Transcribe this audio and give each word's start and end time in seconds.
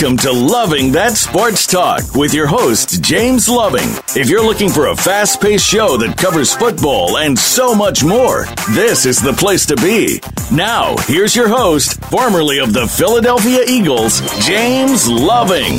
Welcome 0.00 0.16
to 0.18 0.30
Loving 0.32 0.92
That 0.92 1.16
Sports 1.16 1.66
Talk 1.66 2.14
with 2.14 2.32
your 2.32 2.46
host, 2.46 3.02
James 3.02 3.48
Loving. 3.48 3.88
If 4.14 4.28
you're 4.28 4.44
looking 4.44 4.68
for 4.68 4.90
a 4.90 4.96
fast 4.96 5.40
paced 5.40 5.66
show 5.66 5.96
that 5.96 6.16
covers 6.16 6.54
football 6.54 7.18
and 7.18 7.36
so 7.36 7.74
much 7.74 8.04
more, 8.04 8.44
this 8.70 9.04
is 9.04 9.20
the 9.20 9.32
place 9.32 9.66
to 9.66 9.74
be. 9.74 10.20
Now, 10.54 10.96
here's 11.08 11.34
your 11.34 11.48
host, 11.48 12.00
formerly 12.04 12.60
of 12.60 12.72
the 12.72 12.86
Philadelphia 12.86 13.64
Eagles, 13.66 14.20
James 14.46 15.08
Loving. 15.08 15.74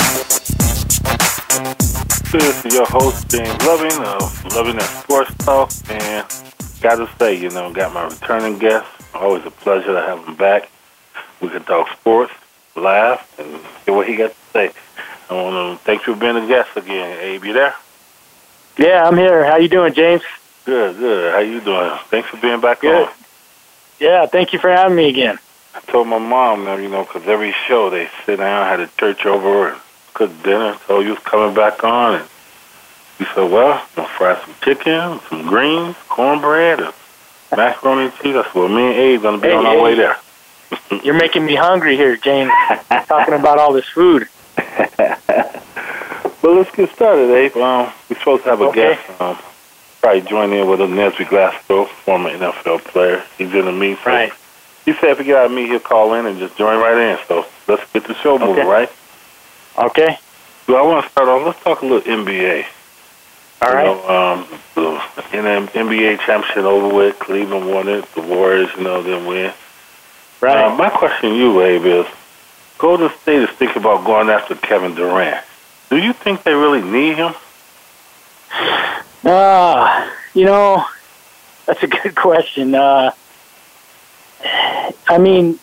This 2.30 2.66
is 2.66 2.74
your 2.74 2.86
host, 2.88 3.30
James 3.30 3.64
Loving 3.64 4.04
of 4.04 4.54
Loving 4.54 4.76
That 4.76 5.02
Sports 5.02 5.34
Talk. 5.38 5.72
And 5.88 6.26
gotta 6.82 7.08
say, 7.18 7.40
you 7.40 7.48
know, 7.48 7.72
got 7.72 7.94
my 7.94 8.04
returning 8.04 8.58
guest. 8.58 8.86
Always 9.14 9.46
a 9.46 9.50
pleasure 9.50 9.94
to 9.94 10.00
have 10.02 10.22
him 10.26 10.34
back. 10.34 10.68
We 11.40 11.48
can 11.48 11.64
talk 11.64 11.88
sports 11.92 12.34
laugh, 12.76 13.38
and 13.38 13.60
hear 13.84 13.94
what 13.94 14.08
he 14.08 14.16
got 14.16 14.30
to 14.30 14.36
say. 14.52 14.72
I 15.28 15.34
want 15.34 15.78
to 15.78 15.84
thank 15.84 16.06
you 16.06 16.14
for 16.14 16.20
being 16.20 16.36
a 16.36 16.46
guest 16.46 16.76
again. 16.76 17.18
Abe, 17.20 17.44
you 17.44 17.52
there? 17.52 17.74
Yeah, 18.76 19.06
I'm 19.06 19.16
here. 19.16 19.44
How 19.44 19.58
you 19.58 19.68
doing, 19.68 19.92
James? 19.92 20.22
Good, 20.64 20.96
good. 20.98 21.32
How 21.32 21.40
you 21.40 21.60
doing? 21.60 21.90
Thanks 22.08 22.28
for 22.28 22.36
being 22.38 22.60
back 22.60 22.80
good. 22.80 23.08
on. 23.08 23.14
Yeah, 23.98 24.26
thank 24.26 24.52
you 24.52 24.58
for 24.58 24.70
having 24.70 24.96
me 24.96 25.08
again. 25.08 25.38
I 25.74 25.80
told 25.80 26.08
my 26.08 26.18
mom, 26.18 26.66
you 26.82 26.88
know, 26.88 27.04
because 27.04 27.28
every 27.28 27.54
show 27.68 27.90
they 27.90 28.08
sit 28.24 28.36
down, 28.36 28.66
had 28.66 28.80
a 28.80 28.88
church 28.98 29.24
over, 29.24 29.68
and 29.68 29.80
cooked 30.14 30.42
dinner. 30.42 30.76
So 30.86 31.00
you 31.00 31.10
was 31.10 31.18
coming 31.20 31.54
back 31.54 31.84
on, 31.84 32.14
and 32.16 32.28
you 33.18 33.26
said, 33.34 33.50
"Well, 33.50 33.74
I'm 33.74 33.86
gonna 33.94 34.08
fry 34.08 34.40
some 34.44 34.54
chicken, 34.62 35.20
some 35.28 35.46
greens, 35.46 35.96
cornbread, 36.08 36.80
and 36.80 36.92
macaroni 37.56 38.06
and 38.06 38.14
cheese." 38.16 38.34
Said, 38.34 38.54
"Well, 38.54 38.68
me 38.68 38.86
and 38.86 38.96
Abe 38.96 39.22
gonna 39.22 39.38
be 39.38 39.48
hey, 39.48 39.54
on 39.54 39.66
our 39.66 39.74
hey. 39.74 39.82
way 39.82 39.94
there." 39.94 40.16
You're 41.04 41.14
making 41.18 41.44
me 41.44 41.54
hungry 41.54 41.96
here, 41.96 42.16
James. 42.16 42.52
Talking 43.06 43.34
about 43.34 43.58
all 43.58 43.72
this 43.72 43.86
food. 43.88 44.28
well, 46.42 46.54
let's 46.56 46.70
get 46.74 46.90
started, 46.94 47.30
Abe. 47.32 47.56
Um, 47.56 47.92
we're 48.08 48.18
supposed 48.18 48.44
to 48.44 48.50
have 48.50 48.60
a 48.60 48.64
Okay. 48.66 48.94
guest. 48.94 49.20
Um, 49.20 49.38
probably 50.00 50.22
join 50.22 50.52
in 50.52 50.68
with 50.68 50.80
a 50.80 50.84
Nesby 50.86 51.28
Glasgow, 51.28 51.84
former 51.86 52.30
NFL 52.30 52.80
player. 52.84 53.22
He's 53.38 53.52
in 53.52 53.64
the 53.66 53.72
meet. 53.72 53.98
So 54.04 54.10
Right. 54.10 54.32
He 54.84 54.94
said 54.94 55.10
if 55.10 55.18
he 55.18 55.24
get 55.24 55.36
out 55.36 55.46
of 55.46 55.52
me, 55.52 55.66
he'll 55.66 55.78
call 55.78 56.14
in 56.14 56.26
and 56.26 56.38
just 56.38 56.56
join 56.56 56.78
right 56.80 56.96
in. 56.96 57.18
So 57.28 57.44
let's 57.68 57.82
get 57.92 58.04
the 58.06 58.14
show 58.14 58.38
moving, 58.38 58.60
Okay. 58.60 58.66
right? 58.66 58.90
Okay. 59.78 60.18
So 60.66 60.76
I 60.76 60.82
want 60.82 61.04
to 61.04 61.10
start 61.10 61.28
off. 61.28 61.46
Let's 61.46 61.62
talk 61.62 61.82
a 61.82 61.86
little 61.86 62.00
NBA. 62.10 62.64
All 63.62 63.72
right. 63.72 63.86
you. 63.86 63.92
Know, 63.94 64.08
um, 64.08 64.46
the 64.74 65.36
in 65.36 65.44
the 65.44 65.70
NBA 65.74 66.20
championship 66.24 66.64
over 66.64 66.94
with. 66.94 67.18
Cleveland 67.18 67.68
won 67.70 67.88
it. 67.88 68.04
The 68.14 68.22
Warriors, 68.22 68.70
you 68.76 68.84
know, 68.84 69.02
didn't 69.02 69.26
win. 69.26 69.52
Right. 70.40 70.64
Uh, 70.64 70.74
my 70.74 70.88
question 70.88 71.30
to 71.30 71.36
you, 71.36 71.60
Abe, 71.60 71.86
is 71.86 72.06
Golden 72.78 73.10
State 73.22 73.42
is 73.42 73.50
thinking 73.50 73.82
about 73.82 74.04
going 74.04 74.30
after 74.30 74.54
Kevin 74.54 74.94
Durant. 74.94 75.44
Do 75.90 75.98
you 75.98 76.12
think 76.12 76.44
they 76.44 76.54
really 76.54 76.82
need 76.82 77.16
him? 77.16 77.34
Uh, 79.24 80.10
you 80.32 80.46
know, 80.46 80.84
that's 81.66 81.82
a 81.82 81.86
good 81.86 82.14
question. 82.16 82.74
Uh, 82.74 83.12
I 85.08 85.18
mean, 85.18 85.58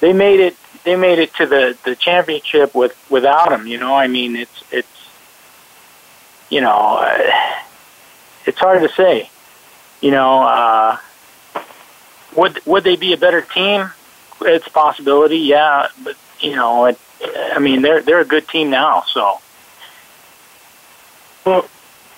they 0.00 0.12
made 0.12 0.40
it. 0.40 0.56
They 0.84 0.96
made 0.96 1.18
it 1.18 1.34
to 1.34 1.46
the 1.46 1.76
the 1.84 1.96
championship 1.96 2.74
with 2.74 2.94
without 3.10 3.52
him. 3.52 3.66
You 3.66 3.78
know, 3.78 3.94
I 3.94 4.06
mean, 4.06 4.36
it's 4.36 4.64
it's 4.70 4.88
you 6.50 6.60
know, 6.60 6.98
uh, 7.00 7.32
it's 8.44 8.58
hard 8.58 8.82
to 8.82 8.88
say. 8.90 9.30
You 10.00 10.10
know, 10.10 10.42
uh, 10.42 10.98
would 12.36 12.60
would 12.66 12.84
they 12.84 12.96
be 12.96 13.12
a 13.12 13.16
better 13.16 13.40
team? 13.42 13.90
It's 14.42 14.66
a 14.66 14.70
possibility, 14.70 15.38
yeah. 15.38 15.88
But 16.04 16.16
you 16.40 16.54
know, 16.54 16.86
it, 16.86 16.98
I 17.54 17.58
mean, 17.58 17.82
they're 17.82 18.02
they're 18.02 18.20
a 18.20 18.24
good 18.24 18.46
team 18.48 18.70
now. 18.70 19.02
So 19.12 19.38
Well, 21.44 21.68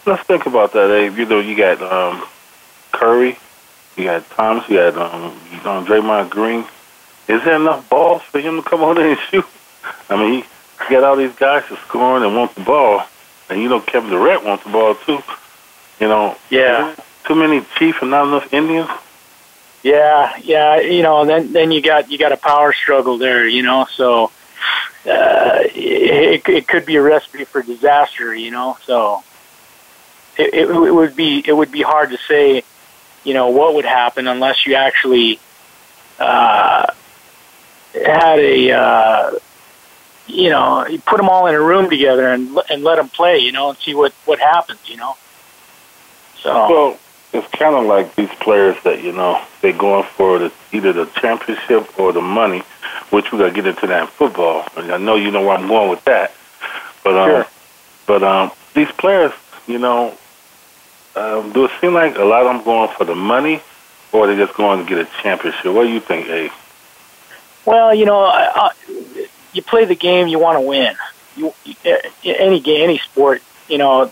let's 0.06 0.22
think 0.24 0.46
about 0.46 0.72
that, 0.72 0.90
Abe. 0.90 1.18
You 1.18 1.26
know, 1.26 1.40
you 1.40 1.56
got 1.56 1.80
um, 1.82 2.24
Curry, 2.92 3.38
you 3.96 4.04
got 4.04 4.28
Thomas, 4.30 4.68
you 4.68 4.76
got 4.76 4.96
um, 4.96 5.38
you 5.50 5.58
know, 5.58 5.84
Draymond 5.84 6.30
Green. 6.30 6.64
Is 7.28 7.44
there 7.44 7.56
enough 7.56 7.88
balls 7.90 8.22
for 8.22 8.40
him 8.40 8.62
to 8.62 8.68
come 8.68 8.82
on 8.82 8.98
in 8.98 9.06
and 9.10 9.18
shoot? 9.30 9.44
I 10.08 10.16
mean, 10.16 10.42
he, 10.42 10.48
he 10.86 10.90
got 10.94 11.04
all 11.04 11.16
these 11.16 11.34
guys 11.36 11.66
to 11.68 11.76
scoring 11.86 12.24
and 12.24 12.34
want 12.34 12.54
the 12.54 12.62
ball, 12.62 13.02
and 13.50 13.60
you 13.62 13.68
know 13.68 13.80
Kevin 13.80 14.10
Durant 14.10 14.44
wants 14.44 14.64
the 14.64 14.70
ball 14.70 14.94
too. 14.94 15.18
You 16.00 16.08
know, 16.08 16.36
Yeah. 16.50 16.94
too 17.26 17.34
many 17.34 17.64
Chiefs 17.76 17.98
and 18.02 18.10
not 18.10 18.26
enough 18.28 18.52
Indians. 18.52 18.88
Yeah, 19.82 20.36
yeah, 20.42 20.80
you 20.80 21.02
know, 21.02 21.24
then 21.24 21.52
then 21.52 21.70
you 21.70 21.80
got 21.80 22.10
you 22.10 22.18
got 22.18 22.32
a 22.32 22.36
power 22.36 22.72
struggle 22.72 23.18
there, 23.18 23.46
you 23.46 23.62
know. 23.62 23.86
So 23.90 24.32
uh, 25.06 25.60
it 25.64 26.48
it 26.48 26.68
could 26.68 26.84
be 26.84 26.96
a 26.96 27.02
recipe 27.02 27.44
for 27.44 27.62
disaster, 27.62 28.34
you 28.34 28.50
know. 28.50 28.76
So 28.84 29.22
it, 30.36 30.52
it 30.52 30.68
it 30.68 30.94
would 30.94 31.14
be 31.14 31.44
it 31.46 31.52
would 31.52 31.70
be 31.70 31.82
hard 31.82 32.10
to 32.10 32.18
say, 32.18 32.64
you 33.24 33.34
know, 33.34 33.48
what 33.48 33.74
would 33.74 33.84
happen 33.84 34.26
unless 34.26 34.66
you 34.66 34.74
actually 34.74 35.38
uh, 36.18 36.86
had 37.94 38.38
a 38.40 38.72
uh, 38.72 39.30
you 40.26 40.50
know 40.50 40.86
you 40.88 40.98
put 41.00 41.18
them 41.18 41.28
all 41.28 41.46
in 41.46 41.54
a 41.54 41.60
room 41.60 41.88
together 41.88 42.26
and 42.28 42.58
and 42.68 42.82
let 42.82 42.96
them 42.96 43.08
play, 43.08 43.38
you 43.38 43.52
know, 43.52 43.70
and 43.70 43.78
see 43.78 43.94
what 43.94 44.12
what 44.24 44.40
happens, 44.40 44.80
you 44.86 44.96
know. 44.96 45.16
So 46.42 46.50
Well, 46.52 46.98
it's 47.32 47.46
kind 47.48 47.74
of 47.74 47.86
like 47.86 48.14
these 48.14 48.30
players 48.40 48.76
that 48.84 49.02
you 49.02 49.12
know 49.12 49.42
they're 49.60 49.72
going 49.72 50.04
for 50.04 50.38
the, 50.38 50.52
either 50.72 50.92
the 50.92 51.06
championship 51.06 51.98
or 51.98 52.12
the 52.12 52.20
money, 52.22 52.62
which 53.10 53.30
we 53.32 53.38
got 53.38 53.48
to 53.48 53.52
get 53.52 53.66
into 53.66 53.86
that 53.86 54.02
in 54.02 54.06
football. 54.08 54.66
And 54.76 54.90
I 54.92 54.96
know 54.98 55.16
you 55.16 55.30
know 55.30 55.42
where 55.42 55.56
I'm 55.56 55.68
going 55.68 55.90
with 55.90 56.04
that, 56.04 56.32
but 57.04 57.14
um, 57.16 57.28
Sure. 57.30 57.46
but 58.06 58.22
um, 58.22 58.50
these 58.74 58.90
players, 58.92 59.32
you 59.66 59.78
know, 59.78 60.16
um, 61.16 61.52
do 61.52 61.64
it 61.64 61.70
seem 61.80 61.94
like 61.94 62.16
a 62.16 62.24
lot 62.24 62.46
of 62.46 62.54
them 62.54 62.64
going 62.64 62.90
for 62.96 63.04
the 63.04 63.14
money, 63.14 63.60
or 64.12 64.26
they 64.26 64.36
just 64.36 64.54
going 64.54 64.84
to 64.84 64.88
get 64.88 64.98
a 64.98 65.08
championship? 65.22 65.72
What 65.72 65.84
do 65.84 65.90
you 65.90 66.00
think, 66.00 66.28
Abe? 66.28 66.50
Well, 67.66 67.94
you 67.94 68.06
know, 68.06 68.20
I, 68.20 68.50
I, 68.54 69.26
you 69.52 69.62
play 69.62 69.84
the 69.84 69.94
game, 69.94 70.28
you 70.28 70.38
want 70.38 70.56
to 70.56 70.60
win. 70.62 70.94
You 71.36 71.52
any 72.24 72.60
game, 72.60 72.82
any 72.84 72.98
sport, 72.98 73.42
you 73.68 73.78
know, 73.78 74.10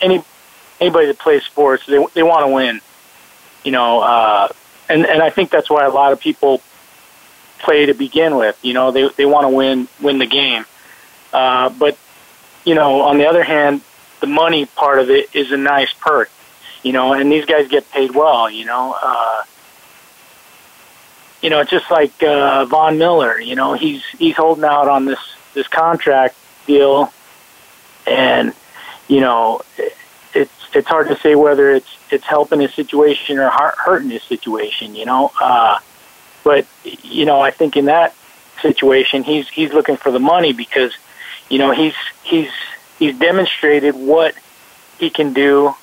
any 0.00 0.22
anybody 0.80 1.06
that 1.06 1.18
plays 1.18 1.44
sports, 1.44 1.86
they 1.86 2.04
they 2.14 2.22
want 2.22 2.46
to 2.46 2.52
win. 2.52 2.80
You 3.64 3.72
know, 3.72 4.00
uh, 4.00 4.48
and 4.88 5.06
and 5.06 5.22
I 5.22 5.30
think 5.30 5.50
that's 5.50 5.70
why 5.70 5.84
a 5.84 5.90
lot 5.90 6.12
of 6.12 6.20
people 6.20 6.62
play 7.58 7.86
to 7.86 7.94
begin 7.94 8.36
with. 8.36 8.58
You 8.62 8.74
know, 8.74 8.90
they 8.90 9.08
they 9.16 9.26
want 9.26 9.44
to 9.44 9.48
win 9.48 9.88
win 10.00 10.18
the 10.18 10.26
game. 10.26 10.64
Uh, 11.32 11.68
but 11.70 11.98
you 12.64 12.74
know, 12.74 13.02
on 13.02 13.18
the 13.18 13.26
other 13.26 13.42
hand, 13.42 13.82
the 14.20 14.26
money 14.26 14.66
part 14.66 14.98
of 14.98 15.10
it 15.10 15.34
is 15.34 15.52
a 15.52 15.56
nice 15.56 15.92
perk. 15.92 16.30
You 16.82 16.92
know, 16.92 17.12
and 17.12 17.30
these 17.30 17.44
guys 17.44 17.68
get 17.68 17.90
paid 17.90 18.14
well. 18.14 18.48
You 18.50 18.64
know. 18.64 18.96
Uh, 19.00 19.44
you 21.42 21.50
know, 21.50 21.60
it's 21.60 21.70
just 21.70 21.90
like 21.90 22.20
uh, 22.22 22.64
Von 22.64 22.98
Miller. 22.98 23.40
You 23.40 23.54
know, 23.54 23.74
he's 23.74 24.04
he's 24.18 24.36
holding 24.36 24.64
out 24.64 24.88
on 24.88 25.04
this 25.04 25.20
this 25.54 25.68
contract 25.68 26.36
deal, 26.66 27.12
and 28.06 28.52
you 29.06 29.20
know, 29.20 29.62
it's 30.74 30.88
hard 30.88 31.08
to 31.08 31.16
say 31.18 31.34
whether 31.34 31.70
it's 31.70 31.88
it's 32.10 32.24
helping 32.24 32.60
his 32.60 32.74
situation 32.74 33.38
or 33.38 33.50
hurting 33.50 34.10
his 34.10 34.22
situation. 34.22 34.94
You 34.94 35.06
know, 35.06 35.32
uh, 35.40 35.78
but 36.44 36.66
you 36.84 37.24
know, 37.24 37.40
I 37.40 37.50
think 37.50 37.76
in 37.76 37.86
that 37.86 38.14
situation, 38.62 39.22
he's 39.22 39.48
he's 39.48 39.72
looking 39.72 39.96
for 39.96 40.10
the 40.10 40.20
money 40.20 40.52
because 40.52 40.92
you 41.48 41.58
know 41.58 41.72
he's 41.72 41.94
he's 42.24 42.50
he's 42.98 43.18
demonstrated 43.18 43.94
what 43.94 44.34
he 44.98 45.10
can 45.10 45.32
do, 45.32 45.74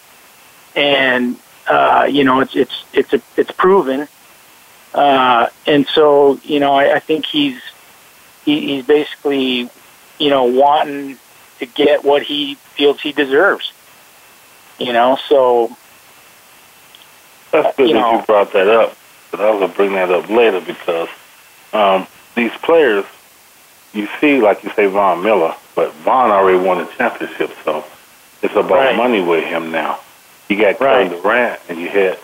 and 0.76 1.38
uh, 1.68 2.08
you 2.10 2.24
know, 2.24 2.42
it's 2.42 2.56
it's 2.56 2.86
it's 2.94 3.14
a, 3.14 3.22
it's 3.38 3.52
proven. 3.52 4.08
Uh, 4.94 5.50
and 5.68 5.86
so, 5.88 6.40
you 6.44 6.60
know, 6.60 6.74
I, 6.74 6.96
I 6.96 7.00
think 7.00 7.26
he's 7.26 7.60
he, 8.46 8.76
he's 8.76 8.86
basically, 8.86 9.70
you 10.20 10.30
know, 10.30 10.46
wanting 10.46 11.18
to 11.60 11.66
get 11.66 12.04
what 12.04 12.24
he 12.24 12.56
feels 12.56 13.02
he 13.02 13.12
deserves. 13.12 13.72
You 14.80 14.92
know, 14.94 15.18
so 15.30 15.76
That's 17.52 17.76
good 17.78 17.88
you 17.90 17.94
that 17.94 18.00
know. 18.02 18.20
you 18.20 18.26
brought 18.26 18.52
that 18.54 18.68
up. 18.68 18.98
But 19.32 19.42
I 19.42 19.50
was 19.52 19.62
gonna 19.62 19.74
bring 19.74 19.94
that 19.94 20.12
up 20.12 20.30
later 20.30 20.62
because 20.62 21.10
um, 21.74 22.08
these 22.36 22.52
players, 22.62 23.06
you 23.94 24.08
see, 24.20 24.40
like 24.42 24.64
you 24.64 24.70
say, 24.72 24.88
Von 24.88 25.24
Miller, 25.24 25.56
but 25.76 25.92
Von 25.94 26.32
already 26.32 26.60
won 26.60 26.80
the 26.80 26.86
championship, 26.98 27.52
so 27.64 27.84
it's 28.42 28.54
about 28.56 28.72
Right. 28.72 28.96
money 28.98 29.22
with 29.22 29.44
him 29.46 29.72
now. 29.72 30.00
You 30.50 30.58
got 30.58 30.80
Right. 30.80 31.04
Kevin 31.08 31.22
Durant, 31.22 31.60
and 31.70 31.80
you 31.80 31.90
had, 31.90 32.20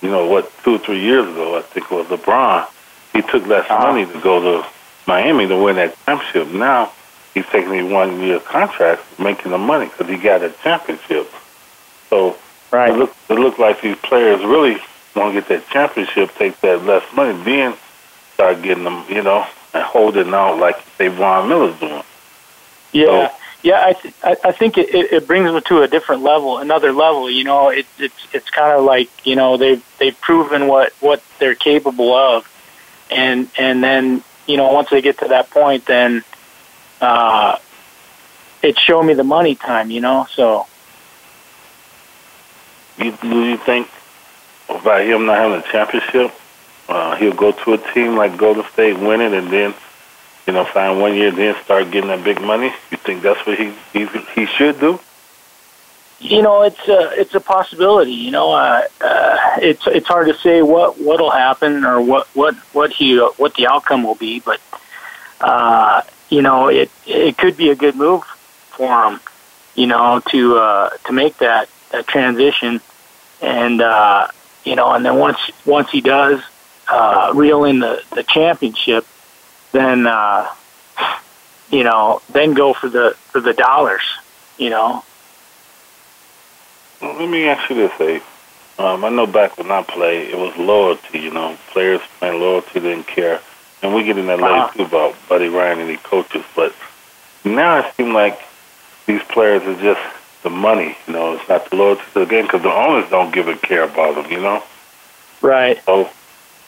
you 0.00 0.10
know, 0.10 0.26
what 0.26 0.50
two 0.64 0.76
or 0.76 0.78
three 0.78 1.00
years 1.00 1.28
ago, 1.28 1.56
I 1.56 1.62
think 1.62 1.90
it 1.90 1.94
was 1.94 2.06
LeBron. 2.06 2.66
He 3.12 3.22
took 3.22 3.46
less 3.46 3.68
Uh-huh. 3.70 3.86
money 3.92 4.06
to 4.06 4.18
go 4.20 4.40
to 4.62 4.66
Miami 5.06 5.46
to 5.48 5.56
win 5.56 5.76
that 5.76 5.94
championship. 6.06 6.48
Now 6.54 6.90
he's 7.34 7.46
taking 7.46 7.72
a 7.78 7.84
one 7.84 8.20
year 8.20 8.40
contract, 8.40 9.02
making 9.18 9.52
the 9.52 9.58
money 9.58 9.86
because 9.86 10.08
he 10.08 10.16
got 10.16 10.42
a 10.42 10.50
championship. 10.62 11.30
So 12.12 12.36
it 12.74 12.94
look 12.98 13.16
it 13.30 13.38
look 13.38 13.58
like 13.58 13.80
these 13.80 13.96
players 13.96 14.44
really 14.44 14.76
want 15.16 15.34
to 15.34 15.40
get 15.40 15.48
that 15.48 15.66
championship, 15.70 16.34
take 16.34 16.60
that 16.60 16.84
less 16.84 17.02
money, 17.14 17.42
then 17.42 17.74
start 18.34 18.60
getting 18.60 18.84
them, 18.84 19.06
you 19.08 19.22
know, 19.22 19.46
and 19.72 19.82
holding 19.82 20.34
out 20.34 20.58
like 20.58 20.76
say 20.98 21.08
Von 21.08 21.48
Miller's 21.48 21.80
doing. 21.80 22.02
Yeah. 22.92 23.06
So, 23.06 23.34
yeah, 23.62 23.82
I 23.86 23.92
th- 23.94 24.14
I 24.44 24.52
think 24.52 24.76
it, 24.76 24.94
it, 24.94 25.12
it 25.12 25.26
brings 25.26 25.50
them 25.50 25.62
to 25.62 25.80
a 25.80 25.88
different 25.88 26.22
level, 26.22 26.58
another 26.58 26.92
level. 26.92 27.30
You 27.30 27.44
know, 27.44 27.70
it, 27.70 27.86
it's 27.98 28.26
it's 28.34 28.50
kind 28.50 28.78
of 28.78 28.84
like 28.84 29.08
you 29.24 29.34
know 29.34 29.56
they've 29.56 29.82
they've 29.98 30.20
proven 30.20 30.68
what 30.68 30.92
what 31.00 31.22
they're 31.38 31.54
capable 31.54 32.12
of, 32.12 32.46
and 33.10 33.48
and 33.58 33.82
then 33.82 34.22
you 34.46 34.58
know 34.58 34.70
once 34.70 34.90
they 34.90 35.00
get 35.00 35.20
to 35.20 35.28
that 35.28 35.48
point, 35.48 35.86
then 35.86 36.24
uh, 37.00 37.56
it's 38.62 38.78
show 38.78 39.02
me 39.02 39.14
the 39.14 39.24
money 39.24 39.54
time. 39.54 39.90
You 39.90 40.02
know, 40.02 40.26
so. 40.30 40.66
You, 42.98 43.12
do 43.22 43.44
you 43.44 43.56
think 43.56 43.88
by 44.84 45.02
him 45.02 45.26
not 45.26 45.38
having 45.38 45.58
a 45.58 45.72
championship, 45.72 46.32
uh, 46.88 47.16
he'll 47.16 47.34
go 47.34 47.52
to 47.52 47.72
a 47.74 47.92
team 47.92 48.16
like 48.16 48.36
Golden 48.36 48.64
State, 48.72 48.98
win 48.98 49.20
it, 49.20 49.32
and 49.32 49.50
then 49.50 49.74
you 50.46 50.52
know, 50.52 50.64
find 50.64 51.00
one 51.00 51.14
year, 51.14 51.30
then 51.30 51.54
start 51.64 51.90
getting 51.90 52.08
that 52.08 52.24
big 52.24 52.40
money? 52.40 52.72
You 52.90 52.96
think 52.96 53.22
that's 53.22 53.44
what 53.46 53.58
he 53.58 53.72
he, 53.92 54.06
he 54.34 54.46
should 54.46 54.80
do? 54.80 54.98
You 56.18 56.42
know, 56.42 56.62
it's 56.62 56.88
a 56.88 57.20
it's 57.20 57.34
a 57.34 57.40
possibility. 57.40 58.12
You 58.12 58.30
know, 58.30 58.52
uh, 58.52 58.82
uh, 59.00 59.36
it's 59.60 59.86
it's 59.86 60.06
hard 60.06 60.28
to 60.28 60.34
say 60.34 60.62
what 60.62 61.00
what'll 61.00 61.30
happen 61.30 61.84
or 61.84 62.00
what 62.00 62.26
what 62.34 62.54
what 62.72 62.92
he 62.92 63.18
what 63.18 63.54
the 63.54 63.66
outcome 63.66 64.02
will 64.02 64.14
be, 64.14 64.40
but 64.40 64.60
uh, 65.40 66.02
you 66.28 66.42
know, 66.42 66.68
it 66.68 66.90
it 67.06 67.36
could 67.36 67.56
be 67.56 67.70
a 67.70 67.74
good 67.74 67.96
move 67.96 68.24
for 68.70 69.10
him. 69.10 69.20
You 69.74 69.86
know, 69.86 70.20
to 70.30 70.56
uh, 70.58 70.90
to 71.06 71.12
make 71.12 71.38
that 71.38 71.68
that 71.92 72.06
transition, 72.06 72.80
and 73.40 73.80
uh, 73.80 74.28
you 74.64 74.76
know, 74.76 74.92
and 74.92 75.04
then 75.04 75.18
once 75.18 75.38
once 75.64 75.90
he 75.90 76.00
does 76.00 76.42
uh, 76.88 77.32
reel 77.34 77.64
in 77.64 77.80
the 77.80 78.02
the 78.14 78.22
championship, 78.22 79.06
then 79.72 80.06
uh, 80.06 80.48
you 81.70 81.84
know, 81.84 82.20
then 82.30 82.54
go 82.54 82.72
for 82.72 82.88
the 82.88 83.14
for 83.30 83.40
the 83.40 83.52
dollars. 83.52 84.02
You 84.58 84.70
know. 84.70 85.04
Well, 87.00 87.18
let 87.18 87.28
me 87.28 87.46
ask 87.48 87.68
you 87.68 87.76
this, 87.76 88.00
Abe. 88.00 88.22
Um, 88.78 89.04
I 89.04 89.10
know 89.10 89.26
back 89.26 89.58
when 89.58 89.70
I 89.70 89.82
played, 89.82 90.30
it 90.30 90.38
was 90.38 90.56
loyalty. 90.56 91.20
You 91.20 91.32
know, 91.32 91.56
players 91.68 92.00
playing 92.18 92.40
loyalty 92.40 92.80
didn't 92.80 93.06
care, 93.06 93.40
and 93.82 93.94
we 93.94 94.04
get 94.04 94.18
in 94.18 94.26
that 94.26 94.40
uh-huh. 94.40 94.66
later 94.66 94.78
too 94.78 94.84
about 94.84 95.16
Buddy 95.28 95.48
Ryan 95.48 95.80
and 95.80 95.90
the 95.90 95.96
coaches. 95.98 96.44
But 96.54 96.74
now 97.44 97.78
it 97.78 97.94
seems 97.96 98.12
like 98.12 98.38
these 99.06 99.22
players 99.22 99.62
are 99.62 99.80
just 99.80 100.00
the 100.42 100.50
money. 100.50 100.96
You 101.06 101.12
know, 101.12 101.34
it's 101.34 101.48
not 101.48 101.68
the 101.70 101.76
loyalty 101.76 102.02
to 102.14 102.20
the 102.20 102.26
game 102.26 102.44
because 102.44 102.62
the 102.62 102.72
owners 102.72 103.08
don't 103.10 103.32
give 103.32 103.48
a 103.48 103.56
care 103.56 103.84
about 103.84 104.14
them. 104.14 104.30
You 104.30 104.40
know. 104.40 104.62
Right. 105.40 105.82
So, 105.84 106.10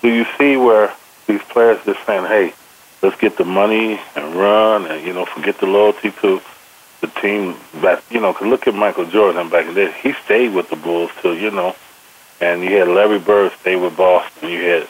do 0.03 0.12
you 0.12 0.26
see 0.38 0.56
where 0.56 0.93
these 1.26 1.43
players 1.43 1.85
just 1.85 2.05
saying, 2.06 2.26
"Hey, 2.26 2.55
let's 3.03 3.17
get 3.21 3.37
the 3.37 3.44
money 3.44 4.00
and 4.17 4.35
run, 4.35 4.87
and 4.87 5.06
you 5.06 5.12
know, 5.12 5.26
forget 5.26 5.59
the 5.59 5.67
loyalty 5.67 6.11
to 6.23 6.41
the 7.00 7.21
team. 7.21 7.55
But 7.81 8.03
you 8.11 8.21
know, 8.21 8.32
cause 8.32 8.49
look 8.49 8.67
at 8.67 8.75
Michael 8.75 9.06
Jordan 9.06 9.49
back 9.49 9.73
then. 9.75 9.93
He 10.03 10.12
stayed 10.25 10.55
with 10.55 10.70
the 10.70 10.77
Bulls 10.77 11.11
till 11.20 11.37
you 11.37 11.50
know, 11.50 11.77
and 12.41 12.62
you 12.62 12.77
had 12.77 12.88
Larry 12.88 13.19
Bird 13.19 13.53
stay 13.61 13.77
with 13.77 13.97
Boston. 13.97 14.49
You 14.49 14.62
had 14.62 14.88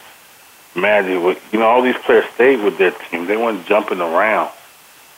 Magic. 0.75 1.21
With, 1.21 1.41
you 1.53 1.59
know, 1.59 1.67
all 1.67 1.81
these 1.81 1.97
players 1.97 2.25
stayed 2.33 2.61
with 2.63 2.77
their 2.77 2.91
team. 2.91 3.25
They 3.25 3.37
weren't 3.37 3.65
jumping 3.65 4.01
around. 4.01 4.51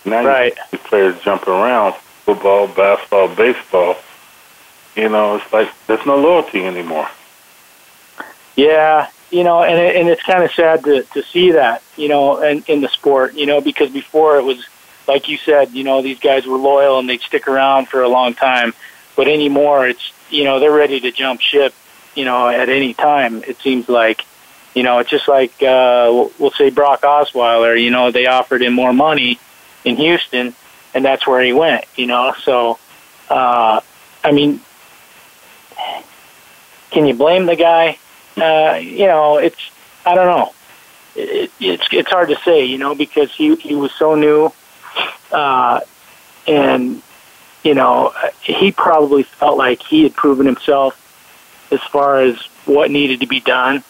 Now 0.06 0.26
right. 0.26 0.56
you 0.56 0.78
these 0.78 0.88
players 0.88 1.20
jumping 1.22 1.54
around 1.54 1.96
football, 2.28 2.68
basketball, 2.68 3.34
baseball. 3.34 3.96
You 4.96 5.08
know, 5.08 5.38
it's 5.38 5.54
like 5.54 5.70
there's 5.88 6.06
no 6.06 6.18
loyalty 6.18 6.66
anymore. 6.66 7.08
Yeah, 8.58 9.10
you 9.32 9.44
know, 9.44 9.64
and 9.64 9.80
it, 9.80 9.96
and 9.96 10.10
it's 10.10 10.24
kind 10.24 10.44
of 10.44 10.52
sad 10.52 10.84
to 10.84 11.04
to 11.04 11.24
see 11.24 11.52
that, 11.52 11.82
you 11.96 12.10
know, 12.10 12.42
in, 12.42 12.64
in 12.68 12.82
the 12.82 12.90
sport, 12.90 13.34
you 13.36 13.46
know, 13.46 13.62
because 13.62 13.90
before 13.92 14.38
it 14.38 14.44
was 14.44 14.68
like 15.08 15.30
you 15.30 15.38
said, 15.38 15.72
you 15.72 15.86
know, 15.86 16.02
these 16.02 16.20
guys 16.20 16.46
were 16.46 16.58
loyal 16.58 17.00
and 17.00 17.08
they'd 17.08 17.22
stick 17.22 17.48
around 17.48 17.88
for 17.88 18.02
a 18.02 18.10
long 18.10 18.34
time, 18.34 18.74
but 19.16 19.28
anymore 19.28 19.88
it's 19.88 20.12
you 20.30 20.44
know 20.44 20.60
they're 20.60 20.72
ready 20.72 21.00
to 21.00 21.12
jump 21.12 21.40
ship, 21.40 21.74
you 22.14 22.26
know, 22.26 22.50
at 22.50 22.68
any 22.68 22.94
time. 22.94 23.42
It 23.44 23.58
seems 23.62 23.88
like, 23.88 24.26
you 24.74 24.84
know, 24.84 25.00
it's 25.00 25.10
just 25.10 25.30
like 25.30 25.54
uh, 25.64 26.28
we'll 26.38 26.52
say 26.52 26.72
Brock 26.72 27.04
Osweiler, 27.04 27.82
you 27.82 27.92
know, 27.92 28.12
they 28.12 28.26
offered 28.26 28.62
him 28.62 28.74
more 28.74 28.92
money 28.92 29.40
in 29.86 29.96
Houston, 29.96 30.54
and 30.98 31.06
that's 31.06 31.26
where 31.26 31.42
he 31.42 31.54
went, 31.54 31.86
you 31.96 32.08
know. 32.08 32.34
So, 32.44 32.78
uh, 33.30 33.80
I 34.24 34.32
mean, 34.32 34.60
can 36.92 37.06
you 37.06 37.14
blame 37.14 37.46
the 37.46 37.56
guy? 37.56 37.98
uh, 38.38 38.80
you 38.82 39.08
know, 39.08 39.38
it's 39.38 39.72
I 40.06 40.16
don't 40.16 40.28
know. 40.28 40.54
It, 41.16 41.52
it's 41.60 41.88
it's 41.92 42.10
hard 42.10 42.30
to 42.30 42.36
say, 42.38 42.66
you 42.66 42.78
know, 42.78 42.96
because 42.96 43.34
he 43.34 43.56
he 43.56 43.76
was 43.76 43.92
so 43.94 44.16
new, 44.16 44.52
uh, 45.32 45.82
and 46.48 47.02
you 47.64 47.74
know, 47.74 48.14
he 48.42 48.72
probably 48.72 49.24
felt 49.24 49.58
like 49.58 49.82
he 49.82 50.04
had 50.04 50.14
proven 50.14 50.46
himself 50.46 51.04
as 51.72 51.82
far 51.82 52.22
as 52.22 52.38
what 52.66 52.92
needed 52.92 53.22
to 53.22 53.28
be 53.28 53.40
done, 53.40 53.84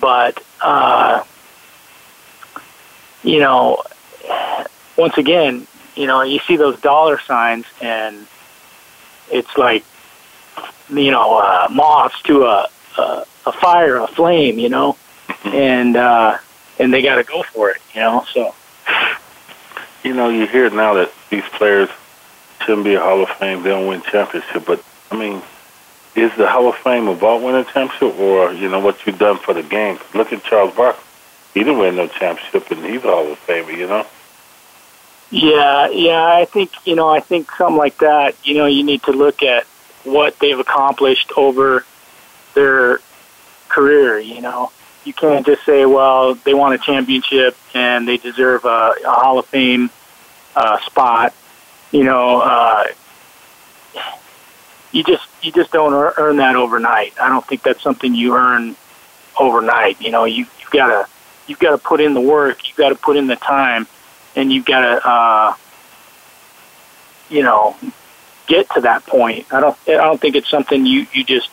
but 0.00 0.42
uh, 0.60 1.22
you 3.22 3.40
know, 3.40 3.82
once 4.96 5.18
again, 5.18 5.66
you 5.96 6.06
know, 6.06 6.22
you 6.22 6.38
see 6.40 6.56
those 6.56 6.80
dollar 6.80 7.18
signs, 7.18 7.66
and 7.80 8.26
it's 9.30 9.56
like 9.56 9.84
you 10.90 11.10
know, 11.10 11.38
uh, 11.38 11.68
moths 11.70 12.20
to 12.22 12.44
a, 12.44 12.68
a 12.98 13.24
a 13.46 13.52
fire, 13.52 13.96
a 13.96 14.06
flame, 14.06 14.58
you 14.58 14.68
know, 14.68 14.96
and 15.44 15.96
uh, 15.96 16.38
and 16.78 16.92
they 16.92 17.02
got 17.02 17.16
to 17.16 17.24
go 17.24 17.42
for 17.42 17.70
it, 17.70 17.80
you 17.94 18.00
know. 18.00 18.24
So, 18.32 18.54
you 20.04 20.14
know, 20.14 20.28
you 20.28 20.46
hear 20.46 20.70
now 20.70 20.94
that 20.94 21.12
these 21.30 21.44
players 21.44 21.88
shouldn't 22.60 22.84
be 22.84 22.94
a 22.94 23.00
Hall 23.00 23.22
of 23.22 23.30
Fame; 23.30 23.62
they 23.62 23.70
don't 23.70 23.86
win 23.86 24.02
championship. 24.02 24.64
But 24.66 24.84
I 25.10 25.16
mean, 25.16 25.42
is 26.14 26.32
the 26.36 26.48
Hall 26.48 26.68
of 26.68 26.76
Fame 26.76 27.08
about 27.08 27.42
winning 27.42 27.64
championship, 27.64 28.18
or 28.18 28.52
you 28.52 28.68
know 28.68 28.80
what 28.80 29.04
you've 29.06 29.18
done 29.18 29.38
for 29.38 29.54
the 29.54 29.62
game? 29.62 29.98
Look 30.14 30.32
at 30.32 30.44
Charles 30.44 30.74
Barkley; 30.74 31.04
he 31.54 31.60
didn't 31.60 31.78
win 31.78 31.96
no 31.96 32.06
championship, 32.06 32.70
and 32.70 32.84
he's 32.84 33.04
a 33.04 33.08
Hall 33.08 33.32
of 33.32 33.38
Famer, 33.46 33.76
you 33.76 33.86
know. 33.86 34.06
Yeah, 35.32 35.88
yeah, 35.88 36.22
I 36.22 36.44
think 36.44 36.70
you 36.84 36.94
know, 36.94 37.08
I 37.08 37.20
think 37.20 37.50
something 37.52 37.78
like 37.78 37.96
that. 37.98 38.36
You 38.44 38.54
know, 38.54 38.66
you 38.66 38.84
need 38.84 39.02
to 39.04 39.12
look 39.12 39.42
at 39.42 39.64
what 40.04 40.38
they've 40.38 40.58
accomplished 40.58 41.32
over 41.38 41.86
their 42.52 43.00
career. 43.70 44.18
You 44.18 44.42
know, 44.42 44.70
you 45.04 45.14
can't 45.14 45.46
just 45.46 45.64
say, 45.64 45.86
well, 45.86 46.34
they 46.34 46.52
won 46.52 46.74
a 46.74 46.78
championship 46.78 47.56
and 47.72 48.06
they 48.06 48.18
deserve 48.18 48.66
a, 48.66 48.94
a 49.06 49.10
Hall 49.10 49.38
of 49.38 49.46
Fame 49.46 49.88
uh, 50.54 50.78
spot. 50.80 51.32
You 51.92 52.04
know, 52.04 52.42
uh, 52.42 52.84
you 54.92 55.02
just 55.02 55.26
you 55.40 55.50
just 55.50 55.72
don't 55.72 55.94
earn 55.94 56.36
that 56.36 56.56
overnight. 56.56 57.18
I 57.18 57.30
don't 57.30 57.46
think 57.46 57.62
that's 57.62 57.82
something 57.82 58.14
you 58.14 58.36
earn 58.36 58.76
overnight. 59.40 59.98
You 59.98 60.10
know, 60.10 60.26
you 60.26 60.44
you've 60.60 60.70
got 60.70 60.88
to 60.88 61.10
you've 61.46 61.58
got 61.58 61.70
to 61.70 61.78
put 61.78 62.02
in 62.02 62.12
the 62.12 62.20
work, 62.20 62.68
you've 62.68 62.76
got 62.76 62.90
to 62.90 62.96
put 62.96 63.16
in 63.16 63.28
the 63.28 63.36
time, 63.36 63.86
and 64.36 64.52
you've 64.52 64.64
got 64.64 64.80
to 64.80 65.08
uh, 65.08 65.54
you 67.28 67.42
know 67.42 67.76
get 68.46 68.68
to 68.74 68.80
that 68.82 69.06
point. 69.06 69.46
I 69.52 69.60
don't 69.60 69.76
I 69.88 69.92
don't 69.92 70.20
think 70.20 70.36
it's 70.36 70.48
something 70.48 70.86
you 70.86 71.06
you 71.12 71.24
just 71.24 71.50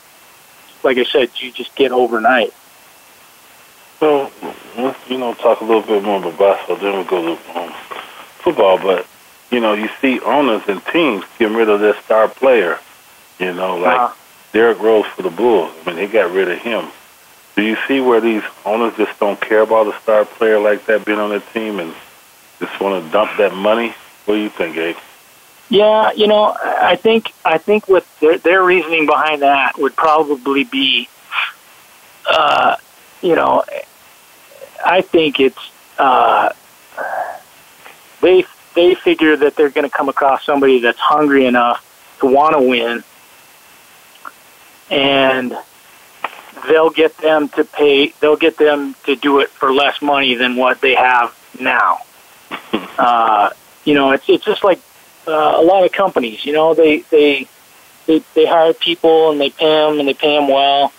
like 0.83 0.97
I 0.97 1.03
said, 1.03 1.31
you 1.37 1.51
just 1.51 1.75
get 1.75 1.91
overnight. 1.91 2.53
So, 3.99 4.31
you 5.09 5.17
know, 5.17 5.33
talk 5.33 5.61
a 5.61 5.65
little 5.65 5.81
bit 5.81 6.03
more 6.03 6.19
about 6.19 6.39
basketball, 6.39 6.77
then 6.77 6.93
we'll 6.93 7.03
go 7.03 7.35
to 7.35 7.59
um, 7.59 7.73
football. 8.39 8.77
But, 8.77 9.05
you 9.51 9.59
know, 9.59 9.73
you 9.73 9.89
see 10.01 10.19
owners 10.21 10.63
and 10.67 10.85
teams 10.87 11.25
getting 11.37 11.57
rid 11.57 11.69
of 11.69 11.81
their 11.81 11.99
star 12.03 12.29
player. 12.29 12.79
You 13.39 13.53
know, 13.53 13.77
like 13.77 13.97
uh-huh. 13.97 14.15
Derrick 14.53 14.79
Rose 14.79 15.05
for 15.07 15.21
the 15.21 15.29
Bulls. 15.29 15.73
I 15.81 15.87
mean, 15.87 15.95
they 15.97 16.07
got 16.07 16.31
rid 16.31 16.49
of 16.49 16.59
him. 16.59 16.87
Do 17.55 17.63
you 17.63 17.77
see 17.87 17.99
where 17.99 18.21
these 18.21 18.43
owners 18.65 18.95
just 18.95 19.19
don't 19.19 19.39
care 19.39 19.61
about 19.61 19.93
a 19.93 19.99
star 20.01 20.23
player 20.23 20.59
like 20.59 20.85
that 20.85 21.05
being 21.05 21.19
on 21.19 21.29
their 21.29 21.41
team 21.53 21.79
and 21.79 21.93
just 22.59 22.79
want 22.79 23.03
to 23.03 23.11
dump 23.11 23.31
that 23.37 23.53
money? 23.53 23.93
What 24.25 24.35
do 24.35 24.41
you 24.41 24.49
think, 24.49 24.77
Abe? 24.77 24.97
Yeah, 25.69 26.11
you 26.13 26.27
know, 26.27 26.57
I 26.63 26.95
think 26.95 27.31
I 27.45 27.59
think 27.59 27.87
what 27.87 28.05
their, 28.19 28.39
their 28.39 28.63
reasoning 28.63 29.05
behind 29.05 29.43
that 29.43 29.77
would 29.77 29.95
probably 29.95 30.63
be, 30.63 31.07
uh, 32.27 32.75
you 33.21 33.35
know, 33.35 33.63
I 34.83 35.01
think 35.01 35.39
it's 35.39 35.59
uh, 35.99 36.53
they 38.21 38.45
they 38.73 38.95
figure 38.95 39.37
that 39.37 39.55
they're 39.55 39.69
going 39.69 39.87
to 39.87 39.95
come 39.95 40.09
across 40.09 40.43
somebody 40.43 40.79
that's 40.79 40.99
hungry 40.99 41.45
enough 41.45 41.85
to 42.21 42.25
want 42.25 42.55
to 42.55 42.61
win, 42.61 43.03
and 44.89 45.55
they'll 46.67 46.89
get 46.89 47.15
them 47.17 47.47
to 47.49 47.63
pay. 47.63 48.07
They'll 48.19 48.37
get 48.37 48.57
them 48.57 48.95
to 49.05 49.15
do 49.15 49.39
it 49.39 49.49
for 49.49 49.71
less 49.71 50.01
money 50.01 50.33
than 50.33 50.55
what 50.55 50.81
they 50.81 50.95
have 50.95 51.37
now. 51.59 51.99
Uh, 52.73 53.49
you 53.85 53.93
know, 53.93 54.11
it's 54.11 54.27
it's 54.27 54.45
just 54.45 54.63
like 54.63 54.79
uh, 55.27 55.55
a 55.57 55.63
lot 55.63 55.85
of 55.85 55.91
companies. 55.91 56.45
You 56.45 56.53
know, 56.53 56.73
they 56.73 56.99
they 57.09 57.47
they 58.05 58.23
they 58.33 58.45
hire 58.45 58.73
people 58.73 59.31
and 59.31 59.39
they 59.39 59.49
pay 59.49 59.65
them 59.65 59.99
and 59.99 60.07
they 60.07 60.13
pay 60.13 60.35
them 60.35 60.47
well, 60.47 60.93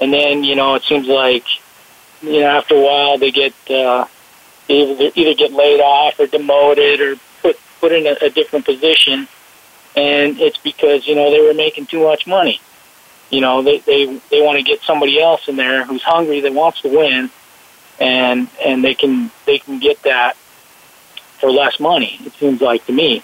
and 0.00 0.12
then 0.12 0.44
you 0.44 0.56
know 0.56 0.74
it 0.74 0.82
seems 0.82 1.06
like 1.06 1.44
you 2.22 2.40
know 2.40 2.46
after 2.46 2.76
a 2.76 2.80
while 2.80 3.18
they 3.18 3.30
get 3.30 3.54
uh, 3.70 4.06
either 4.68 5.10
either 5.14 5.34
get 5.34 5.52
laid 5.52 5.80
off 5.80 6.18
or 6.18 6.26
demoted 6.26 7.00
or 7.00 7.16
put 7.42 7.56
put 7.80 7.92
in 7.92 8.06
a, 8.06 8.16
a 8.26 8.30
different 8.30 8.64
position, 8.64 9.28
and 9.96 10.40
it's 10.40 10.58
because 10.58 11.06
you 11.06 11.14
know 11.14 11.30
they 11.30 11.40
were 11.40 11.54
making 11.54 11.86
too 11.86 12.02
much 12.02 12.26
money. 12.26 12.60
You 13.30 13.40
know, 13.40 13.62
they 13.62 13.78
they 13.78 14.06
they 14.30 14.42
want 14.42 14.58
to 14.58 14.62
get 14.62 14.82
somebody 14.82 15.20
else 15.20 15.48
in 15.48 15.56
there 15.56 15.84
who's 15.84 16.02
hungry 16.02 16.40
that 16.40 16.52
wants 16.52 16.82
to 16.82 16.88
win, 16.88 17.30
and 17.98 18.48
and 18.64 18.84
they 18.84 18.94
can 18.94 19.30
they 19.46 19.58
can 19.58 19.78
get 19.78 20.02
that 20.02 20.36
for 21.42 21.50
less 21.50 21.80
money. 21.80 22.18
It 22.24 22.32
seems 22.34 22.60
like 22.62 22.86
to 22.86 22.92
me. 22.92 23.20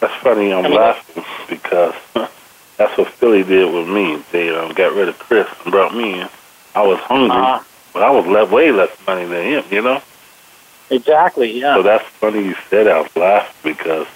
That's 0.00 0.12
funny. 0.22 0.52
I'm 0.52 0.66
I 0.66 0.68
mean, 0.68 0.76
laughing 0.78 1.24
because 1.48 1.94
that's 2.76 2.98
what 2.98 3.08
Philly 3.12 3.44
did 3.44 3.72
with 3.72 3.88
me. 3.88 4.20
They 4.32 4.54
um, 4.54 4.74
got 4.74 4.92
rid 4.94 5.08
of 5.08 5.16
Chris 5.20 5.46
and 5.62 5.70
brought 5.72 5.94
me 5.94 6.20
in. 6.20 6.28
I 6.74 6.82
was 6.84 6.98
hungry, 6.98 7.30
Uh, 7.38 7.62
but 7.94 8.02
I 8.02 8.10
was 8.10 8.26
left 8.26 8.50
way 8.50 8.72
less 8.72 8.90
money 9.06 9.24
than 9.26 9.44
him. 9.44 9.64
You 9.70 9.80
know. 9.82 10.02
exactly. 10.90 11.52
Yeah. 11.58 11.76
So 11.76 11.82
that's 11.84 12.04
funny 12.20 12.44
you 12.44 12.56
said 12.68 12.88
I 12.88 13.00
was 13.00 13.14
laughing 13.16 13.54
because 13.72 14.08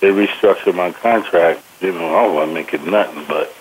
they 0.00 0.08
restructured 0.08 0.74
my 0.74 0.90
contract. 0.90 1.60
You 1.82 1.92
know, 1.92 2.14
I 2.14 2.26
wasn't 2.26 2.54
making 2.54 2.90
nothing, 2.90 3.26
but 3.28 3.52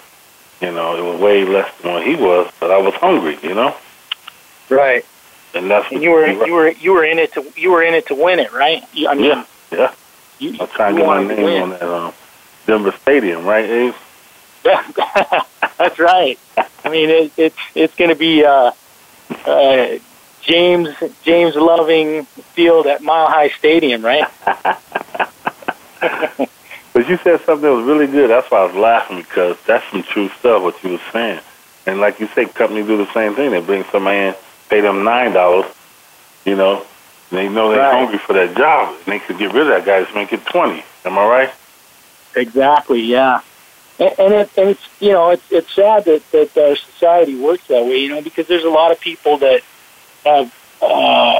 you 0.61 0.71
know, 0.71 0.95
it 0.95 1.01
was 1.03 1.19
way 1.19 1.43
less 1.43 1.69
than 1.81 1.91
what 1.91 2.07
he 2.07 2.15
was. 2.15 2.49
But 2.61 2.71
I 2.71 2.77
was 2.77 2.93
hungry. 2.95 3.37
You 3.43 3.53
know, 3.53 3.75
right. 4.69 5.05
And 5.53 5.69
that's 5.69 5.91
And 5.91 6.01
you 6.01 6.11
were 6.11 6.27
you 6.45 6.53
were 6.53 6.69
you 6.71 6.91
were 6.93 7.03
in 7.03 7.19
it 7.19 7.33
to 7.33 7.45
you 7.55 7.71
were 7.71 7.83
in 7.83 7.93
it 7.93 8.07
to 8.07 8.15
win 8.15 8.39
it, 8.39 8.51
right? 8.53 8.83
You, 8.93 9.09
I 9.09 9.13
mean, 9.15 9.25
Yeah, 9.25 9.45
yeah. 9.71 9.93
You, 10.39 10.57
I'm 10.59 10.67
trying 10.67 10.95
to 10.95 11.01
get 11.01 11.07
my 11.07 11.23
name 11.23 11.43
win. 11.43 11.61
on 11.63 11.69
that 11.71 11.83
um, 11.83 12.13
Denver 12.65 12.93
Stadium, 13.01 13.45
right, 13.45 13.65
Abe? 13.69 13.93
Yeah, 14.65 14.91
that's 15.77 15.99
right. 15.99 16.39
I 16.83 16.89
mean, 16.89 17.09
it, 17.09 17.31
it's 17.37 17.57
it's 17.75 17.95
going 17.95 18.09
to 18.09 18.15
be 18.15 18.43
uh, 18.43 18.71
uh, 19.45 19.87
James 20.41 20.89
James 21.23 21.55
Loving 21.55 22.25
Field 22.25 22.87
at 22.87 23.01
Mile 23.01 23.27
High 23.27 23.49
Stadium, 23.49 24.03
right? 24.03 24.27
But 26.93 27.09
you 27.09 27.17
said 27.17 27.41
something 27.41 27.67
that 27.67 27.75
was 27.75 27.85
really 27.85 28.05
good. 28.05 28.29
That's 28.29 28.51
why 28.51 28.59
I 28.59 28.65
was 28.65 28.75
laughing 28.75 29.17
because 29.17 29.57
that's 29.65 29.83
some 29.89 30.03
true 30.03 30.29
stuff 30.29 30.61
what 30.61 30.81
you 30.83 30.91
were 30.91 31.01
saying. 31.11 31.39
And 31.87 31.99
like 31.99 32.19
you 32.19 32.27
say, 32.27 32.45
companies 32.45 32.85
do 32.85 32.97
the 32.97 33.11
same 33.13 33.33
thing. 33.33 33.49
They 33.49 33.61
bring 33.61 33.83
somebody 33.85 34.19
in, 34.19 34.35
pay 34.73 34.81
them 34.81 35.03
nine 35.03 35.33
dollars, 35.33 35.65
you 36.45 36.55
know, 36.55 36.83
they 37.31 37.47
know 37.47 37.69
they're 37.69 37.79
Right. 37.79 37.93
hungry 37.99 38.17
for 38.17 38.33
that 38.33 38.55
job, 38.57 38.95
and 39.05 39.13
they 39.13 39.19
could 39.19 39.37
get 39.37 39.53
rid 39.53 39.63
of 39.63 39.67
that 39.67 39.85
guy 39.85 39.99
that's 40.01 40.15
making 40.15 40.39
twenty. 40.39 40.83
Am 41.05 41.17
I 41.17 41.25
right? 41.27 41.51
Exactly. 42.35 43.01
Yeah. 43.01 43.41
And, 43.99 44.13
and 44.17 44.33
it 44.33 44.49
and 44.57 44.69
it's 44.69 44.81
you 44.99 45.11
know 45.11 45.29
it's 45.29 45.43
it's 45.51 45.71
sad 45.73 46.05
that 46.05 46.23
that 46.31 46.57
our 46.57 46.75
society 46.75 47.35
works 47.39 47.67
that 47.67 47.83
way. 47.85 47.97
You 47.97 48.09
know 48.09 48.21
because 48.21 48.47
there's 48.47 48.63
a 48.63 48.69
lot 48.69 48.91
of 48.91 48.99
people 48.99 49.37
that 49.37 49.61
have 50.25 50.51
uh, 50.81 51.39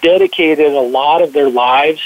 dedicated 0.00 0.72
a 0.72 0.80
lot 0.80 1.22
of 1.22 1.32
their 1.32 1.50
lives 1.50 2.00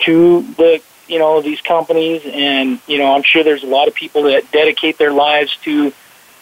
to 0.00 0.42
the 0.58 0.82
you 1.08 1.18
know 1.18 1.40
these 1.40 1.62
companies, 1.62 2.20
and 2.26 2.80
you 2.86 2.98
know 2.98 3.14
I'm 3.14 3.22
sure 3.22 3.42
there's 3.42 3.64
a 3.64 3.72
lot 3.78 3.88
of 3.88 3.94
people 3.94 4.24
that 4.24 4.50
dedicate 4.52 4.98
their 4.98 5.12
lives 5.12 5.56
to 5.64 5.92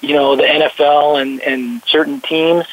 you 0.00 0.14
know 0.14 0.35
the 0.37 0.42
NFL 0.42 1.23
and 1.23 1.40
and 1.40 1.83
certain 1.87 2.21
teams, 2.21 2.66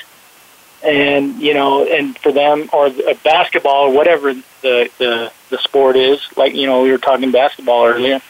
and 0.85 1.41
you 1.41 1.53
know 1.53 1.85
and 1.85 2.17
for 2.19 2.31
them 2.31 2.69
or 2.71 2.89
the, 2.89 3.17
basketball 3.23 3.87
or 3.87 3.93
whatever 3.93 4.33
the 4.61 4.89
the 4.97 5.31
the 5.49 5.57
sport 5.57 5.95
is. 5.95 6.19
Like 6.37 6.53
you 6.53 6.67
know 6.67 6.83
we 6.83 6.91
were 6.91 6.97
talking 6.97 7.31
basketball 7.31 7.85
earlier, 7.85 8.21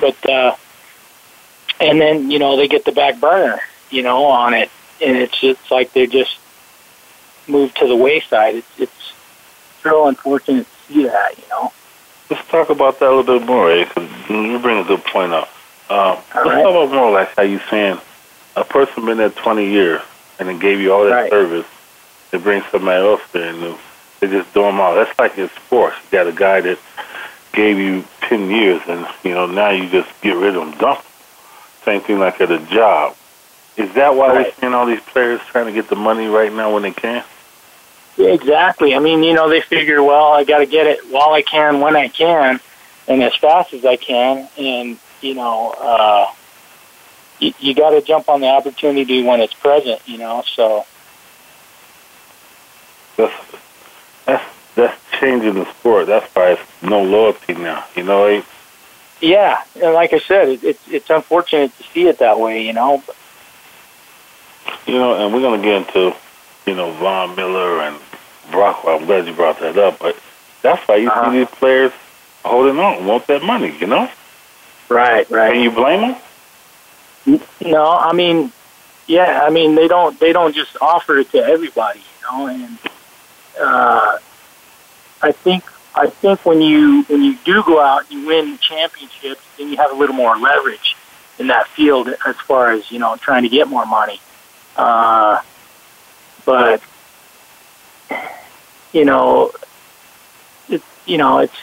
but 0.00 0.28
uh, 0.30 0.56
and 1.80 2.00
then 2.00 2.30
you 2.30 2.38
know 2.38 2.56
they 2.56 2.68
get 2.68 2.84
the 2.84 2.92
back 2.92 3.20
burner 3.20 3.60
you 3.90 4.02
know 4.02 4.24
on 4.24 4.54
it, 4.54 4.70
and 5.02 5.16
it's 5.16 5.38
it's 5.42 5.70
like 5.70 5.92
they 5.92 6.06
just 6.06 6.38
moved 7.48 7.76
to 7.78 7.86
the 7.88 7.96
wayside. 7.96 8.56
It's 8.56 8.80
it's 8.80 9.12
real 9.84 10.06
unfortunate 10.06 10.66
to 10.66 10.92
see 10.92 11.04
that. 11.04 11.36
You 11.36 11.44
know. 11.50 11.72
Let's 12.30 12.48
talk 12.48 12.70
about 12.70 13.00
that 13.00 13.10
a 13.10 13.14
little 13.14 13.38
bit 13.38 13.46
more, 13.46 13.70
eh? 13.70 13.84
'cause 13.84 14.08
you 14.30 14.58
bring 14.58 14.78
a 14.78 14.84
good 14.84 15.04
point 15.04 15.32
up. 15.34 15.50
Um, 15.90 16.16
let's 16.34 16.34
right. 16.34 16.62
talk 16.62 16.70
about 16.70 16.90
more 16.90 17.10
like 17.10 17.36
how 17.36 17.42
you 17.42 17.60
saying 17.68 18.00
a 18.56 18.64
person 18.64 19.04
been 19.04 19.18
there 19.18 19.28
20 19.28 19.66
years 19.66 20.00
and 20.38 20.48
then 20.48 20.58
gave 20.58 20.80
you 20.80 20.92
all 20.94 21.04
that 21.04 21.10
Right. 21.12 21.30
service. 21.30 21.66
They 22.34 22.40
bring 22.40 22.64
somebody 22.72 23.00
else 23.00 23.20
there 23.30 23.50
and 23.50 23.62
they- 24.20 24.26
just 24.26 24.52
do 24.54 24.62
them 24.62 24.80
all. 24.80 24.96
That's 24.96 25.16
like 25.20 25.38
in 25.38 25.48
sports. 25.50 25.94
You 26.10 26.18
got 26.18 26.26
a 26.26 26.32
guy 26.32 26.62
that 26.62 26.78
gave 27.52 27.78
you 27.78 28.02
10 28.22 28.50
years 28.50 28.82
and, 28.88 29.06
you 29.22 29.32
know, 29.32 29.46
now 29.46 29.70
you 29.70 29.86
just 29.88 30.08
get 30.20 30.34
rid 30.34 30.56
of 30.56 30.62
him, 30.62 30.72
dump 30.72 30.98
him. 30.98 31.04
Same 31.84 32.00
thing 32.00 32.18
like 32.18 32.40
at 32.40 32.50
a 32.50 32.58
job. 32.58 33.14
Is 33.76 33.92
that 33.94 34.16
why 34.16 34.32
we're 34.32 34.52
seeing 34.58 34.74
all 34.74 34.86
these 34.86 34.98
players 35.12 35.42
trying 35.52 35.66
to 35.66 35.72
get 35.72 35.88
the 35.88 35.94
money 35.94 36.26
right 36.26 36.52
now 36.52 36.74
when 36.74 36.82
they 36.82 36.90
can? 36.90 37.22
Yeah, 38.16 38.30
exactly. 38.30 38.96
I 38.96 38.98
mean, 38.98 39.22
you 39.22 39.34
know, 39.34 39.48
they 39.48 39.60
figure, 39.60 40.02
well, 40.02 40.32
I 40.32 40.42
got 40.42 40.58
to 40.58 40.66
get 40.66 40.88
it 40.88 41.08
while 41.12 41.34
I 41.34 41.42
can, 41.42 41.78
when 41.78 41.94
I 41.94 42.08
can, 42.08 42.58
and 43.06 43.22
as 43.22 43.36
fast 43.36 43.72
as 43.72 43.84
I 43.84 43.94
can, 43.94 44.48
and 44.58 44.98
you 45.20 45.36
know, 45.36 45.70
uh, 45.70 46.32
you, 47.38 47.54
you 47.60 47.74
got 47.76 47.90
to 47.90 48.02
jump 48.02 48.28
on 48.28 48.40
the 48.40 48.48
opportunity 48.48 49.22
when 49.22 49.40
it's 49.40 49.54
present. 49.54 50.00
You 50.06 50.18
know, 50.18 50.42
so 50.56 50.84
That's 53.16 53.32
that's 54.26 54.44
that's 54.74 55.00
changing 55.20 55.54
the 55.54 55.66
sport. 55.74 56.06
That's 56.06 56.26
why 56.34 56.52
it's 56.52 56.82
no 56.82 57.02
loyalty 57.02 57.54
now. 57.54 57.84
You 57.94 58.02
know, 58.04 58.24
eh? 58.24 58.42
yeah, 59.20 59.62
and 59.80 59.94
like 59.94 60.12
I 60.12 60.18
said, 60.18 60.48
it, 60.48 60.64
it's 60.64 60.80
it's 60.88 61.10
unfortunate 61.10 61.76
to 61.78 61.84
see 61.92 62.06
it 62.08 62.18
that 62.18 62.38
way. 62.40 62.62
You 62.62 62.72
know, 62.72 63.02
you 64.86 64.94
know, 64.94 65.14
and 65.24 65.32
we're 65.34 65.40
gonna 65.42 65.62
get 65.62 65.74
into, 65.86 66.14
you 66.66 66.74
know, 66.74 66.92
Von 66.92 67.36
Miller 67.36 67.80
and 67.82 67.98
Brockwell. 68.50 68.98
I'm 69.00 69.06
glad 69.06 69.26
you 69.26 69.32
brought 69.32 69.60
that 69.60 69.78
up, 69.78 69.98
but 69.98 70.16
that's 70.62 70.86
why 70.88 70.96
you 70.96 71.08
Uh-huh. 71.08 71.30
see 71.30 71.38
these 71.38 71.48
players 71.48 71.92
holding 72.44 72.78
on, 72.78 73.06
want 73.06 73.26
that 73.28 73.42
money. 73.42 73.74
You 73.78 73.86
know, 73.86 74.10
Right. 74.88 75.28
right, 75.30 75.52
can 75.52 75.62
you 75.62 75.70
blame 75.70 76.00
them? 77.26 77.40
No, 77.64 77.88
I 77.88 78.12
mean, 78.12 78.52
yeah, 79.06 79.42
I 79.44 79.50
mean 79.50 79.74
they 79.76 79.88
don't 79.88 80.18
they 80.20 80.32
don't 80.32 80.54
just 80.54 80.76
offer 80.80 81.18
it 81.18 81.30
to 81.32 81.38
everybody, 81.38 82.00
you 82.00 82.38
know, 82.38 82.46
and 82.48 82.78
uh, 83.60 84.18
I 85.22 85.32
think 85.32 85.64
I 85.94 86.08
think 86.08 86.44
when 86.44 86.60
you 86.60 87.04
when 87.04 87.22
you 87.22 87.36
do 87.44 87.62
go 87.62 87.80
out 87.80 88.10
and 88.10 88.20
you 88.20 88.26
win 88.26 88.58
championships, 88.58 89.42
then 89.56 89.68
you 89.68 89.76
have 89.76 89.92
a 89.92 89.94
little 89.94 90.16
more 90.16 90.36
leverage 90.36 90.96
in 91.38 91.48
that 91.48 91.66
field 91.68 92.08
as 92.26 92.36
far 92.36 92.72
as 92.72 92.90
you 92.90 92.98
know 92.98 93.16
trying 93.16 93.42
to 93.42 93.48
get 93.48 93.68
more 93.68 93.86
money. 93.86 94.20
Uh, 94.76 95.40
but 96.44 96.82
you 98.92 99.04
know, 99.04 99.52
it, 100.68 100.82
you 101.06 101.18
know 101.18 101.38
it's 101.38 101.54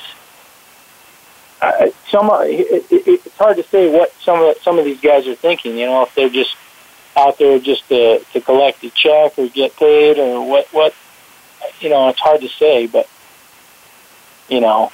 uh, 1.62 1.89
some 2.10 2.29
it, 2.43 2.86
it, 2.91 3.07
it's 3.07 3.38
hard 3.38 3.57
to 3.57 3.63
say 3.63 3.91
what 3.91 4.13
some 4.21 4.41
of 4.41 4.57
some 4.57 4.79
of 4.79 4.86
these 4.86 5.00
guys 5.00 5.27
are 5.27 5.36
thinking. 5.36 5.77
You 5.77 5.88
know, 5.88 6.03
if 6.03 6.15
they're 6.15 6.29
just 6.29 6.55
out 7.17 7.38
there 7.38 7.60
just 7.60 7.88
to 7.89 8.19
to 8.19 8.41
collect 8.41 8.83
a 8.83 8.89
check 8.89 9.38
or 9.38 9.48
get 9.48 9.75
paid 9.75 10.17
or 10.17 10.48
what 10.48 10.67
what 10.71 10.93
you 11.80 11.89
know, 11.89 12.10
it's 12.10 12.20
hard 12.20 12.41
to 12.41 12.50
say. 12.50 12.88
But 12.88 13.10
you 14.50 14.60
know, 14.60 14.91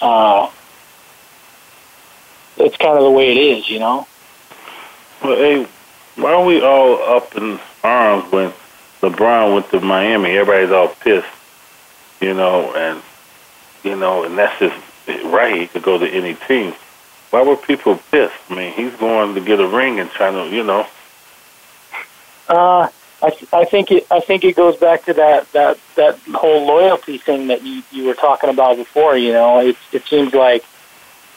uh, 0.00 0.50
it's 2.56 2.76
kind 2.76 2.96
of 2.96 3.04
the 3.04 3.10
way 3.10 3.32
it 3.32 3.58
is. 3.58 3.68
You 3.68 3.78
know. 3.78 4.06
Well, 5.22 5.36
hey, 5.36 5.66
why 6.16 6.32
are 6.32 6.44
we 6.44 6.60
all 6.62 7.16
up 7.16 7.36
in 7.36 7.60
arms 7.84 8.30
when 8.32 8.52
LeBron 9.02 9.54
went 9.54 9.70
to 9.70 9.80
Miami? 9.80 10.30
Everybody's 10.30 10.70
all 10.70 10.88
pissed, 10.88 11.26
you 12.20 12.34
know, 12.34 12.74
and 12.74 13.02
you 13.82 13.96
know, 13.96 14.24
and 14.24 14.36
that's 14.38 14.58
just 14.58 15.24
right. 15.24 15.60
He 15.60 15.66
could 15.66 15.82
go 15.82 15.98
to 15.98 16.08
any 16.08 16.34
team. 16.34 16.74
Why 17.30 17.42
were 17.42 17.56
people 17.56 18.00
pissed? 18.10 18.34
I 18.48 18.54
mean, 18.54 18.72
he's 18.72 18.94
going 18.94 19.34
to 19.34 19.40
get 19.40 19.60
a 19.60 19.66
ring 19.66 20.00
and 20.00 20.10
trying 20.10 20.34
to, 20.34 20.54
you 20.54 20.64
know. 20.64 20.86
Uh, 22.48 22.88
I, 23.22 23.32
I 23.52 23.64
think 23.66 23.90
it. 23.90 24.06
I 24.10 24.20
think 24.20 24.44
it 24.44 24.56
goes 24.56 24.76
back 24.76 25.04
to 25.04 25.14
that 25.14 25.50
that 25.52 25.78
that 25.96 26.18
whole 26.34 26.66
loyalty 26.66 27.18
thing 27.18 27.48
that 27.48 27.62
you 27.62 27.82
you 27.90 28.06
were 28.06 28.14
talking 28.14 28.48
about 28.48 28.76
before. 28.76 29.16
You 29.16 29.32
know, 29.32 29.60
it 29.60 29.76
it 29.92 30.04
seems 30.04 30.32
like, 30.32 30.64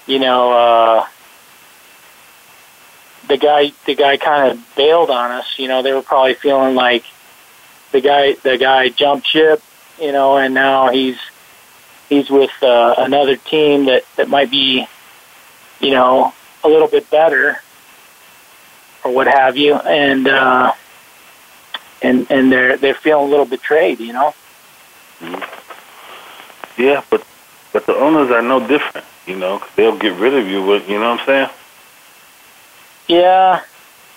you 0.07 0.19
know, 0.19 0.53
uh, 0.53 1.05
the 3.27 3.37
guy 3.37 3.73
the 3.85 3.95
guy 3.95 4.15
kind 4.15 4.51
of 4.53 4.75
bailed 4.75 5.09
on 5.09 5.31
us. 5.31 5.59
You 5.59 5.67
know, 5.67 5.81
they 5.81 5.91
were 5.91 6.01
probably 6.01 6.35
feeling 6.35 6.75
like 6.75 7.03
the 7.91 7.99
guy 7.99 8.33
the 8.43 8.57
guy 8.57 8.89
jumped 8.89 9.27
ship. 9.27 9.61
You 9.99 10.13
know, 10.13 10.37
and 10.37 10.53
now 10.53 10.89
he's 10.89 11.17
he's 12.07 12.29
with 12.29 12.51
uh, 12.63 12.95
another 12.97 13.35
team 13.35 13.85
that 13.85 14.03
that 14.15 14.29
might 14.29 14.49
be, 14.49 14.87
you 15.81 15.91
know, 15.91 16.33
a 16.63 16.69
little 16.69 16.87
bit 16.87 17.09
better, 17.09 17.57
or 19.03 19.11
what 19.11 19.27
have 19.27 19.57
you, 19.57 19.75
and. 19.75 20.29
uh 20.29 20.71
and 22.03 22.27
and 22.29 22.51
they're 22.51 22.77
they're 22.77 22.93
feeling 22.95 23.25
a 23.27 23.29
little 23.29 23.45
betrayed, 23.45 23.99
you 23.99 24.13
know. 24.13 24.33
Yeah, 26.77 27.03
but 27.09 27.23
but 27.71 27.85
the 27.85 27.95
owners 27.95 28.29
are 28.31 28.41
no 28.41 28.59
different, 28.67 29.05
you 29.25 29.35
know. 29.35 29.59
'cause 29.59 29.69
they'll 29.75 29.97
get 29.97 30.13
rid 30.19 30.33
of 30.33 30.47
you. 30.47 30.61
With, 30.63 30.87
you 30.89 30.99
know 30.99 31.11
what 31.11 31.21
I'm 31.21 31.25
saying? 31.25 31.49
Yeah, 33.07 33.61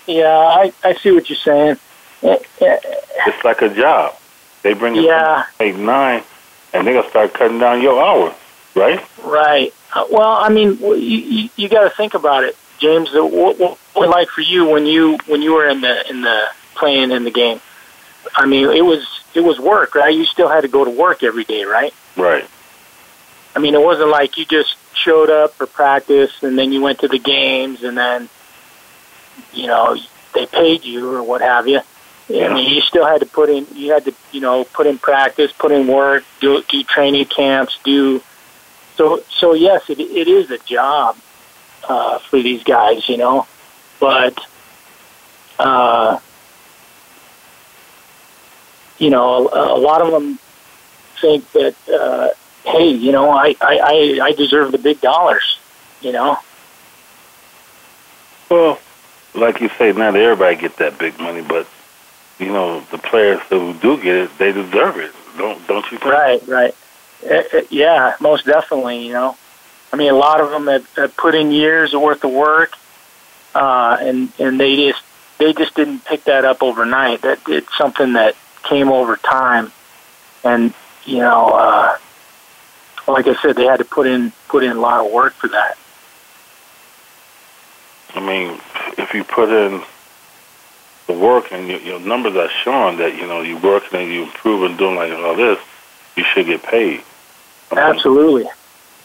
yeah, 0.05 0.37
I 0.37 0.73
I 0.83 0.93
see 0.95 1.11
what 1.11 1.29
you're 1.29 1.37
saying. 1.37 1.77
Eh, 2.23 2.37
eh, 2.61 2.77
It's 3.27 3.43
like 3.43 3.61
a 3.61 3.69
job. 3.69 4.15
They 4.63 4.73
bring 4.73 4.95
you 4.95 5.03
Yeah. 5.03 5.43
eight 5.59 5.75
nine, 5.75 6.23
and 6.73 6.85
they're 6.85 6.95
gonna 6.95 7.09
start 7.09 7.33
cutting 7.33 7.59
down 7.59 7.81
your 7.81 8.03
hours, 8.03 8.33
right? 8.75 9.03
Right. 9.23 9.73
Uh, 9.93 10.05
well, 10.09 10.31
I 10.31 10.49
mean, 10.49 10.77
you 10.81 10.95
you, 10.95 11.49
you 11.55 11.69
got 11.69 11.83
to 11.83 11.89
think 11.91 12.13
about 12.13 12.43
it, 12.43 12.57
James. 12.79 13.09
What, 13.13 13.57
what 13.59 13.77
what 13.93 14.09
like 14.09 14.29
for 14.29 14.41
you 14.41 14.65
when 14.65 14.85
you 14.85 15.17
when 15.27 15.41
you 15.41 15.53
were 15.53 15.67
in 15.67 15.81
the 15.81 16.09
in 16.09 16.21
the 16.21 16.47
playing 16.75 17.11
in 17.11 17.23
the 17.23 17.31
game? 17.31 17.61
I 18.35 18.45
mean, 18.45 18.69
it 18.69 18.85
was 18.85 19.05
it 19.33 19.41
was 19.41 19.59
work, 19.59 19.95
right? 19.95 20.13
You 20.13 20.25
still 20.25 20.49
had 20.49 20.61
to 20.61 20.67
go 20.67 20.83
to 20.83 20.91
work 20.91 21.23
every 21.23 21.43
day, 21.43 21.63
right? 21.63 21.93
Right. 22.15 22.45
I 23.55 23.59
mean, 23.59 23.73
it 23.73 23.81
wasn't 23.81 24.09
like 24.09 24.37
you 24.37 24.45
just 24.45 24.75
showed 24.93 25.29
up 25.29 25.53
for 25.53 25.65
practice 25.65 26.31
and 26.43 26.57
then 26.57 26.71
you 26.71 26.81
went 26.81 26.99
to 26.99 27.07
the 27.07 27.19
games 27.19 27.83
and 27.83 27.97
then, 27.97 28.29
you 29.53 29.67
know, 29.67 29.97
they 30.33 30.45
paid 30.45 30.83
you 30.83 31.11
or 31.11 31.23
what 31.23 31.41
have 31.41 31.67
you. 31.67 31.81
Yeah. 32.27 32.49
I 32.49 32.53
mean, 32.53 32.73
you 32.73 32.81
still 32.81 33.05
had 33.05 33.21
to 33.21 33.25
put 33.25 33.49
in, 33.49 33.65
you 33.73 33.93
had 33.93 34.05
to, 34.05 34.13
you 34.31 34.41
know, 34.41 34.63
put 34.65 34.85
in 34.85 34.97
practice, 34.97 35.51
put 35.53 35.71
in 35.71 35.87
work, 35.87 36.23
do 36.39 36.61
do 36.67 36.83
training 36.83 37.25
camps, 37.25 37.79
do. 37.83 38.21
So, 38.95 39.23
so 39.29 39.53
yes, 39.53 39.89
it 39.89 39.99
it 39.99 40.27
is 40.27 40.51
a 40.51 40.57
job 40.59 41.17
uh, 41.87 42.19
for 42.19 42.41
these 42.41 42.63
guys, 42.63 43.07
you 43.07 43.17
know, 43.17 43.47
but, 43.99 44.37
uh, 45.57 46.19
you 48.97 49.09
know, 49.09 49.47
a, 49.49 49.75
a 49.75 49.79
lot 49.79 50.01
of 50.01 50.11
them 50.11 50.39
think 51.21 51.51
that. 51.53 51.75
Uh, 51.87 52.29
hey, 52.67 52.89
you 52.89 53.13
know, 53.13 53.29
I, 53.29 53.55
I, 53.61 53.79
I, 53.79 54.19
I 54.23 54.31
deserve 54.33 54.73
the 54.73 54.77
big 54.77 54.99
dollars, 54.99 55.57
you 56.01 56.11
know? 56.11 56.37
Well, 58.51 58.77
like 59.33 59.61
you 59.61 59.69
say, 59.77 59.93
not 59.93 60.17
everybody 60.17 60.57
get 60.57 60.75
that 60.77 60.99
big 60.99 61.17
money, 61.17 61.41
but 61.41 61.65
you 62.39 62.47
know, 62.47 62.81
the 62.91 62.97
players 62.97 63.39
who 63.49 63.73
do 63.75 63.95
get 63.95 64.15
it, 64.15 64.37
they 64.37 64.51
deserve 64.51 64.97
it. 64.97 65.11
Don't 65.37 65.65
don't 65.67 65.89
you 65.91 65.97
think? 65.97 66.11
Right, 66.11 66.45
right. 66.47 66.75
Uh, 67.25 67.35
uh, 67.57 67.61
yeah, 67.69 68.15
most 68.19 68.45
definitely, 68.45 69.07
you 69.07 69.13
know? 69.13 69.37
I 69.93 69.95
mean, 69.95 70.11
a 70.11 70.15
lot 70.17 70.41
of 70.41 70.49
them 70.49 70.67
have, 70.67 70.93
have 70.95 71.15
put 71.15 71.35
in 71.35 71.51
years 71.53 71.93
worth 71.93 72.25
of 72.25 72.31
work, 72.31 72.73
uh, 73.55 73.97
and, 74.01 74.31
and 74.39 74.59
they 74.59 74.75
just, 74.89 75.01
they 75.37 75.53
just 75.53 75.73
didn't 75.73 76.03
pick 76.03 76.25
that 76.25 76.43
up 76.43 76.61
overnight. 76.61 77.21
That 77.21 77.39
it's 77.47 77.75
something 77.77 78.13
that 78.13 78.35
came 78.67 78.89
over 78.89 79.15
time. 79.17 79.71
And, 80.43 80.73
you 81.05 81.19
know, 81.19 81.49
uh, 81.49 81.97
like 83.07 83.27
I 83.27 83.35
said, 83.41 83.55
they 83.55 83.65
had 83.65 83.77
to 83.77 83.85
put 83.85 84.07
in, 84.07 84.31
put 84.47 84.63
in 84.63 84.77
a 84.77 84.79
lot 84.79 85.05
of 85.05 85.11
work 85.11 85.33
for 85.33 85.47
that. 85.47 85.77
I 88.13 88.19
mean, 88.19 88.59
if 88.97 89.13
you 89.13 89.23
put 89.23 89.49
in 89.49 89.81
the 91.07 91.13
work 91.13 91.51
and 91.51 91.67
your, 91.67 91.79
your 91.79 91.99
numbers 91.99 92.35
are 92.35 92.49
showing 92.49 92.97
that 92.97 93.15
you 93.15 93.27
know 93.27 93.41
you're 93.41 93.59
working 93.59 93.99
and 94.01 94.11
you 94.11 94.23
improve 94.23 94.63
and 94.63 94.77
doing 94.77 94.95
like 94.95 95.11
all 95.11 95.35
this, 95.35 95.59
you 96.15 96.23
should 96.23 96.45
get 96.45 96.63
paid. 96.63 97.01
I 97.71 97.75
mean, 97.75 97.83
Absolutely. 97.83 98.45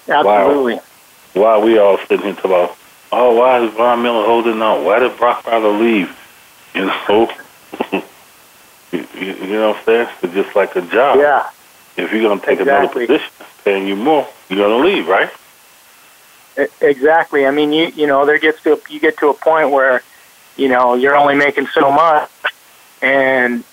Absolutely. 0.09 0.81
Why 1.35 1.53
are 1.53 1.61
we 1.61 1.79
all 1.79 1.99
sitting 1.99 2.21
here 2.21 2.35
talking 2.35 2.51
about, 2.51 2.77
oh, 3.13 3.37
why 3.37 3.65
is 3.65 3.73
Von 3.75 4.03
Miller 4.03 4.27
holding 4.27 4.61
out? 4.61 4.85
Why 4.85 4.99
did 4.99 5.17
Brock 5.17 5.47
Ryder 5.47 5.69
leave? 5.69 6.19
You 6.75 6.87
know, 6.87 7.31
you, 8.93 9.07
you, 9.15 9.35
you 9.35 9.47
know 9.53 9.71
what 9.71 9.79
I'm 9.79 9.85
saying? 9.85 10.09
It's 10.23 10.35
just 10.35 10.55
like 10.55 10.77
a 10.77 10.83
job. 10.83 11.19
Yeah. 11.19 11.51
If 11.97 12.13
you're 12.13 12.23
going 12.23 12.41
to 12.41 12.47
take 12.47 12.61
Exactly. 12.61 13.05
another 13.05 13.21
position 13.21 13.47
paying 13.65 13.87
you 13.87 13.97
more, 13.97 14.29
you're 14.49 14.59
going 14.59 14.83
to 14.83 14.89
leave, 14.89 15.09
right? 15.09 15.31
Exactly. 16.81 17.47
I 17.47 17.51
mean, 17.51 17.73
you 17.73 17.87
you 17.89 18.07
know, 18.07 18.27
there 18.27 18.39
gets 18.39 18.63
to 18.65 18.75
a, 18.75 18.79
you 18.91 19.01
get 19.01 19.17
to 19.19 19.29
a 19.29 19.35
point 19.35 19.71
where, 19.71 20.03
you 20.57 20.69
know, 20.69 20.95
you're 20.95 21.17
only 21.17 21.35
making 21.35 21.67
so 21.69 21.91
much, 21.91 22.31
and 23.01 23.65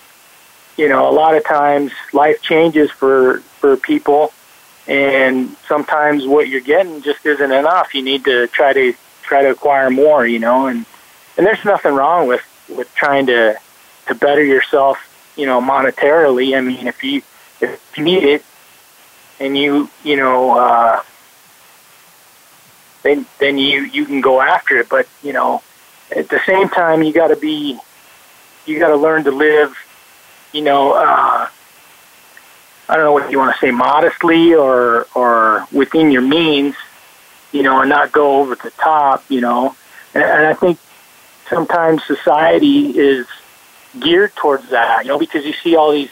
you 0.77 0.87
know, 0.87 1.09
a 1.09 1.11
lot 1.11 1.35
of 1.35 1.43
times 1.43 1.91
life 2.13 2.41
changes 2.41 2.89
for 2.89 3.39
for 3.59 3.75
people, 3.75 4.31
and 4.87 5.57
sometimes 5.67 6.25
what 6.25 6.47
you're 6.47 6.61
getting 6.61 7.01
just 7.01 7.25
isn't 7.25 7.51
enough. 7.51 7.93
You 7.93 8.01
need 8.01 8.23
to 8.23 8.47
try 8.47 8.71
to 8.71 8.93
try 9.23 9.41
to 9.41 9.49
acquire 9.49 9.89
more. 9.89 10.25
You 10.25 10.39
know, 10.39 10.67
and 10.67 10.85
and 11.35 11.45
there's 11.45 11.65
nothing 11.65 11.93
wrong 11.93 12.27
with 12.27 12.43
with 12.69 12.93
trying 12.95 13.25
to 13.25 13.57
to 14.07 14.15
better 14.15 14.43
yourself. 14.43 14.97
You 15.39 15.45
know, 15.45 15.61
monetarily. 15.61 16.57
I 16.57 16.61
mean, 16.61 16.87
if 16.87 17.03
you 17.03 17.21
if 17.61 17.97
you 17.97 18.03
need 18.03 18.23
it, 18.23 18.43
and 19.39 19.57
you 19.57 19.89
you 20.03 20.17
know. 20.17 20.57
uh 20.57 21.01
then 23.03 23.25
then 23.39 23.57
you 23.57 23.81
you 23.81 24.05
can 24.05 24.21
go 24.21 24.41
after 24.41 24.77
it. 24.77 24.89
But 24.89 25.07
you 25.23 25.33
know, 25.33 25.61
at 26.15 26.29
the 26.29 26.39
same 26.45 26.69
time, 26.69 27.03
you 27.03 27.13
got 27.13 27.29
to 27.29 27.35
be 27.35 27.79
you 28.65 28.79
got 28.79 28.89
to 28.89 28.95
learn 28.97 29.23
to 29.23 29.31
live. 29.31 29.77
You 30.51 30.61
know, 30.61 30.93
uh, 30.93 31.47
I 32.89 32.95
don't 32.95 33.05
know 33.05 33.13
what 33.13 33.31
you 33.31 33.37
want 33.37 33.53
to 33.53 33.59
say, 33.59 33.71
modestly 33.71 34.53
or 34.53 35.07
or 35.15 35.67
within 35.71 36.11
your 36.11 36.21
means. 36.21 36.75
You 37.51 37.63
know, 37.63 37.81
and 37.81 37.89
not 37.89 38.11
go 38.11 38.41
over 38.41 38.55
the 38.55 38.71
top. 38.71 39.23
You 39.29 39.41
know, 39.41 39.75
and, 40.13 40.23
and 40.23 40.47
I 40.47 40.53
think 40.53 40.79
sometimes 41.47 42.03
society 42.03 42.97
is 42.97 43.25
geared 43.99 44.35
towards 44.35 44.69
that. 44.69 45.03
You 45.03 45.09
know, 45.09 45.19
because 45.19 45.45
you 45.45 45.53
see 45.53 45.75
all 45.75 45.91
these 45.91 46.11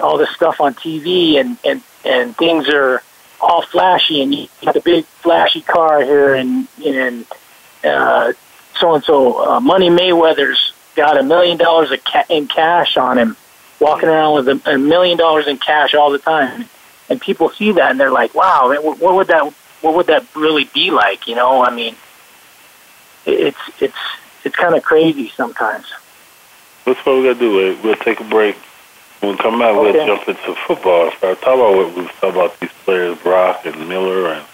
all 0.00 0.18
this 0.18 0.30
stuff 0.30 0.60
on 0.60 0.74
TV 0.74 1.36
and 1.36 1.58
and 1.64 1.82
and 2.04 2.36
things 2.36 2.68
are 2.68 3.02
all 3.40 3.62
flashy 3.62 4.22
and 4.22 4.34
you 4.34 4.48
got 4.64 4.76
a 4.76 4.80
big 4.80 5.04
flashy 5.04 5.60
car 5.60 6.02
here 6.02 6.34
and 6.34 6.68
and 6.84 7.26
uh 7.84 8.32
so 8.78 8.94
and 8.94 9.04
so 9.04 9.44
uh, 9.46 9.60
Money 9.60 9.90
Mayweather's 9.90 10.72
got 10.94 11.18
a 11.18 11.22
million 11.22 11.58
dollars 11.58 11.92
ca- 12.04 12.24
in 12.28 12.46
cash 12.46 12.96
on 12.96 13.18
him 13.18 13.36
walking 13.80 14.08
around 14.08 14.34
with 14.34 14.48
a, 14.48 14.74
a 14.74 14.78
million 14.78 15.18
dollars 15.18 15.46
in 15.48 15.58
cash 15.58 15.94
all 15.94 16.10
the 16.10 16.18
time 16.18 16.66
and 17.08 17.20
people 17.20 17.50
see 17.50 17.72
that 17.72 17.90
and 17.90 18.00
they're 18.00 18.12
like 18.12 18.34
wow 18.34 18.68
man, 18.68 18.82
what, 18.82 18.98
what 18.98 19.14
would 19.14 19.26
that 19.26 19.52
what 19.80 19.94
would 19.94 20.06
that 20.06 20.24
really 20.34 20.64
be 20.72 20.90
like 20.90 21.26
you 21.26 21.34
know 21.34 21.64
I 21.64 21.74
mean 21.74 21.96
it's 23.26 23.58
it's 23.80 23.98
it's 24.44 24.56
kind 24.56 24.74
of 24.74 24.82
crazy 24.82 25.32
sometimes 25.36 25.92
That's 26.84 27.04
what 27.06 27.16
we 27.18 27.24
got 27.24 27.34
to 27.34 27.38
do. 27.38 27.60
eh? 27.72 27.76
We'll 27.82 27.96
take 27.96 28.20
a 28.20 28.24
break. 28.24 28.56
When 29.20 29.32
we 29.32 29.38
come 29.38 29.58
back, 29.58 29.74
Okay. 29.76 29.92
we'll 29.92 30.06
jump 30.06 30.28
into 30.28 30.54
football 30.66 31.04
and 31.06 31.12
start 31.14 31.40
talking 31.40 31.60
about 31.60 31.74
what 31.76 31.94
we 31.94 32.02
was 32.02 32.10
talking 32.20 32.30
about 32.40 32.58
these 32.60 32.70
players, 32.84 33.16
Brock 33.18 33.64
and 33.66 33.88
Miller 33.88 34.32
and 34.32 34.44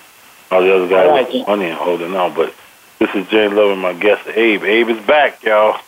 all 0.51 0.61
the 0.62 0.75
other 0.75 0.88
guys 0.88 1.07
All 1.07 1.12
right, 1.14 1.33
with 1.33 1.47
money 1.47 1.67
and 1.67 1.79
holding 1.79 2.14
on. 2.14 2.35
But 2.35 2.55
this 2.99 3.09
is 3.14 3.27
James 3.29 3.55
Loving 3.55 3.79
my 3.79 3.95
guest, 3.95 4.29
Abe. 4.29 4.62
Abe 4.64 4.91
is 4.91 5.07
back, 5.07 5.43
y'all. 5.43 5.81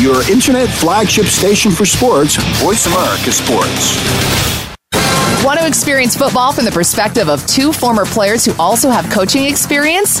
Your 0.00 0.22
internet 0.30 0.68
flagship 0.68 1.26
station 1.26 1.70
for 1.70 1.84
sports, 1.84 2.36
Voice 2.62 2.86
America 2.86 3.30
Sports. 3.32 3.96
Want 5.44 5.58
to 5.60 5.66
experience 5.66 6.16
football 6.16 6.52
from 6.52 6.64
the 6.66 6.70
perspective 6.70 7.28
of 7.28 7.46
two 7.46 7.72
former 7.72 8.04
players 8.06 8.44
who 8.44 8.52
also 8.58 8.90
have 8.90 9.10
coaching 9.10 9.44
experience? 9.44 10.20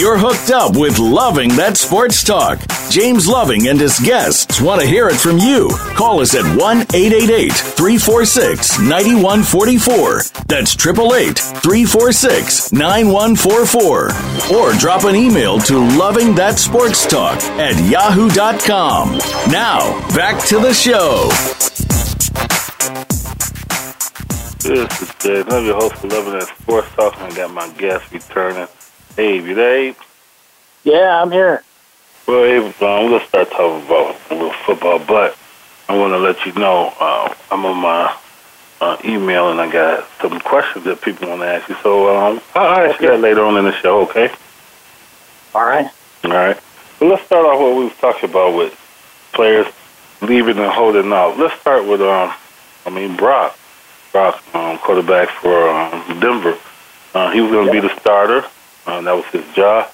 You're 0.00 0.16
hooked 0.16 0.50
up 0.50 0.78
with 0.78 0.98
Loving 0.98 1.50
That 1.56 1.76
Sports 1.76 2.24
Talk. 2.24 2.58
James 2.88 3.28
Loving 3.28 3.68
and 3.68 3.78
his 3.78 4.00
guests 4.00 4.58
want 4.58 4.80
to 4.80 4.86
hear 4.86 5.08
it 5.08 5.16
from 5.16 5.36
you. 5.36 5.68
Call 5.94 6.20
us 6.20 6.34
at 6.34 6.42
1 6.56 6.56
888 6.56 7.52
346 7.52 8.78
9144. 8.78 10.22
That's 10.48 10.72
888 10.72 11.38
346 11.38 12.72
9144. 12.72 14.56
Or 14.56 14.72
drop 14.78 15.04
an 15.04 15.16
email 15.16 15.58
to 15.68 15.76
Loving 15.98 16.34
That 16.34 16.58
Sports 16.58 17.06
Talk 17.06 17.36
at 17.60 17.76
yahoo.com. 17.84 19.18
Now, 19.52 20.00
back 20.16 20.42
to 20.46 20.58
the 20.60 20.72
show. 20.72 21.28
This 24.64 25.02
is 25.02 25.14
Jay. 25.18 25.44
I'm 25.46 25.66
your 25.66 25.74
host 25.74 25.96
for 25.96 26.08
Loving 26.08 26.38
That 26.38 26.48
Sports 26.58 26.88
Talk, 26.96 27.20
and 27.20 27.30
I 27.34 27.36
got 27.36 27.50
my 27.52 27.68
guest 27.76 28.10
returning. 28.10 28.66
Abe, 29.18 29.46
you 29.46 29.54
there, 29.54 29.76
Abe? 29.76 29.96
Yeah, 30.84 31.20
I'm 31.20 31.30
here. 31.30 31.62
Well, 32.26 32.44
Abe, 32.44 32.64
um, 32.64 32.70
we're 32.80 33.08
going 33.08 33.20
to 33.20 33.26
start 33.26 33.50
talking 33.50 33.86
about 33.86 34.16
a 34.30 34.34
little 34.34 34.52
football, 34.64 34.98
but 34.98 35.36
I 35.88 35.96
want 35.96 36.12
to 36.12 36.18
let 36.18 36.46
you 36.46 36.52
know 36.52 36.94
uh, 37.00 37.34
I'm 37.50 37.64
on 37.66 37.76
my 37.78 38.16
uh, 38.80 38.96
email, 39.04 39.50
and 39.50 39.60
I 39.60 39.70
got 39.70 40.08
some 40.20 40.38
questions 40.40 40.84
that 40.84 41.02
people 41.02 41.28
want 41.28 41.42
to 41.42 41.46
ask 41.46 41.68
you. 41.68 41.76
So 41.82 42.16
um, 42.16 42.40
I'll 42.54 42.88
ask 42.88 43.00
you 43.00 43.08
that 43.08 43.20
later 43.20 43.44
on 43.44 43.56
in 43.56 43.64
the 43.64 43.72
show, 43.72 44.02
okay? 44.02 44.32
All 45.54 45.64
right. 45.64 45.90
All 46.24 46.30
right. 46.30 46.58
Well, 47.00 47.10
let's 47.10 47.24
start 47.24 47.44
off 47.44 47.60
what 47.60 47.76
we 47.76 47.84
was 47.84 47.96
talking 48.00 48.30
about 48.30 48.56
with 48.56 48.74
players 49.32 49.66
leaving 50.22 50.58
and 50.58 50.70
holding 50.70 51.12
out. 51.12 51.38
Let's 51.38 51.58
start 51.60 51.86
with, 51.86 52.00
um, 52.00 52.32
I 52.86 52.90
mean, 52.90 53.16
Brock. 53.16 53.58
Brock, 54.12 54.42
um, 54.54 54.78
quarterback 54.78 55.28
for 55.28 55.68
um, 55.68 56.20
Denver. 56.20 56.58
Uh, 57.14 57.30
he 57.32 57.40
was 57.40 57.50
going 57.50 57.66
to 57.66 57.72
be 57.72 57.80
the 57.80 57.94
starter. 58.00 58.44
Uh, 58.86 59.00
that 59.02 59.14
was 59.14 59.24
his 59.26 59.44
job. 59.54 59.90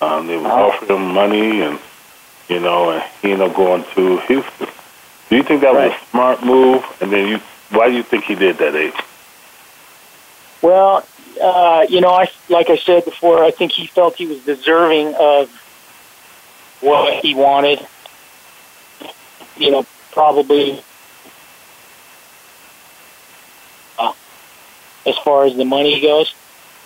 Um, 0.00 0.26
they 0.26 0.36
were 0.36 0.46
Uh-huh. 0.46 0.66
offering 0.68 0.90
him 0.96 1.14
money, 1.14 1.62
and 1.62 1.78
you 2.48 2.60
know, 2.60 2.90
and 2.90 3.02
he 3.22 3.32
ended 3.32 3.48
up 3.50 3.56
going 3.56 3.84
to 3.94 4.18
Houston. 4.28 4.68
Do 5.30 5.36
you 5.36 5.42
think 5.42 5.62
that 5.62 5.74
was 5.74 5.92
a 5.92 6.10
smart 6.10 6.44
move? 6.44 6.84
And 7.00 7.12
then 7.12 7.26
you, 7.28 7.40
why 7.70 7.88
do 7.88 7.94
you 7.96 8.02
think 8.02 8.24
he 8.24 8.34
did 8.36 8.58
that, 8.58 8.74
Abe? 8.76 8.94
Well, 10.62 11.04
uh, 11.42 11.86
you 11.88 12.00
know, 12.00 12.10
I 12.10 12.28
like 12.48 12.70
I 12.70 12.76
said 12.76 13.04
before, 13.04 13.42
I 13.42 13.50
think 13.50 13.72
he 13.72 13.86
felt 13.86 14.16
he 14.16 14.26
was 14.26 14.38
deserving 14.40 15.14
of 15.14 15.50
what 16.80 17.24
he 17.24 17.34
wanted. 17.34 17.84
You 19.56 19.70
know, 19.70 19.86
probably 20.12 20.82
uh, 23.98 24.12
as 25.06 25.16
far 25.18 25.44
as 25.46 25.56
the 25.56 25.64
money 25.64 26.00
goes, 26.00 26.32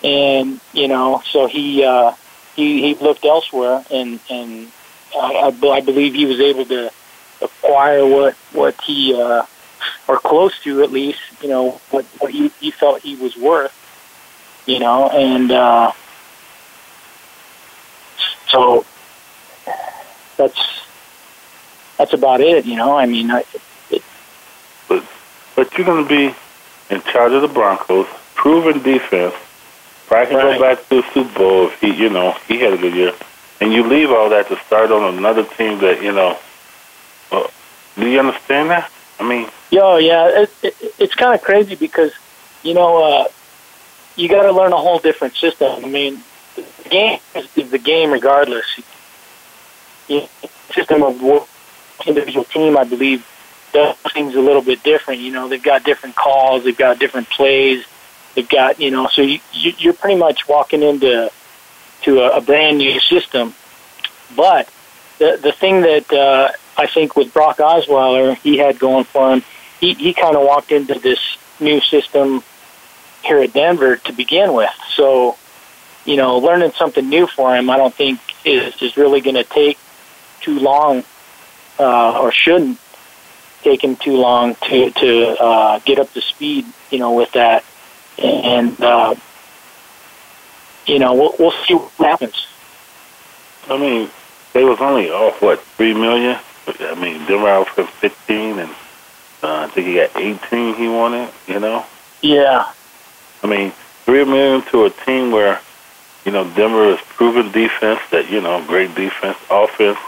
and 0.03 0.59
you 0.73 0.87
know, 0.87 1.21
so 1.29 1.47
he 1.47 1.83
uh, 1.83 2.13
he 2.55 2.81
he 2.81 2.95
looked 2.95 3.25
elsewhere, 3.25 3.83
and 3.91 4.19
and 4.29 4.71
I, 5.15 5.53
I, 5.63 5.81
believe 5.81 6.13
he 6.13 6.25
was 6.25 6.39
able 6.39 6.65
to 6.65 6.91
acquire 7.41 8.05
what 8.05 8.35
what 8.53 8.79
he 8.81 9.13
uh, 9.19 9.45
or 10.07 10.19
close 10.19 10.57
to 10.63 10.83
at 10.83 10.91
least, 10.91 11.19
you 11.41 11.49
know, 11.49 11.81
what 11.89 12.05
what 12.19 12.31
he, 12.31 12.49
he 12.59 12.71
felt 12.71 13.01
he 13.01 13.15
was 13.15 13.35
worth, 13.37 13.73
you 14.65 14.79
know, 14.79 15.09
and 15.09 15.51
uh, 15.51 15.91
so 18.47 18.85
that's 20.37 20.81
that's 21.97 22.13
about 22.13 22.41
it, 22.41 22.65
you 22.65 22.75
know. 22.75 22.97
I 22.97 23.05
mean, 23.05 23.31
I, 23.31 23.43
But 24.87 25.05
but 25.55 25.77
you're 25.77 25.85
going 25.85 26.03
to 26.03 26.09
be 26.09 26.35
in 26.89 27.01
charge 27.03 27.31
of 27.33 27.41
the 27.41 27.47
Broncos, 27.47 28.07
proven 28.35 28.81
defense. 28.81 29.35
Probably 30.11 30.35
can 30.35 30.45
Right. 30.45 30.57
go 30.59 30.75
back 30.75 30.89
to 30.89 30.95
the 30.97 31.03
Super 31.13 31.39
Bowl 31.39 31.67
if 31.67 31.79
he, 31.79 31.93
you 31.93 32.09
know, 32.09 32.35
he 32.45 32.59
had 32.59 32.73
a 32.73 32.77
good 32.77 32.93
year. 32.93 33.13
And 33.61 33.71
you 33.71 33.83
leave 33.87 34.11
all 34.11 34.27
that 34.31 34.49
to 34.49 34.57
start 34.65 34.91
on 34.91 35.17
another 35.17 35.45
team 35.45 35.79
that, 35.79 36.03
you 36.03 36.11
know. 36.11 36.37
Uh, 37.31 37.47
do 37.97 38.05
you 38.09 38.19
understand 38.19 38.71
that? 38.71 38.91
I 39.21 39.23
mean, 39.23 39.47
Yo, 39.69 39.95
yeah, 39.95 40.41
it, 40.41 40.51
it, 40.63 40.75
it's 40.99 41.15
kind 41.15 41.33
of 41.33 41.41
crazy 41.41 41.75
because, 41.75 42.11
you 42.61 42.73
know, 42.73 43.01
uh, 43.01 43.27
you 44.17 44.27
got 44.27 44.41
to 44.43 44.51
learn 44.51 44.73
a 44.73 44.77
whole 44.77 44.99
different 44.99 45.33
system. 45.37 45.85
I 45.85 45.87
mean, 45.87 46.21
the 46.57 46.89
game 46.89 47.19
is, 47.33 47.47
is 47.55 47.71
the 47.71 47.79
game 47.79 48.11
regardless. 48.11 48.65
The 50.09 50.27
system 50.73 51.03
of 51.03 51.21
what 51.21 51.47
individual 52.05 52.43
team, 52.43 52.77
I 52.77 52.83
believe, 52.83 53.25
does 53.71 53.95
things 54.13 54.35
a 54.35 54.41
little 54.41 54.61
bit 54.61 54.83
different. 54.83 55.21
You 55.21 55.31
know, 55.31 55.47
they've 55.47 55.63
got 55.63 55.85
different 55.85 56.17
calls, 56.17 56.65
they've 56.65 56.77
got 56.77 56.99
different 56.99 57.29
plays, 57.29 57.85
they've 58.35 58.47
got, 58.49 58.79
you 58.79 58.91
know, 58.91 59.07
so 59.07 59.21
you, 59.21 59.39
you, 59.53 59.73
you're 59.77 59.93
pretty 59.93 60.19
much 60.19 60.47
walking 60.47 60.83
into 60.83 61.31
to 62.03 62.19
a, 62.19 62.37
a 62.37 62.41
brand 62.41 62.77
new 62.77 62.99
system. 62.99 63.53
But 64.35 64.71
the 65.19 65.39
the 65.41 65.51
thing 65.51 65.81
that 65.81 66.11
uh, 66.11 66.51
I 66.77 66.87
think 66.87 67.15
with 67.15 67.33
Brock 67.33 67.57
Osweiler, 67.57 68.35
he 68.37 68.57
had 68.57 68.79
going 68.79 69.03
for 69.03 69.33
him, 69.33 69.43
he, 69.79 69.93
he 69.93 70.13
kind 70.13 70.35
of 70.35 70.43
walked 70.45 70.71
into 70.71 70.99
this 70.99 71.19
new 71.59 71.79
system 71.81 72.43
here 73.23 73.39
at 73.39 73.53
Denver 73.53 73.97
to 73.97 74.13
begin 74.13 74.53
with. 74.53 74.71
So, 74.95 75.37
you 76.05 76.15
know, 76.15 76.37
learning 76.39 76.71
something 76.71 77.07
new 77.07 77.27
for 77.27 77.55
him, 77.55 77.69
I 77.69 77.77
don't 77.77 77.93
think 77.93 78.19
is 78.45 78.81
is 78.81 78.97
really 78.97 79.21
going 79.21 79.35
to 79.35 79.43
take 79.43 79.77
too 80.41 80.59
long, 80.59 81.03
uh, 81.79 82.19
or 82.19 82.31
shouldn't 82.31 82.79
take 83.61 83.83
him 83.83 83.95
too 83.95 84.17
long 84.17 84.55
to 84.55 84.89
to 84.91 85.27
uh, 85.39 85.79
get 85.79 85.99
up 85.99 86.11
to 86.13 86.21
speed. 86.21 86.65
You 86.89 86.99
know, 86.99 87.13
with 87.13 87.31
that, 87.33 87.63
and 88.17 88.79
uh, 88.81 89.15
you 90.85 90.99
know, 90.99 91.13
we'll 91.13 91.35
we'll 91.39 91.51
see 91.65 91.75
what 91.75 91.91
happens. 91.97 92.47
I 93.69 93.77
mean, 93.77 94.09
they 94.53 94.63
was 94.63 94.79
only 94.79 95.09
off 95.09 95.41
what 95.41 95.61
three 95.61 95.93
million. 95.93 96.37
I 96.67 96.95
mean, 96.95 97.25
Denver 97.25 97.49
offered 97.49 97.87
fifteen, 97.87 98.59
and 98.59 98.71
uh, 99.43 99.65
I 99.65 99.67
think 99.69 99.87
he 99.87 99.95
got 99.95 100.15
eighteen. 100.15 100.75
He 100.75 100.87
wanted, 100.87 101.29
you 101.47 101.59
know. 101.59 101.85
Yeah, 102.21 102.71
I 103.43 103.47
mean, 103.47 103.71
three 104.05 104.23
million 104.25 104.61
to 104.71 104.85
a 104.85 104.89
team 104.89 105.31
where, 105.31 105.59
you 106.25 106.31
know, 106.31 106.43
Denver 106.55 106.89
is 106.89 106.99
proven 107.01 107.51
defense. 107.51 107.99
That 108.11 108.29
you 108.29 108.41
know, 108.41 108.63
great 108.65 108.93
defense, 108.95 109.37
offense. 109.49 109.99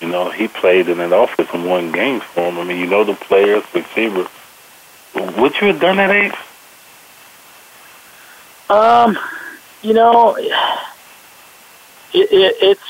You 0.00 0.08
know, 0.08 0.30
he 0.30 0.48
played 0.48 0.88
in 0.88 0.98
an 0.98 1.12
offense 1.12 1.48
and 1.52 1.64
won 1.64 1.92
games 1.92 2.24
for 2.24 2.48
him. 2.48 2.58
I 2.58 2.64
mean, 2.64 2.78
you 2.78 2.86
know 2.86 3.04
the 3.04 3.14
players, 3.14 3.62
receiver. 3.72 4.26
Would 5.14 5.60
you 5.60 5.68
have 5.68 5.80
done 5.80 5.98
that, 5.98 6.10
Abe? 6.10 6.32
Um, 8.72 9.18
you 9.82 9.92
know, 9.92 10.34
it, 10.36 10.50
it, 12.14 12.56
it's 12.62 12.80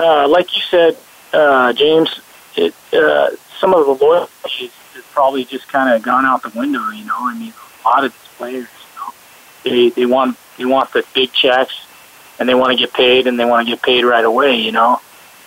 uh, 0.00 0.26
like 0.26 0.56
you 0.56 0.62
said, 0.62 0.96
uh, 1.32 1.72
James. 1.72 2.20
It 2.56 2.74
uh, 2.92 3.30
some 3.60 3.74
of 3.74 3.86
the 3.86 4.04
loyalty 4.04 4.64
is, 4.64 4.72
is 4.96 5.04
probably 5.12 5.44
just 5.44 5.68
kind 5.68 5.94
of 5.94 6.02
gone 6.02 6.24
out 6.24 6.42
the 6.42 6.50
window. 6.58 6.88
You 6.88 7.04
know, 7.04 7.14
I 7.16 7.38
mean, 7.38 7.52
a 7.84 7.88
lot 7.88 8.04
of 8.04 8.12
these 8.12 8.30
players, 8.36 8.66
you 8.66 8.98
know, 8.98 9.14
they 9.62 9.90
they 9.90 10.06
want 10.06 10.36
they 10.56 10.64
want 10.64 10.92
the 10.92 11.04
big 11.14 11.32
checks, 11.32 11.86
and 12.40 12.48
they 12.48 12.56
want 12.56 12.72
to 12.72 12.76
get 12.76 12.92
paid, 12.92 13.28
and 13.28 13.38
they 13.38 13.44
want 13.44 13.68
to 13.68 13.72
get 13.72 13.82
paid 13.82 14.02
right 14.02 14.24
away. 14.24 14.56
You 14.56 14.72
know, 14.72 15.00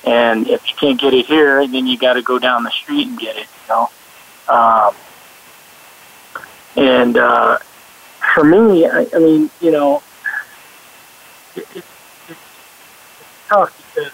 and 0.05 0.47
if 0.47 0.65
you 0.69 0.75
can't 0.77 0.97
get 0.97 1.13
it 1.13 1.25
here, 1.25 1.67
then 1.67 1.87
you 1.87 1.97
got 1.97 2.13
to 2.13 2.21
go 2.21 2.39
down 2.39 2.63
the 2.63 2.71
street 2.71 3.05
and 3.05 3.19
get 3.19 3.35
it. 3.35 3.47
You 3.67 3.67
know, 3.67 3.89
um, 4.47 4.95
and. 6.77 7.17
uh 7.17 7.59
for 8.33 8.43
me, 8.43 8.85
I, 8.87 9.07
I 9.13 9.19
mean, 9.19 9.49
you 9.59 9.71
know, 9.71 10.01
it, 11.55 11.67
it, 11.75 11.83
it's, 12.29 12.39
tough 13.49 13.93
because 13.93 14.11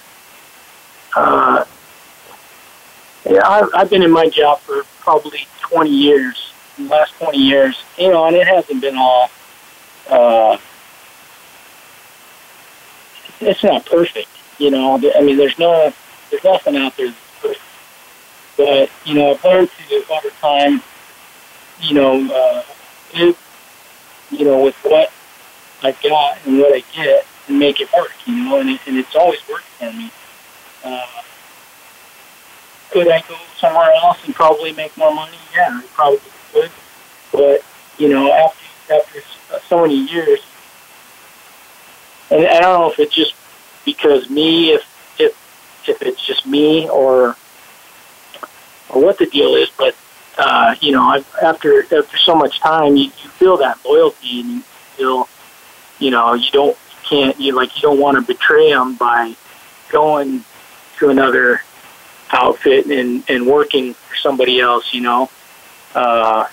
uh, 1.16 1.66
yeah, 3.30 3.48
I've, 3.48 3.70
I've 3.76 3.90
been 3.90 4.04
in 4.04 4.12
my 4.12 4.30
job 4.30 4.60
for 4.60 4.84
probably 5.00 5.48
20 5.62 5.90
years, 5.90 6.54
the 6.78 6.86
last 6.86 7.14
20 7.20 7.38
years, 7.38 7.84
you 7.98 8.10
know, 8.10 8.26
and 8.26 8.36
it 8.36 8.48
hasn't 8.48 8.82
been 8.82 8.96
all, 8.98 9.30
uh, 10.10 10.58
it's 13.40 13.64
not 13.64 13.86
perfect, 13.86 14.30
you 14.58 14.72
know. 14.72 14.96
I 15.16 15.22
mean, 15.22 15.38
there's 15.38 15.60
no, 15.60 15.94
there's 16.32 16.44
nothing 16.44 16.78
out 16.78 16.96
there 16.98 17.08
that's 17.08 17.42
perfect. 17.42 17.62
But, 18.58 18.90
you 19.06 19.14
know, 19.14 19.32
I've 19.32 19.44
learned 19.44 19.70
to, 19.90 20.04
over 20.12 20.30
time, 20.42 20.82
you 21.82 21.94
know, 21.94 22.34
uh, 22.34 22.64
it, 23.14 23.36
you 24.32 24.46
know, 24.46 24.62
with 24.62 24.76
what 24.84 25.12
I've 25.84 26.02
got 26.02 26.38
and 26.46 26.60
what 26.60 26.74
I 26.74 26.84
get 26.96 27.26
and 27.48 27.60
make 27.60 27.80
it 27.80 27.90
work, 27.98 28.12
you 28.26 28.36
know, 28.36 28.60
and, 28.60 28.70
it, 28.70 28.82
and 28.88 28.98
it's 28.98 29.16
always 29.16 29.40
worked 29.50 29.66
for 29.66 29.92
me. 29.92 30.12
Uh, 30.84 31.06
could 32.92 33.08
I 33.10 33.22
go 33.28 33.36
somewhere 33.58 33.92
else 33.94 34.18
and 34.26 34.34
probably 34.34 34.74
make 34.74 34.96
more 34.98 35.14
money? 35.14 35.38
Yeah, 35.54 35.82
I 35.84 35.86
probably 35.94 36.20
could. 36.54 36.72
But, 37.32 37.62
you 37.98 38.10
know, 38.10 38.32
after, 38.32 38.94
after 38.94 39.22
so 39.68 39.82
many 39.82 39.96
years, 39.96 40.40
and 42.30 42.46
I 42.46 42.60
don't 42.60 42.80
know 42.80 42.92
if 42.92 43.00
it's 43.00 43.16
just 43.16 43.34
because 43.86 44.30
me, 44.30 44.72
if, 44.72 44.84
if, 45.20 45.86
if 45.88 46.02
it's 46.02 46.26
just 46.26 46.46
me 46.46 46.90
or, 46.90 47.36
or 48.90 49.02
what 49.02 49.18
the 49.18 49.26
deal 49.26 49.56
is, 49.56 49.70
but 49.78 49.96
uh, 50.38 50.76
you 50.82 50.92
know, 50.92 51.22
after 51.42 51.82
after 51.82 52.18
so 52.18 52.36
much 52.36 52.60
time, 52.60 52.96
you, 52.96 53.06
you 53.06 53.30
feel 53.30 53.58
that 53.58 53.80
loyalty, 53.86 54.42
and 54.42 54.50
you 54.50 54.62
feel, 54.62 55.30
you 56.00 56.12
know, 56.12 56.34
you 56.34 56.52
don't 56.52 56.78
you 56.92 56.98
can't 57.04 57.40
you 57.40 57.56
like 57.56 57.76
you 57.76 57.82
don't 57.82 58.00
want 58.00 58.18
to 58.18 58.22
betray 58.22 58.70
them 58.70 58.96
by 58.96 59.36
going 59.90 60.44
to 60.98 61.10
another 61.10 61.62
outfit 62.32 62.86
and 62.86 63.24
and 63.28 63.48
working 63.48 63.94
for 63.94 64.16
somebody 64.16 64.60
else. 64.60 64.94
You 64.94 65.02
know. 65.02 65.30
Uh, 65.96 66.48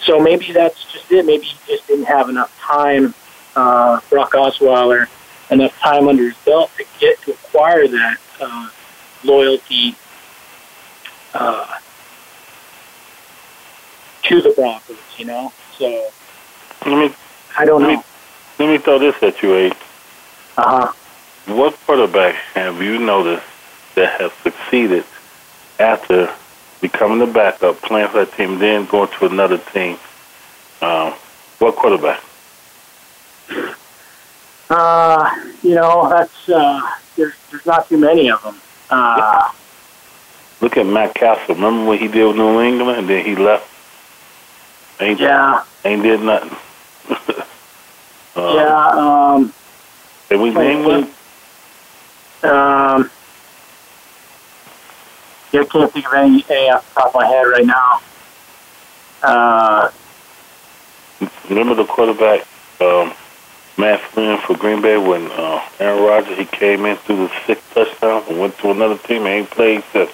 so 0.00 0.18
maybe 0.18 0.52
that's 0.52 0.90
just 0.92 1.10
it. 1.12 1.26
Maybe 1.26 1.44
he 1.44 1.58
just 1.66 1.86
didn't 1.86 2.06
have 2.06 2.28
enough 2.28 2.56
time, 2.60 3.14
uh, 3.54 4.00
Brock 4.08 4.32
Osweiler, 4.32 5.06
enough 5.50 5.78
time 5.78 6.08
under 6.08 6.24
his 6.24 6.36
belt 6.44 6.70
to 6.78 6.84
get 6.98 7.20
to 7.22 7.32
acquire 7.32 7.86
that 7.86 8.16
uh, 8.40 8.70
loyalty 9.22 9.94
uh, 11.34 11.78
to 14.28 14.40
the 14.42 14.50
Broncos. 14.50 14.96
You 15.16 15.24
know, 15.26 15.52
so 15.76 16.10
Let 16.86 17.10
me 17.10 17.14
I 17.58 17.64
don't 17.64 17.82
let 17.82 17.88
know. 17.88 17.96
me 17.98 18.02
let 18.58 18.68
me 18.70 18.78
throw 18.78 18.98
this 18.98 19.20
at 19.22 19.42
you, 19.42 19.54
Abe. 19.54 19.72
Uh 20.56 20.86
huh. 20.86 20.92
What 21.54 21.74
quarterback 21.86 22.34
have 22.54 22.82
you 22.82 22.98
noticed 22.98 23.46
that 23.94 24.20
has 24.20 24.32
succeeded 24.42 25.04
after 25.78 26.30
becoming 26.80 27.18
the 27.18 27.26
backup, 27.26 27.80
playing 27.82 28.08
for 28.08 28.24
that 28.24 28.32
team, 28.36 28.58
then 28.58 28.84
going 28.86 29.08
to 29.18 29.26
another 29.26 29.58
team? 29.58 29.96
Um, 30.82 31.12
what 31.58 31.74
quarterback? 31.76 32.20
Uh, 34.70 35.30
you 35.62 35.74
know, 35.74 36.08
that's 36.10 36.48
uh, 36.48 36.80
there's 37.16 37.34
there's 37.50 37.64
not 37.66 37.88
too 37.88 37.96
many 37.98 38.30
of 38.30 38.42
them. 38.42 38.56
Uh, 38.90 39.50
Look 40.60 40.76
at 40.76 40.86
Matt 40.86 41.14
Cassel. 41.14 41.54
Remember 41.54 41.84
what 41.86 42.00
he 42.00 42.08
did 42.08 42.26
with 42.26 42.36
New 42.36 42.60
England, 42.60 42.98
and 42.98 43.08
then 43.08 43.24
he 43.24 43.36
left. 43.36 43.66
Ain't 45.00 45.20
yeah, 45.20 45.64
ain't 45.84 46.02
did 46.02 46.20
nothing. 46.20 46.50
um, 48.36 48.56
yeah. 48.56 48.88
Um, 48.94 49.52
Can 50.28 50.42
we 50.42 50.50
name 50.50 50.84
one? 50.84 51.04
Um, 52.42 53.10
yeah, 55.52 55.60
I 55.60 55.64
can't 55.64 55.92
think 55.92 56.06
of 56.06 56.12
any, 56.14 56.44
any 56.50 56.70
off 56.70 56.94
the 56.94 57.00
top 57.00 57.08
of 57.08 57.14
my 57.14 57.26
head 57.26 57.42
right 57.42 57.66
now. 57.66 58.00
Uh, 59.22 59.90
Remember 61.48 61.74
the 61.74 61.84
quarterback, 61.84 62.46
um, 62.80 63.12
Matt 63.76 64.00
Flynn 64.12 64.38
for 64.46 64.56
Green 64.56 64.82
Bay 64.82 64.98
when 64.98 65.30
uh, 65.30 65.60
Aaron 65.80 66.02
Rodgers 66.02 66.38
he 66.38 66.44
came 66.44 66.84
in 66.84 66.96
through 66.98 67.28
the 67.28 67.30
sixth 67.46 67.64
touchdown 67.74 68.24
and 68.28 68.38
went 68.38 68.58
to 68.58 68.70
another 68.70 68.98
team 68.98 69.22
and 69.22 69.28
ain't 69.28 69.50
played 69.50 69.82
since. 69.92 70.10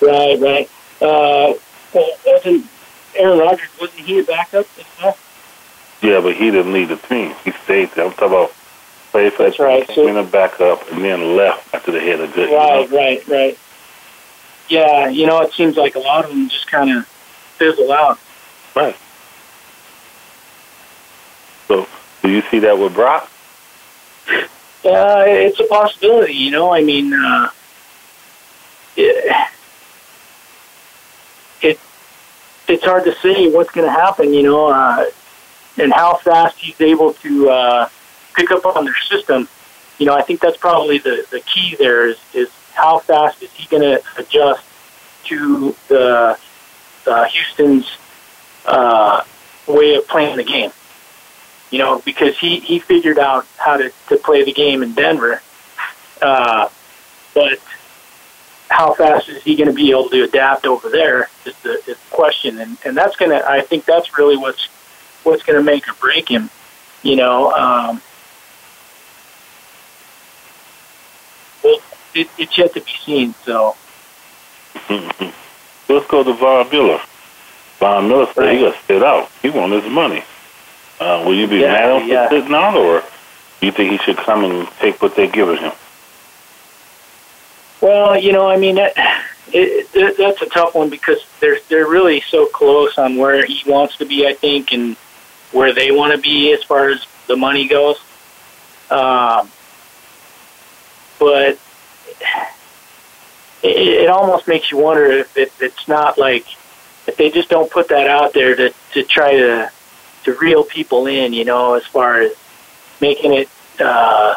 right, 0.00 0.38
right. 0.40 0.70
Uh, 1.00 1.54
well, 1.94 2.10
wasn't 2.26 2.66
Aaron 3.16 3.38
Rodgers? 3.38 3.68
Wasn't 3.80 4.00
he 4.00 4.18
a 4.20 4.24
backup 4.24 4.66
as 4.78 4.84
well? 5.02 5.16
Yeah, 6.02 6.20
but 6.20 6.36
he 6.36 6.50
didn't 6.50 6.72
lead 6.72 6.88
the 6.88 6.96
team. 6.96 7.34
He 7.44 7.52
stayed 7.64 7.90
there. 7.92 8.04
I'm 8.06 8.12
talking 8.12 8.28
about 8.28 8.52
played 9.10 9.32
for 9.32 9.44
that 9.44 9.48
That's 9.50 9.58
right. 9.58 9.86
came 9.86 9.94
So- 9.94 10.06
in 10.08 10.16
a 10.16 10.22
backup 10.24 10.90
and 10.92 11.04
then 11.04 11.36
left 11.36 11.74
after 11.74 11.90
they 11.92 12.06
had 12.08 12.20
a 12.20 12.28
good. 12.28 12.50
Right, 12.52 12.82
You 12.82 12.88
know? 12.90 12.96
right, 12.96 13.28
right. 13.28 13.58
Yeah, 14.68 15.08
you 15.08 15.26
know, 15.26 15.40
it 15.40 15.52
seems 15.54 15.76
like 15.76 15.94
a 15.94 15.98
lot 15.98 16.24
of 16.24 16.30
them 16.30 16.48
just 16.48 16.66
kind 16.70 16.90
of 16.96 17.06
fizzle 17.56 17.90
out. 17.90 18.18
Right. 18.76 18.94
So, 21.68 21.86
do 22.22 22.28
you 22.30 22.42
see 22.50 22.58
that 22.60 22.78
with 22.78 22.94
Brock? 22.94 23.30
Uh, 24.84 25.24
it's 25.26 25.58
a 25.58 25.64
possibility, 25.64 26.34
you 26.34 26.50
know. 26.50 26.72
I 26.72 26.82
mean, 26.82 27.12
uh, 27.12 27.48
it, 28.96 29.34
it 31.62 31.80
it's 32.70 32.84
hard 32.84 33.04
to 33.04 33.14
say 33.16 33.50
what's 33.50 33.70
going 33.70 33.86
to 33.86 33.92
happen, 33.92 34.32
you 34.32 34.42
know, 34.42 34.68
uh, 34.68 35.06
and 35.78 35.92
how 35.92 36.16
fast 36.16 36.58
he's 36.58 36.80
able 36.80 37.12
to 37.14 37.50
uh, 37.50 37.88
pick 38.34 38.50
up 38.50 38.66
on 38.66 38.84
their 38.84 38.96
system. 39.08 39.48
You 39.98 40.06
know, 40.06 40.14
I 40.14 40.22
think 40.22 40.40
that's 40.40 40.56
probably 40.56 40.98
the 40.98 41.26
the 41.30 41.40
key 41.40 41.76
there 41.76 42.08
is 42.08 42.18
is 42.34 42.48
how 42.74 42.98
fast 42.98 43.42
is 43.42 43.52
he 43.52 43.66
going 43.66 43.82
to 43.82 44.02
adjust 44.16 44.64
to 45.24 45.74
the 45.88 46.38
uh, 47.06 47.24
Houston's 47.24 47.90
uh, 48.66 49.24
way 49.66 49.94
of 49.96 50.06
playing 50.06 50.36
the 50.36 50.44
game 50.44 50.70
you 51.70 51.78
know, 51.78 52.00
because 52.04 52.38
he, 52.38 52.60
he 52.60 52.78
figured 52.78 53.18
out 53.18 53.46
how 53.56 53.76
to, 53.76 53.92
to 54.08 54.16
play 54.16 54.44
the 54.44 54.52
game 54.52 54.82
in 54.82 54.94
Denver. 54.94 55.42
Uh, 56.20 56.68
but 57.34 57.58
how 58.70 58.92
fast 58.94 59.28
is 59.28 59.42
he 59.42 59.56
going 59.56 59.68
to 59.68 59.74
be 59.74 59.90
able 59.90 60.08
to 60.10 60.22
adapt 60.24 60.66
over 60.66 60.88
there 60.88 61.28
is 61.46 61.54
the, 61.62 61.72
is 61.78 61.84
the 61.86 61.96
question. 62.10 62.58
And, 62.58 62.76
and 62.84 62.96
that's 62.96 63.16
going 63.16 63.30
to, 63.30 63.48
I 63.48 63.60
think 63.62 63.84
that's 63.84 64.16
really 64.18 64.36
what's, 64.36 64.66
what's 65.24 65.42
going 65.42 65.58
to 65.58 65.64
make 65.64 65.88
or 65.88 65.94
break 65.94 66.28
him, 66.28 66.50
you 67.02 67.16
know. 67.16 67.50
Um, 67.52 68.02
well, 71.64 71.78
it, 72.14 72.28
it's 72.38 72.56
yet 72.58 72.74
to 72.74 72.80
be 72.80 72.92
seen, 73.04 73.34
so. 73.44 73.74
Let's 75.88 76.06
go 76.06 76.22
to 76.22 76.34
Von 76.34 76.70
Miller. 76.70 77.00
Von 77.78 78.08
Miller 78.08 78.26
said 78.34 78.52
he 78.54 78.60
got 78.60 78.74
to 78.74 78.84
sit 78.86 79.02
out. 79.02 79.30
He 79.40 79.48
want 79.50 79.72
his 79.72 79.90
money. 79.90 80.22
Uh, 81.00 81.22
will 81.24 81.34
you 81.34 81.46
be 81.46 81.58
Yeah, 81.58 81.72
mad 81.72 81.90
at 81.90 82.02
him 82.02 82.08
yeah. 82.08 82.28
for 82.28 82.34
sitting 82.34 82.54
out, 82.54 82.76
or 82.76 83.02
do 83.60 83.66
you 83.66 83.72
think 83.72 83.92
he 83.92 83.98
should 83.98 84.16
come 84.18 84.44
and 84.44 84.68
take 84.80 85.00
what 85.00 85.14
they're 85.16 85.30
giving 85.30 85.56
him? 85.56 85.72
Well, 87.80 88.18
you 88.18 88.32
know, 88.32 88.48
I 88.48 88.56
mean, 88.56 88.76
that, 88.76 88.92
it, 89.52 89.88
it, 89.94 90.16
that's 90.16 90.42
a 90.42 90.46
tough 90.46 90.74
one 90.74 90.90
because 90.90 91.18
they're 91.40 91.58
they're 91.68 91.88
really 91.88 92.20
so 92.22 92.46
close 92.46 92.98
on 92.98 93.16
where 93.16 93.44
he 93.44 93.62
wants 93.70 93.96
to 93.98 94.04
be, 94.06 94.26
I 94.26 94.34
think, 94.34 94.72
and 94.72 94.96
where 95.52 95.72
they 95.72 95.90
want 95.90 96.14
to 96.14 96.20
be 96.20 96.52
as 96.52 96.62
far 96.64 96.88
as 96.88 97.06
the 97.26 97.36
money 97.36 97.68
goes. 97.68 97.96
Um, 98.90 99.50
but 101.18 101.58
it, 103.62 103.76
it 104.02 104.08
almost 104.08 104.48
makes 104.48 104.70
you 104.70 104.78
wonder 104.78 105.06
if 105.06 105.36
it, 105.36 105.52
it's 105.60 105.88
not 105.88 106.18
like 106.18 106.46
if 107.06 107.16
they 107.16 107.30
just 107.30 107.48
don't 107.48 107.70
put 107.70 107.88
that 107.88 108.08
out 108.08 108.34
there 108.34 108.54
to 108.56 108.74
to 108.92 109.02
try 109.04 109.32
to 109.32 109.70
to 110.24 110.34
reel 110.34 110.64
people 110.64 111.06
in, 111.06 111.32
you 111.32 111.44
know, 111.44 111.74
as 111.74 111.86
far 111.86 112.20
as 112.20 112.32
making 113.00 113.34
it 113.34 113.48
uh, 113.80 114.34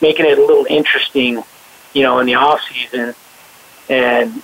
making 0.00 0.26
it 0.26 0.38
a 0.38 0.40
little 0.40 0.66
interesting 0.68 1.42
you 1.96 2.02
know, 2.02 2.18
in 2.18 2.26
the 2.26 2.34
off 2.34 2.60
season, 2.68 3.14
and 3.88 4.42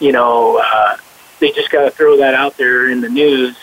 you 0.00 0.10
know, 0.10 0.58
uh, 0.64 0.96
they 1.38 1.50
just 1.50 1.70
got 1.70 1.82
to 1.82 1.90
throw 1.90 2.16
that 2.16 2.32
out 2.32 2.56
there 2.56 2.88
in 2.88 3.02
the 3.02 3.10
news, 3.10 3.58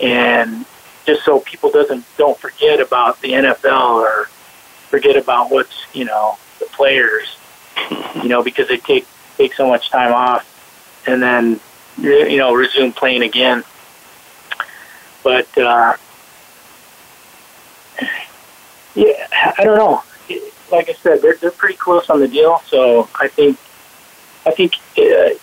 and 0.00 0.64
just 1.04 1.22
so 1.22 1.40
people 1.40 1.70
doesn't 1.70 2.02
don't 2.16 2.38
forget 2.38 2.80
about 2.80 3.20
the 3.20 3.32
NFL 3.32 3.96
or 3.96 4.24
forget 4.88 5.18
about 5.18 5.50
what's 5.50 5.84
you 5.92 6.06
know 6.06 6.38
the 6.60 6.64
players, 6.64 7.36
you 8.22 8.30
know, 8.30 8.42
because 8.42 8.68
they 8.68 8.78
take 8.78 9.06
take 9.36 9.52
so 9.52 9.68
much 9.68 9.90
time 9.90 10.14
off, 10.14 11.04
and 11.06 11.22
then 11.22 11.60
you 11.98 12.38
know 12.38 12.54
resume 12.54 12.92
playing 12.92 13.20
again. 13.20 13.64
But 15.22 15.58
uh, 15.58 15.94
yeah, 18.94 19.26
I 19.58 19.62
don't 19.62 19.76
know 19.76 20.02
like 20.70 20.88
I 20.88 20.94
said, 20.94 21.22
they're 21.22 21.36
they're 21.36 21.50
pretty 21.50 21.76
close 21.76 22.10
on 22.10 22.20
the 22.20 22.28
deal. 22.28 22.60
So 22.66 23.08
I 23.20 23.28
think 23.28 23.58
I 24.44 24.50
think 24.50 24.74
uh, 24.98 25.36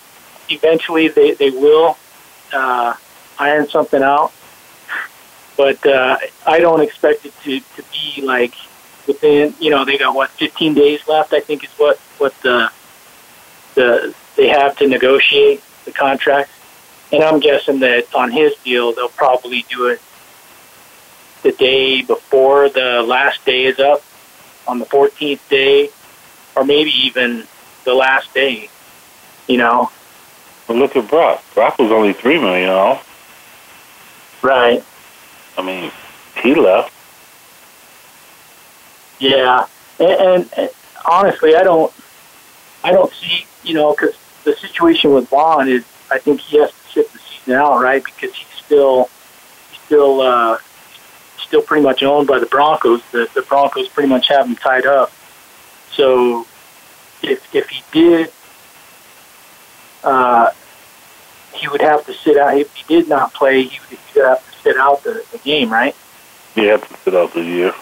eventually 0.49 1.07
they 1.07 1.33
they 1.33 1.49
will 1.49 1.97
uh, 2.53 2.95
iron 3.39 3.67
something 3.67 4.01
out. 4.01 4.31
But 5.55 5.85
uh, 5.85 6.17
I 6.45 6.59
don't 6.59 6.81
expect 6.81 7.25
it 7.25 7.33
to 7.43 7.59
to 7.59 7.83
be 7.91 8.21
like 8.21 8.53
within 9.07 9.53
you 9.59 9.69
know 9.69 9.85
they 9.85 9.97
got 9.97 10.15
what 10.15 10.29
15 10.31 10.73
days 10.73 11.07
left. 11.07 11.33
I 11.33 11.39
think 11.39 11.63
is 11.63 11.71
what 11.71 11.97
what 12.17 12.33
the 12.41 12.71
the 13.75 14.13
they 14.35 14.47
have 14.47 14.77
to 14.77 14.87
negotiate 14.87 15.63
the 15.85 15.91
contract. 15.91 16.49
And 17.11 17.23
I'm 17.23 17.39
guessing 17.39 17.79
that 17.81 18.13
on 18.15 18.31
his 18.31 18.55
deal 18.63 18.93
they'll 18.93 19.09
probably 19.09 19.65
do 19.69 19.87
it 19.87 20.01
the 21.43 21.51
day 21.51 22.01
before 22.01 22.69
the 22.69 23.03
last 23.03 23.45
day 23.45 23.65
is 23.65 23.79
up 23.79 24.01
on 24.67 24.79
the 24.79 24.85
14th 24.85 25.47
day, 25.49 25.89
or 26.55 26.63
maybe 26.63 26.89
even 26.91 27.45
the 27.85 27.93
last 27.93 28.33
day. 28.33 28.69
You 29.47 29.57
know, 29.57 29.91
Well, 30.67 30.77
look 30.77 30.95
at 30.95 31.09
Brock. 31.09 31.43
Brock 31.53 31.77
was 31.77 31.91
only 31.91 32.13
three 32.13 32.39
million 32.39 32.69
off. 32.69 33.09
right? 34.41 34.83
I 35.57 35.61
mean, 35.61 35.91
he 36.41 36.55
left. 36.55 36.91
Yeah, 39.19 39.65
and, 39.99 40.09
and, 40.09 40.49
and 40.57 40.69
honestly, 41.05 41.55
I 41.55 41.63
don't, 41.63 41.91
I 42.83 42.91
don't 42.91 43.11
see, 43.13 43.45
you 43.63 43.73
know, 43.73 43.91
because 43.93 44.15
the 44.43 44.53
situation 44.55 45.13
with 45.13 45.29
Von 45.29 45.69
is, 45.69 45.85
I 46.11 46.19
think 46.19 46.41
he 46.41 46.57
has 46.59 46.71
to 46.71 46.77
sit 46.91 47.11
the 47.13 47.19
season 47.19 47.53
out, 47.53 47.79
right? 47.81 48.03
Because 48.03 48.35
he's 48.35 48.47
still, 48.65 49.09
he's 49.71 49.79
still, 49.85 50.21
uh, 50.21 50.57
still 51.53 51.61
pretty 51.61 51.83
much 51.83 52.01
owned 52.01 52.27
by 52.27 52.39
the 52.39 52.47
Broncos. 52.47 53.03
The 53.11 53.29
the 53.35 53.43
Broncos 53.43 53.87
pretty 53.89 54.09
much 54.09 54.27
have 54.29 54.47
him 54.47 54.55
tied 54.55 54.87
up. 54.87 55.11
So, 55.91 56.47
if 57.21 57.53
if 57.53 57.69
he 57.69 57.83
did, 57.91 58.31
uh, 60.03 60.49
he 61.53 61.67
would 61.67 61.81
have 61.81 62.03
to 62.07 62.13
sit 62.15 62.37
out. 62.37 62.57
If 62.57 62.73
he 62.73 62.83
did 62.91 63.07
not 63.07 63.35
play, 63.35 63.61
he 63.61 63.79
would, 63.79 63.99
he 63.99 64.19
would 64.19 64.29
have 64.29 64.51
to 64.51 64.59
sit 64.63 64.77
out 64.77 65.03
the, 65.03 65.23
the 65.31 65.37
game, 65.37 65.71
right? 65.71 65.95
You 66.55 66.69
have 66.69 66.87
to 66.87 66.97
sit 67.03 67.13
out 67.13 67.35
the 67.35 67.43
year. 67.43 67.75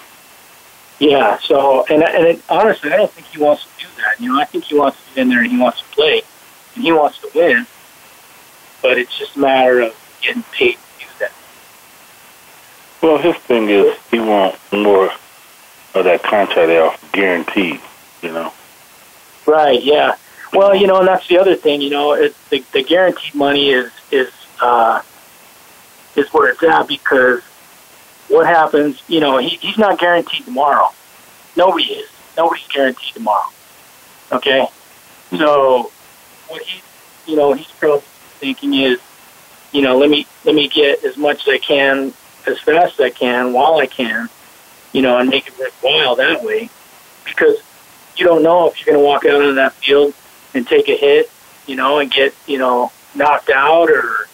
Yeah. 0.99 1.39
So, 1.39 1.85
and 1.89 2.03
and 2.03 2.27
it, 2.27 2.41
honestly, 2.49 2.91
I 2.91 2.97
don't 2.97 3.11
think 3.11 3.27
he 3.27 3.39
wants 3.39 3.63
to 3.63 3.85
do 3.85 3.87
that. 4.01 4.19
You 4.19 4.33
know, 4.33 4.41
I 4.41 4.43
think 4.43 4.65
he 4.65 4.75
wants 4.75 4.97
to 4.97 5.15
get 5.15 5.21
in 5.21 5.29
there 5.29 5.43
and 5.43 5.49
he 5.49 5.57
wants 5.57 5.79
to 5.79 5.87
play, 5.95 6.23
and 6.75 6.83
he 6.83 6.91
wants 6.91 7.19
to 7.19 7.29
win. 7.33 7.65
But 8.81 8.97
it's 8.97 9.17
just 9.17 9.37
a 9.37 9.39
matter 9.39 9.79
of 9.79 10.17
getting 10.21 10.43
paid 10.51 10.73
to 10.73 10.75
do 10.75 10.81
that. 10.81 10.90
Well, 13.01 13.17
his 13.17 13.35
thing 13.35 13.69
is 13.69 13.97
he 14.11 14.19
wants 14.19 14.59
more 14.71 15.11
of 15.93 16.03
that 16.05 16.23
contract 16.23 16.69
off 16.71 17.11
guaranteed. 17.11 17.79
You 18.21 18.31
know. 18.31 18.53
Right. 19.45 19.81
Yeah. 19.81 20.15
Well, 20.53 20.75
you 20.75 20.85
know, 20.85 20.99
and 20.99 21.07
that's 21.07 21.27
the 21.27 21.39
other 21.39 21.55
thing. 21.55 21.81
You 21.81 21.89
know, 21.89 22.13
it, 22.13 22.35
the 22.49 22.63
the 22.73 22.83
guaranteed 22.83 23.33
money 23.33 23.71
is 23.71 23.91
is 24.11 24.31
uh, 24.61 25.01
is 26.15 26.31
where 26.33 26.51
it's 26.51 26.63
at 26.63 26.87
because 26.87 27.41
what 28.27 28.45
happens? 28.45 29.01
You 29.07 29.19
know, 29.19 29.37
he, 29.37 29.49
he's 29.49 29.77
not 29.77 29.99
guaranteed 29.99 30.45
tomorrow. 30.45 30.89
Nobody 31.55 31.85
is. 31.85 32.09
Nobody's 32.37 32.67
guaranteed 32.67 33.13
tomorrow. 33.13 33.49
Okay. 34.31 34.67
So 35.31 35.91
what 36.47 36.61
he, 36.61 36.81
you 37.25 37.37
know, 37.37 37.53
he's 37.53 37.71
probably 37.71 38.01
thinking 38.39 38.73
is, 38.73 38.99
you 39.71 39.81
know, 39.81 39.97
let 39.97 40.09
me 40.09 40.27
let 40.45 40.55
me 40.55 40.67
get 40.67 41.03
as 41.03 41.17
much 41.17 41.47
as 41.47 41.53
I 41.53 41.57
can 41.57 42.13
as 42.47 42.59
fast 42.59 42.99
as 42.99 42.99
I 42.99 43.09
can 43.09 43.53
while 43.53 43.77
I 43.77 43.87
can, 43.87 44.29
you 44.93 45.01
know, 45.01 45.17
and 45.17 45.29
make 45.29 45.47
it 45.47 45.57
worthwhile 45.57 46.15
that 46.15 46.43
way, 46.43 46.69
because 47.25 47.57
you 48.15 48.25
don't 48.25 48.43
know 48.43 48.67
if 48.67 48.79
you're 48.79 48.93
going 48.93 49.03
to 49.03 49.07
walk 49.07 49.25
out 49.25 49.41
on 49.41 49.55
that 49.55 49.73
field 49.73 50.13
and 50.53 50.67
take 50.67 50.89
a 50.89 50.95
hit, 50.95 51.31
you 51.67 51.75
know, 51.75 51.99
and 51.99 52.11
get 52.11 52.33
you 52.47 52.57
know 52.57 52.91
knocked 53.15 53.49
out 53.49 53.89
or 53.89 54.27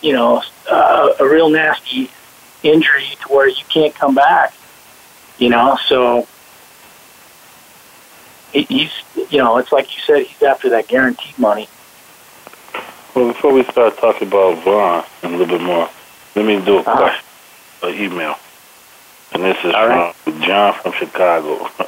you 0.00 0.12
know 0.12 0.42
uh, 0.68 1.14
a 1.18 1.28
real 1.28 1.50
nasty 1.50 2.10
injury 2.62 3.16
to 3.22 3.28
where 3.28 3.48
you 3.48 3.62
can't 3.68 3.94
come 3.94 4.14
back. 4.14 4.54
You 5.38 5.48
know, 5.48 5.78
so 5.86 6.26
he's 8.52 8.92
you 9.30 9.38
know 9.38 9.58
it's 9.58 9.72
like 9.72 9.94
you 9.96 10.02
said 10.02 10.26
he's 10.26 10.42
after 10.42 10.70
that 10.70 10.88
guaranteed 10.88 11.38
money. 11.38 11.68
Well, 13.14 13.28
before 13.28 13.52
we 13.52 13.64
start 13.64 13.98
talking 13.98 14.28
about 14.28 14.62
Von 14.62 15.04
a 15.22 15.28
little 15.28 15.46
bit 15.46 15.60
more, 15.60 15.88
let 16.34 16.44
me 16.44 16.60
do 16.64 16.76
a 16.76 16.80
Uh-huh. 16.80 16.96
question, 16.96 17.24
an 17.82 17.94
email. 17.94 18.36
And 19.32 19.44
this 19.44 19.56
is 19.64 19.74
All 19.74 19.86
right. 19.88 20.14
from 20.16 20.40
John 20.42 20.74
from 20.82 20.92
Chicago, 20.92 21.68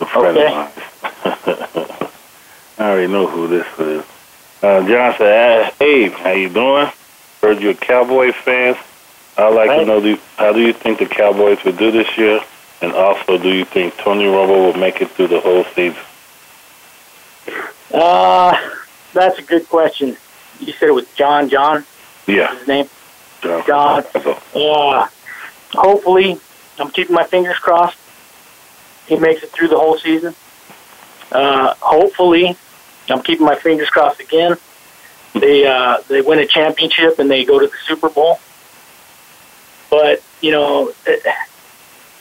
a 0.00 0.06
friend 0.06 0.38
Okay. 0.38 0.46
of 0.46 0.52
mine. 0.52 2.08
I 2.78 2.90
already 2.90 3.12
know 3.12 3.26
who 3.26 3.48
this 3.48 3.66
is. 3.78 4.04
Uh, 4.62 4.82
John 4.88 5.14
said, 5.18 5.72
"Hey, 5.78 6.08
how 6.08 6.30
you 6.30 6.48
doing? 6.48 6.90
Heard 7.42 7.60
you're 7.60 7.72
a 7.72 7.74
Cowboy 7.74 8.32
fan. 8.32 8.76
I'd 9.36 9.54
like 9.54 9.70
to 9.70 9.84
know, 9.84 10.00
do, 10.00 10.18
how 10.36 10.52
do 10.52 10.60
you 10.60 10.72
think 10.72 10.98
the 10.98 11.06
Cowboys 11.06 11.62
will 11.64 11.72
do 11.72 11.90
this 11.92 12.16
year? 12.18 12.40
And 12.80 12.92
also, 12.92 13.38
do 13.38 13.50
you 13.52 13.64
think 13.64 13.96
Tony 13.98 14.24
Romo 14.24 14.72
will 14.72 14.74
make 14.80 15.00
it 15.00 15.10
through 15.10 15.28
the 15.28 15.40
whole 15.40 15.64
season?" 15.74 15.98
Uh, 17.92 18.56
that's 19.12 19.38
a 19.38 19.42
good 19.42 19.68
question. 19.68 20.16
You 20.60 20.72
said 20.74 20.88
it 20.88 20.92
was 20.94 21.06
John. 21.16 21.48
John, 21.48 21.84
Yeah, 22.26 22.56
his 22.58 22.66
name. 22.68 22.88
Chicago. 23.40 24.40
Uh, 24.54 25.08
hopefully, 25.72 26.38
I'm 26.78 26.90
keeping 26.90 27.14
my 27.14 27.24
fingers 27.24 27.58
crossed. 27.58 27.98
He 29.06 29.16
makes 29.16 29.42
it 29.42 29.50
through 29.50 29.68
the 29.68 29.78
whole 29.78 29.98
season. 29.98 30.34
Uh, 31.30 31.74
hopefully, 31.80 32.56
I'm 33.08 33.22
keeping 33.22 33.46
my 33.46 33.54
fingers 33.54 33.90
crossed 33.90 34.20
again. 34.20 34.56
They 35.34 35.66
uh, 35.66 35.98
they 36.08 36.20
win 36.20 36.38
a 36.38 36.46
championship 36.46 37.18
and 37.18 37.30
they 37.30 37.44
go 37.44 37.58
to 37.58 37.66
the 37.66 37.76
Super 37.86 38.08
Bowl. 38.08 38.40
But 39.90 40.22
you 40.40 40.50
know, 40.50 40.92
it, 41.06 41.22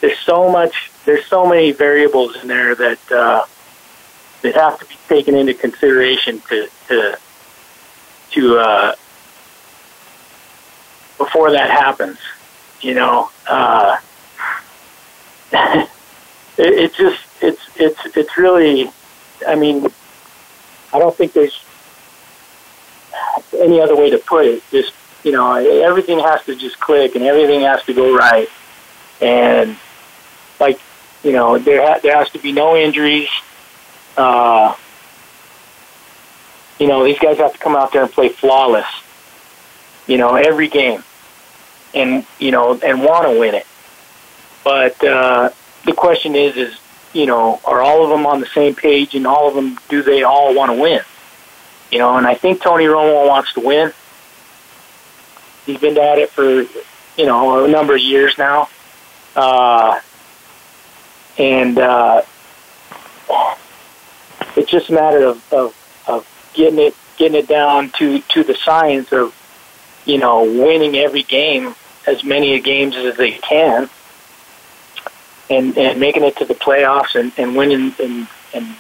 there's 0.01 0.19
so 0.19 0.49
much, 0.51 0.91
there's 1.05 1.25
so 1.25 1.47
many 1.47 1.71
variables 1.71 2.35
in 2.41 2.47
there 2.47 2.75
that 2.75 3.11
uh, 3.11 3.45
that 4.41 4.55
have 4.55 4.79
to 4.79 4.85
be 4.85 4.95
taken 5.07 5.35
into 5.35 5.53
consideration 5.53 6.41
to 6.49 6.69
to 6.87 7.17
to 8.31 8.57
uh, 8.57 8.95
before 11.17 11.51
that 11.51 11.69
happens. 11.69 12.17
You 12.81 12.93
know, 12.93 13.29
uh, 13.47 13.97
it, 15.51 15.89
it 16.57 16.93
just 16.93 17.21
it's 17.41 17.61
it's 17.75 17.99
it's 18.15 18.37
really. 18.37 18.91
I 19.47 19.55
mean, 19.55 19.87
I 20.93 20.99
don't 20.99 21.15
think 21.15 21.33
there's 21.33 21.63
any 23.53 23.79
other 23.81 23.95
way 23.95 24.09
to 24.09 24.17
put 24.17 24.45
it. 24.45 24.63
Just 24.71 24.93
you 25.23 25.31
know, 25.31 25.55
everything 25.55 26.19
has 26.19 26.43
to 26.45 26.55
just 26.55 26.79
click 26.79 27.15
and 27.15 27.23
everything 27.23 27.61
has 27.61 27.83
to 27.83 27.93
go 27.93 28.15
right, 28.15 28.47
and 29.21 29.77
like 30.59 30.79
you 31.23 31.31
know, 31.31 31.57
there 31.57 31.85
ha- 31.85 31.99
there 32.01 32.15
has 32.15 32.29
to 32.31 32.39
be 32.39 32.51
no 32.51 32.75
injuries. 32.75 33.29
Uh, 34.15 34.75
you 36.79 36.87
know, 36.87 37.03
these 37.03 37.19
guys 37.19 37.37
have 37.37 37.53
to 37.53 37.59
come 37.59 37.75
out 37.75 37.91
there 37.91 38.03
and 38.03 38.11
play 38.11 38.29
flawless. 38.29 38.87
You 40.07 40.17
know, 40.17 40.35
every 40.35 40.69
game, 40.69 41.03
and 41.97 42.25
you 42.39 42.51
know, 42.51 42.79
and 42.79 43.03
want 43.03 43.27
to 43.27 43.39
win 43.39 43.55
it. 43.55 43.65
But 44.63 45.03
uh, 45.03 45.49
the 45.85 45.93
question 45.93 46.35
is, 46.35 46.55
is 46.55 46.79
you 47.13 47.25
know, 47.25 47.59
are 47.65 47.81
all 47.81 48.03
of 48.03 48.09
them 48.09 48.25
on 48.25 48.39
the 48.39 48.47
same 48.47 48.75
page, 48.75 49.15
and 49.15 49.25
all 49.25 49.47
of 49.47 49.55
them 49.55 49.79
do 49.89 50.03
they 50.03 50.23
all 50.23 50.53
want 50.53 50.71
to 50.71 50.79
win? 50.79 51.01
You 51.91 51.99
know, 51.99 52.17
and 52.17 52.27
I 52.27 52.35
think 52.35 52.61
Tony 52.61 52.85
Romo 52.85 53.27
wants 53.27 53.53
to 53.53 53.61
win. 53.61 53.93
He's 55.65 55.79
been 55.79 55.97
at 55.97 56.17
it 56.17 56.29
for 56.29 56.61
you 57.17 57.25
know 57.25 57.65
a 57.65 57.67
number 57.67 57.95
of 57.95 58.01
years 58.01 58.37
now, 58.37 58.69
uh, 59.35 59.99
and 61.37 61.77
uh, 61.79 62.21
it's 64.55 64.69
just 64.69 64.89
a 64.89 64.93
matter 64.93 65.23
of, 65.23 65.53
of 65.53 66.03
of 66.07 66.51
getting 66.53 66.79
it 66.79 66.95
getting 67.17 67.37
it 67.37 67.47
down 67.47 67.89
to 67.97 68.19
to 68.19 68.43
the 68.43 68.55
science 68.55 69.11
of 69.11 69.33
you 70.05 70.17
know 70.17 70.43
winning 70.43 70.95
every 70.95 71.23
game 71.23 71.75
as 72.07 72.23
many 72.23 72.59
games 72.59 72.95
as 72.95 73.17
they 73.17 73.31
can 73.31 73.89
and 75.49 75.77
and 75.77 75.99
making 75.99 76.23
it 76.23 76.35
to 76.37 76.45
the 76.45 76.55
playoffs 76.55 77.15
and 77.19 77.31
and 77.37 77.55
winning 77.55 77.93
and 77.99 78.27
and 78.53 78.75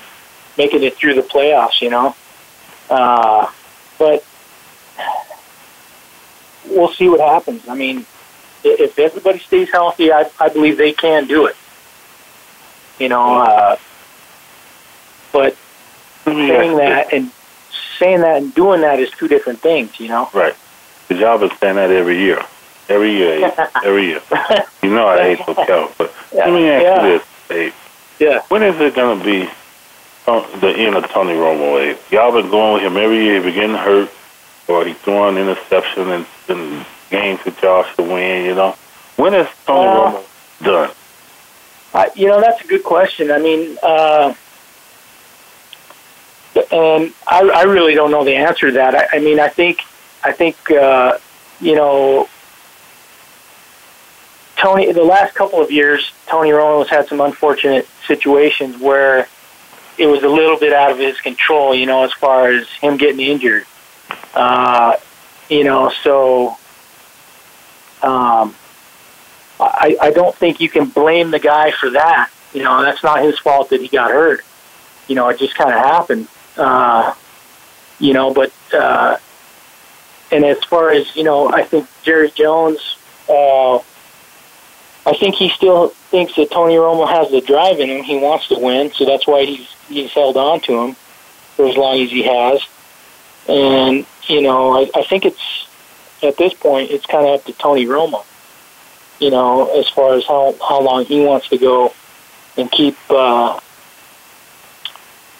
making 0.57 0.83
it 0.83 0.95
through 0.95 1.13
the 1.13 1.21
playoffs 1.21 1.81
you 1.81 1.89
know 1.89 2.15
uh 2.89 3.49
but 3.99 4.25
we'll 6.69 6.91
see 6.93 7.07
what 7.07 7.19
happens 7.19 7.67
i 7.67 7.75
mean 7.75 8.05
if 8.63 8.97
everybody 8.97 9.39
stays 9.39 9.69
healthy 9.69 10.11
i 10.11 10.29
i 10.39 10.49
believe 10.49 10.77
they 10.77 10.93
can 10.93 11.27
do 11.27 11.45
it 11.45 11.55
you 12.99 13.07
know 13.07 13.37
uh 13.37 13.77
but 15.31 15.55
saying 16.25 16.77
that 16.77 17.13
and 17.13 17.31
saying 17.97 18.21
that 18.21 18.41
and 18.41 18.53
doing 18.53 18.81
that 18.81 18.99
is 18.99 19.09
two 19.11 19.27
different 19.27 19.59
things, 19.59 19.99
you 19.99 20.07
know. 20.07 20.29
Right. 20.33 20.55
Because 21.07 21.21
y'all 21.21 21.37
been 21.37 21.55
saying 21.57 21.75
that 21.75 21.91
every 21.91 22.19
year. 22.19 22.43
Every 22.89 23.11
year, 23.11 23.51
every 23.83 24.05
year. 24.07 24.21
You 24.81 24.89
know 24.91 25.07
I 25.07 25.21
hate 25.35 25.39
hotel, 25.39 25.91
but 25.97 26.13
let 26.33 26.51
me 26.53 26.69
ask 26.69 26.83
Yeah. 26.83 27.05
you 27.05 27.19
this, 27.19 27.27
Abe. 27.51 27.73
Yeah. 28.19 28.41
When 28.49 28.63
is 28.63 28.79
it 28.79 28.95
going 28.95 29.19
to 29.19 29.25
be 29.25 29.49
uh, 30.25 30.59
the 30.59 30.69
end 30.69 30.95
of 30.95 31.05
Tony 31.09 31.33
Romo, 31.33 31.79
Abe? 31.81 31.97
Y'all 32.11 32.31
been 32.31 32.49
going 32.49 32.75
with 32.75 32.83
him 32.83 32.97
every 32.97 33.23
year. 33.23 33.35
He 33.37 33.43
been 33.43 33.53
getting 33.55 33.75
hurt, 33.75 34.09
or 34.67 34.85
he 34.85 34.93
throwing 34.93 35.37
interception 35.37 36.09
and, 36.11 36.25
and 36.47 36.85
games 37.09 37.39
that 37.45 37.61
y'all 37.61 37.83
should 37.83 38.07
win, 38.07 38.45
you 38.45 38.55
know? 38.55 38.75
When 39.17 39.33
is 39.33 39.47
Tony 39.65 39.87
Uh, 39.87 40.11
Romo 40.11 40.25
done? 40.63 40.91
I, 41.93 42.09
you 42.15 42.27
know, 42.27 42.39
that's 42.39 42.63
a 42.63 42.67
good 42.67 42.83
question. 42.83 43.31
I 43.31 43.39
mean, 43.39 43.77
uh, 43.83 44.33
and 46.71 47.13
I, 47.27 47.41
I 47.49 47.63
really 47.63 47.93
don't 47.95 48.11
know 48.11 48.23
the 48.23 48.35
answer 48.35 48.67
to 48.67 48.71
that. 48.73 48.95
I, 48.95 49.17
I 49.17 49.19
mean, 49.19 49.39
I 49.39 49.47
think, 49.47 49.81
I 50.23 50.31
think, 50.31 50.55
uh, 50.71 51.17
you 51.61 51.75
know, 51.75 52.27
Tony, 54.57 54.91
the 54.91 55.03
last 55.03 55.35
couple 55.35 55.61
of 55.61 55.71
years, 55.71 56.11
Tony 56.25 56.51
Romo's 56.51 56.89
had 56.89 57.07
some 57.07 57.21
unfortunate 57.21 57.87
situations 58.07 58.77
where 58.81 59.27
it 59.97 60.07
was 60.07 60.23
a 60.23 60.27
little 60.27 60.57
bit 60.57 60.73
out 60.73 60.91
of 60.91 60.97
his 60.97 61.19
control, 61.21 61.75
you 61.75 61.85
know, 61.85 62.03
as 62.03 62.13
far 62.13 62.49
as 62.49 62.67
him 62.69 62.97
getting 62.97 63.19
injured. 63.19 63.65
Uh, 64.33 64.95
you 65.49 65.63
know, 65.63 65.91
so 66.03 66.49
um, 68.01 68.55
I, 69.59 69.95
I 70.01 70.11
don't 70.11 70.35
think 70.35 70.59
you 70.59 70.69
can 70.69 70.89
blame 70.89 71.31
the 71.31 71.39
guy 71.39 71.71
for 71.71 71.91
that. 71.91 72.31
You 72.53 72.63
know, 72.63 72.81
that's 72.81 73.03
not 73.03 73.23
his 73.23 73.37
fault 73.39 73.69
that 73.69 73.81
he 73.81 73.87
got 73.87 74.11
hurt. 74.11 74.41
You 75.07 75.15
know, 75.15 75.29
it 75.29 75.39
just 75.39 75.55
kind 75.55 75.69
of 75.69 75.77
happened. 75.77 76.27
Uh, 76.57 77.13
you 77.99 78.13
know, 78.13 78.33
but 78.33 78.51
uh, 78.73 79.17
and 80.31 80.43
as 80.43 80.63
far 80.63 80.91
as 80.91 81.15
you 81.15 81.23
know, 81.23 81.49
I 81.49 81.63
think 81.63 81.87
Jerry 82.01 82.31
Jones. 82.31 82.97
Uh, 83.29 83.79
I 85.07 85.13
think 85.13 85.35
he 85.35 85.47
still 85.49 85.87
thinks 86.11 86.35
that 86.35 86.51
Tony 86.51 86.75
Romo 86.75 87.07
has 87.07 87.31
the 87.31 87.39
drive 87.39 87.79
in 87.79 87.89
him. 87.89 88.03
He 88.03 88.17
wants 88.17 88.49
to 88.49 88.59
win, 88.59 88.91
so 88.91 89.05
that's 89.05 89.25
why 89.25 89.45
he's 89.45 89.73
he's 89.87 90.11
held 90.11 90.35
on 90.35 90.59
to 90.61 90.73
him 90.81 90.95
for 91.55 91.65
as 91.65 91.77
long 91.77 92.01
as 92.01 92.11
he 92.11 92.23
has. 92.23 92.61
And 93.47 94.05
you 94.27 94.41
know, 94.41 94.77
I, 94.77 94.91
I 94.93 95.03
think 95.03 95.23
it's 95.23 95.65
at 96.21 96.35
this 96.35 96.53
point, 96.53 96.91
it's 96.91 97.05
kind 97.05 97.25
of 97.25 97.39
up 97.39 97.45
to 97.45 97.53
Tony 97.53 97.85
Romo. 97.85 98.25
You 99.19 99.31
know, 99.31 99.79
as 99.79 99.87
far 99.87 100.15
as 100.15 100.25
how 100.25 100.53
how 100.59 100.81
long 100.81 101.05
he 101.05 101.21
wants 101.21 101.47
to 101.49 101.57
go 101.57 101.93
and 102.57 102.69
keep 102.69 102.97
uh, 103.09 103.57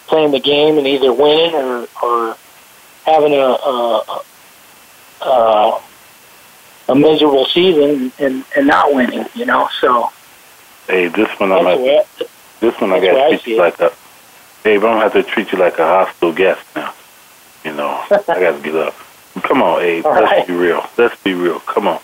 playing 0.08 0.32
the 0.32 0.40
game 0.40 0.78
and 0.78 0.88
either 0.88 1.12
winning 1.12 1.54
or 1.54 1.88
or 2.02 2.38
having 3.06 3.34
a 3.34 3.38
a, 3.38 4.24
a, 5.22 5.28
a 5.28 5.82
miserable 6.96 7.46
season 7.46 8.12
and 8.20 8.44
and 8.56 8.68
not 8.68 8.94
winning. 8.94 9.26
You 9.36 9.46
know, 9.46 9.70
so. 9.80 10.10
Hey, 10.88 11.08
this 11.10 11.28
one 11.40 11.52
I'm 11.52 11.68
at, 11.68 12.08
this 12.62 12.80
one 12.80 12.94
I 12.94 13.00
got 13.02 13.14
to 13.14 13.30
treat 13.38 13.48
you 13.48 13.58
like 13.58 13.80
a. 13.80 13.92
Hey, 14.64 14.76
I'm 14.76 14.82
gonna 14.82 15.02
have 15.02 15.14
to 15.14 15.24
treat 15.24 15.52
you 15.52 15.58
like 15.58 15.78
a 15.80 15.86
hostile 15.86 16.34
guest 16.34 16.62
now. 16.76 16.94
You 17.66 17.74
know, 17.74 18.04
I 18.12 18.18
got 18.40 18.58
to 18.58 18.62
get 18.64 18.76
up. 18.76 18.96
Come 19.44 19.62
on, 19.62 19.82
Abe. 19.82 20.06
All 20.06 20.14
let's 20.14 20.24
right. 20.32 20.48
be 20.48 20.54
real. 20.54 20.84
Let's 20.98 21.22
be 21.24 21.34
real. 21.34 21.60
Come 21.62 21.88
on. 21.88 22.00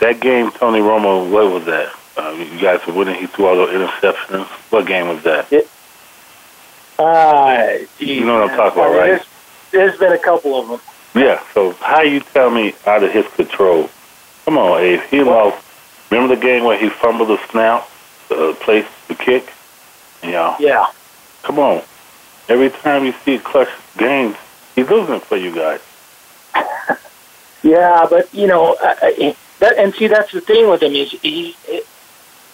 That 0.00 0.20
game, 0.20 0.50
Tony 0.52 0.78
Romo, 0.80 1.30
what 1.30 1.52
was 1.52 1.64
that? 1.66 1.92
Uh, 2.16 2.30
you 2.30 2.58
guys 2.60 2.84
were 2.86 2.94
winning. 2.94 3.16
He 3.16 3.26
threw 3.26 3.46
all 3.46 3.56
those 3.56 3.70
interceptions. 3.70 4.46
What 4.70 4.86
game 4.86 5.08
was 5.08 5.22
that? 5.24 5.52
Uh, 6.98 7.78
You 7.98 8.24
know 8.24 8.40
what 8.40 8.50
I'm 8.50 8.56
talking 8.56 8.80
about, 8.80 8.96
right? 8.96 9.06
There's, 9.06 9.26
there's 9.70 9.98
been 9.98 10.12
a 10.12 10.18
couple 10.18 10.58
of 10.60 10.68
them. 10.68 10.80
Yeah. 11.14 11.42
So 11.52 11.72
how 11.72 12.02
you 12.02 12.20
tell 12.20 12.50
me 12.50 12.74
out 12.86 13.02
of 13.04 13.12
his 13.12 13.26
control? 13.34 13.90
Come 14.48 14.56
on, 14.56 14.80
Abe. 14.80 15.02
He 15.10 15.22
lost. 15.22 15.62
Remember 16.10 16.34
the 16.34 16.40
game 16.40 16.64
where 16.64 16.78
he 16.78 16.88
fumbled 16.88 17.28
the 17.28 17.36
snap, 17.50 17.86
the 18.30 18.56
place 18.58 18.86
the 19.06 19.14
kick? 19.14 19.52
Yeah. 20.22 20.56
Yeah. 20.58 20.86
Come 21.42 21.58
on. 21.58 21.82
Every 22.48 22.70
time 22.70 23.04
you 23.04 23.12
see 23.26 23.38
clutch 23.38 23.68
game, 23.98 24.34
he's 24.74 24.88
losing 24.88 25.20
for 25.20 25.36
you 25.36 25.54
guys. 25.54 25.80
Yeah, 27.62 28.06
but 28.08 28.32
you 28.32 28.46
know 28.46 28.76
I, 28.80 28.96
I, 29.02 29.36
that, 29.58 29.76
and 29.76 29.92
see 29.92 30.06
that's 30.06 30.30
the 30.30 30.40
thing 30.40 30.70
with 30.70 30.82
him 30.82 30.94
is 30.94 31.10
he. 31.10 31.56
It, 31.66 31.86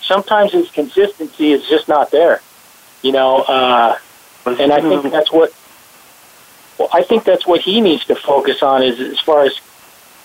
sometimes 0.00 0.52
his 0.52 0.70
consistency 0.70 1.52
is 1.52 1.68
just 1.68 1.88
not 1.88 2.10
there. 2.10 2.40
You 3.02 3.12
know, 3.12 3.42
uh, 3.42 3.98
and 4.46 4.72
I 4.72 4.80
think 4.80 5.12
that's 5.12 5.30
what. 5.30 5.54
Well, 6.78 6.88
I 6.92 7.02
think 7.02 7.22
that's 7.24 7.46
what 7.46 7.60
he 7.60 7.82
needs 7.82 8.06
to 8.06 8.16
focus 8.16 8.62
on 8.62 8.82
is 8.82 8.98
as 8.98 9.20
far 9.20 9.44
as 9.44 9.60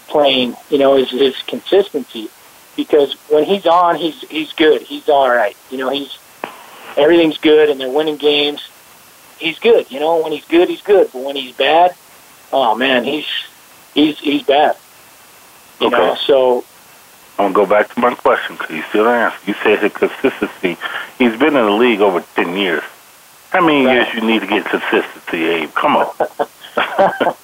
playing. 0.10 0.56
You 0.70 0.78
know, 0.80 0.96
is 0.98 1.10
his 1.10 1.36
consistency 1.48 2.30
because 2.76 3.14
when 3.30 3.44
he's 3.46 3.66
on, 3.66 3.96
he's 3.96 4.20
he's 4.30 4.52
good. 4.54 4.82
He's 4.82 5.08
all 5.10 5.30
right. 5.30 5.56
You 5.72 5.78
know, 5.78 5.90
he's 5.90 6.18
everything's 6.98 7.38
good, 7.38 7.70
and 7.70 7.80
they're 7.80 7.90
winning 7.90 8.18
games. 8.18 8.62
He's 9.40 9.60
good. 9.60 9.90
You 9.92 10.00
know, 10.00 10.22
when 10.22 10.32
he's 10.32 10.46
good, 10.46 10.68
he's 10.70 10.82
good. 10.82 11.10
But 11.14 11.24
when 11.24 11.36
he's 11.36 11.56
bad, 11.56 11.96
oh 12.52 12.76
man, 12.76 13.04
he's 13.04 13.26
he's 13.94 14.20
he's 14.20 14.44
bad. 14.44 14.76
You 15.80 15.88
Okay. 15.88 15.98
know, 15.98 16.16
so 16.16 16.64
I'm 17.38 17.54
gonna 17.54 17.54
go 17.54 17.66
back 17.66 17.94
to 17.94 18.00
my 18.02 18.14
question 18.16 18.56
because 18.58 18.76
you 18.76 18.84
still 18.90 19.08
answer. 19.08 19.38
You 19.48 19.54
said 19.64 19.80
his 19.80 19.94
consistency. 19.94 20.78
He's 21.18 21.32
been 21.38 21.56
in 21.56 21.66
the 21.66 21.72
league 21.72 22.02
over 22.02 22.22
ten 22.36 22.58
years. 22.58 22.84
How 23.52 23.62
many 23.66 23.86
Right. 23.86 23.94
years 23.96 24.14
you 24.14 24.22
need 24.22 24.42
to 24.42 24.48
get 24.48 24.66
consistency, 24.66 25.44
Abe? 25.46 25.74
Come 25.74 25.96
on. 25.96 26.10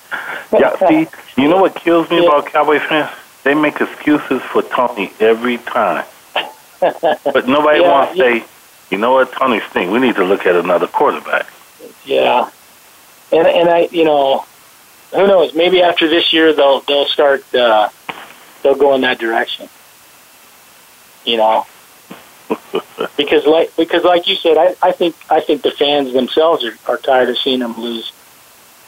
yeah, 0.52 0.88
see, 0.88 1.08
you 1.42 1.48
know 1.50 1.58
what 1.62 1.76
kills 1.76 2.10
me 2.10 2.22
Yeah. 2.22 2.28
about 2.30 2.46
Cowboy 2.48 2.80
fans? 2.80 3.10
They 3.44 3.54
make 3.54 3.80
excuses 3.80 4.42
for 4.42 4.62
Tony 4.64 5.12
every 5.20 5.58
time, 5.58 6.06
but 6.80 7.48
nobody 7.48 7.80
Yeah, 7.82 7.92
wants 7.92 8.12
to 8.14 8.18
yeah. 8.18 8.40
say, 8.40 8.46
you 8.90 8.98
know 8.98 9.14
what, 9.14 9.32
Tony 9.34 9.60
stink. 9.70 9.92
We 9.92 10.00
need 10.00 10.16
to 10.16 10.24
look 10.24 10.46
at 10.46 10.56
another 10.56 10.88
quarterback. 10.88 11.48
yeah, 12.06 12.50
and 13.32 13.48
and 13.48 13.70
I 13.70 13.88
you 13.92 14.04
know, 14.04 14.46
who 15.12 15.28
knows? 15.28 15.54
Maybe 15.54 15.82
after 15.82 16.08
this 16.08 16.34
year 16.34 16.54
they'll 16.54 16.82
they'll 16.82 17.06
start 17.08 17.44
uh, 17.54 17.90
they'll 18.64 18.76
go 18.76 18.94
in 18.96 19.02
that 19.02 19.20
direction. 19.20 19.70
You 21.26 21.38
know, 21.38 21.66
because 23.18 23.46
like 23.46 23.76
because 23.76 24.04
like 24.04 24.28
you 24.28 24.36
said, 24.36 24.58
I, 24.58 24.76
I 24.82 24.92
think 24.92 25.16
I 25.30 25.40
think 25.40 25.62
the 25.62 25.72
fans 25.72 26.14
themselves 26.14 26.64
are, 26.64 26.78
are 26.88 26.98
tired 26.98 27.30
of 27.30 27.38
seeing 27.38 27.60
them 27.60 27.80
lose. 27.80 28.12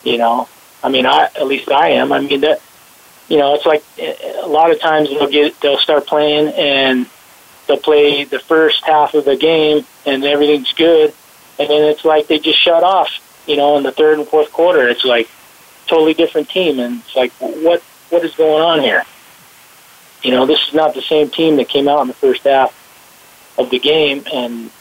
You 0.04 0.18
know, 0.18 0.48
I 0.88 0.90
mean, 0.90 1.06
I 1.06 1.26
at 1.36 1.46
least 1.48 1.70
I 1.70 1.90
am. 1.90 2.14
I 2.14 2.22
mean 2.22 2.40
that, 2.42 2.62
you 3.28 3.38
know, 3.38 3.56
it's 3.56 3.66
like 3.66 3.84
a 4.00 4.48
lot 4.48 4.72
of 4.72 4.80
times 4.80 5.10
they'll 5.10 5.28
get 5.28 5.60
they'll 5.60 5.78
start 5.78 6.08
playing 6.08 6.48
and 6.54 7.08
they'll 7.68 7.76
play 7.76 8.24
the 8.24 8.40
first 8.40 8.86
half 8.86 9.14
of 9.14 9.26
the 9.26 9.36
game 9.36 9.84
and 10.06 10.24
everything's 10.24 10.72
good, 10.72 11.14
and 11.60 11.70
then 11.70 11.84
it's 11.90 12.06
like 12.06 12.28
they 12.28 12.40
just 12.40 12.58
shut 12.58 12.84
off. 12.84 13.10
You 13.46 13.58
know, 13.58 13.76
in 13.76 13.84
the 13.84 13.92
third 13.92 14.18
and 14.18 14.26
fourth 14.26 14.54
quarter, 14.54 14.88
it's 14.88 15.04
like 15.04 15.28
totally 15.88 16.14
different 16.14 16.50
team, 16.50 16.80
and 16.80 17.02
it's 17.02 17.18
like 17.18 17.34
what 17.34 17.82
what 18.10 18.24
is 18.24 18.34
going 18.36 18.64
on 18.64 18.80
here? 18.80 19.04
You 20.24 20.32
know, 20.32 20.46
this 20.46 20.66
is 20.70 20.74
not 20.74 20.94
the 20.94 21.02
same 21.02 21.30
team 21.30 21.58
that 21.58 21.68
came 21.68 21.90
out 21.90 22.00
in 22.00 22.08
the 22.08 22.14
first 22.14 22.46
half 22.46 22.72
of 23.58 23.70
the 23.72 23.80
game, 23.80 24.24
and 24.34 24.72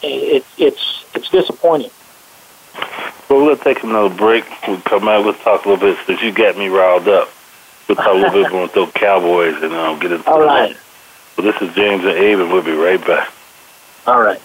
it, 0.00 0.44
it's 0.58 1.04
it's 1.12 1.28
disappointing. 1.28 1.90
Well, 3.28 3.40
we're 3.40 3.54
going 3.54 3.58
to 3.58 3.64
take 3.64 3.82
another 3.82 4.14
break. 4.14 4.44
We'll 4.68 4.80
come 4.82 5.08
out. 5.08 5.24
We'll 5.24 5.34
talk 5.34 5.64
a 5.64 5.68
little 5.68 5.86
bit 5.88 5.98
since 6.06 6.20
you 6.22 6.32
got 6.32 6.56
me 6.56 6.68
riled 6.68 7.08
up. 7.08 7.28
We'll 7.88 7.96
talk 7.96 8.08
a 8.08 8.12
little 8.12 8.30
bit 8.30 8.46
about 8.52 8.74
those 8.74 8.92
Cowboys 8.92 9.62
and 9.62 9.72
um, 9.72 9.98
get 9.98 10.12
into 10.12 10.28
All 10.30 10.40
the 10.40 10.46
right, 10.46 10.76
So 11.36 11.42
this 11.42 11.60
is 11.62 11.74
James 11.74 12.02
and 12.04 12.12
Abe, 12.12 12.40
and 12.40 12.52
we'll 12.52 12.62
be 12.62 12.72
right 12.72 13.00
back. 13.06 13.32
all 14.06 14.20
right. 14.20 14.40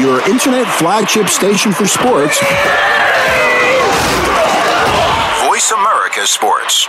Your 0.00 0.20
internet 0.30 0.66
flagship 0.78 1.28
station 1.28 1.72
for 1.72 1.86
sports. 1.86 2.38
Voice 5.48 5.70
America 5.72 6.24
Sports. 6.26 6.88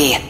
me. 0.00 0.29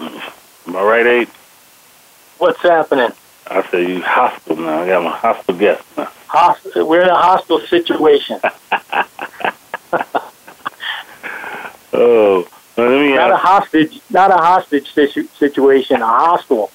Am 0.00 0.76
I 0.76 0.82
right, 0.82 1.06
Abe? 1.06 1.28
What's 2.38 2.60
happening? 2.62 3.12
I 3.46 3.62
said 3.70 3.88
you 3.88 4.02
hostile 4.02 4.56
now. 4.56 4.82
I 4.82 4.86
got 4.86 5.04
my 5.04 5.10
hostile 5.10 5.56
guest 5.56 5.84
now. 5.96 6.10
Hostile, 6.26 6.88
we're 6.88 7.02
in 7.02 7.08
a 7.08 7.14
hostile 7.14 7.60
situation. 7.60 8.40
oh, 11.92 12.48
well, 12.76 12.90
let 12.90 13.00
me 13.00 13.14
not 13.14 13.30
ask. 13.30 13.34
a 13.34 13.46
hostage, 13.46 14.00
not 14.10 14.30
a 14.30 14.36
hostage 14.36 14.92
situ- 14.92 15.28
situation, 15.38 16.02
a 16.02 16.06
hostile 16.06 16.70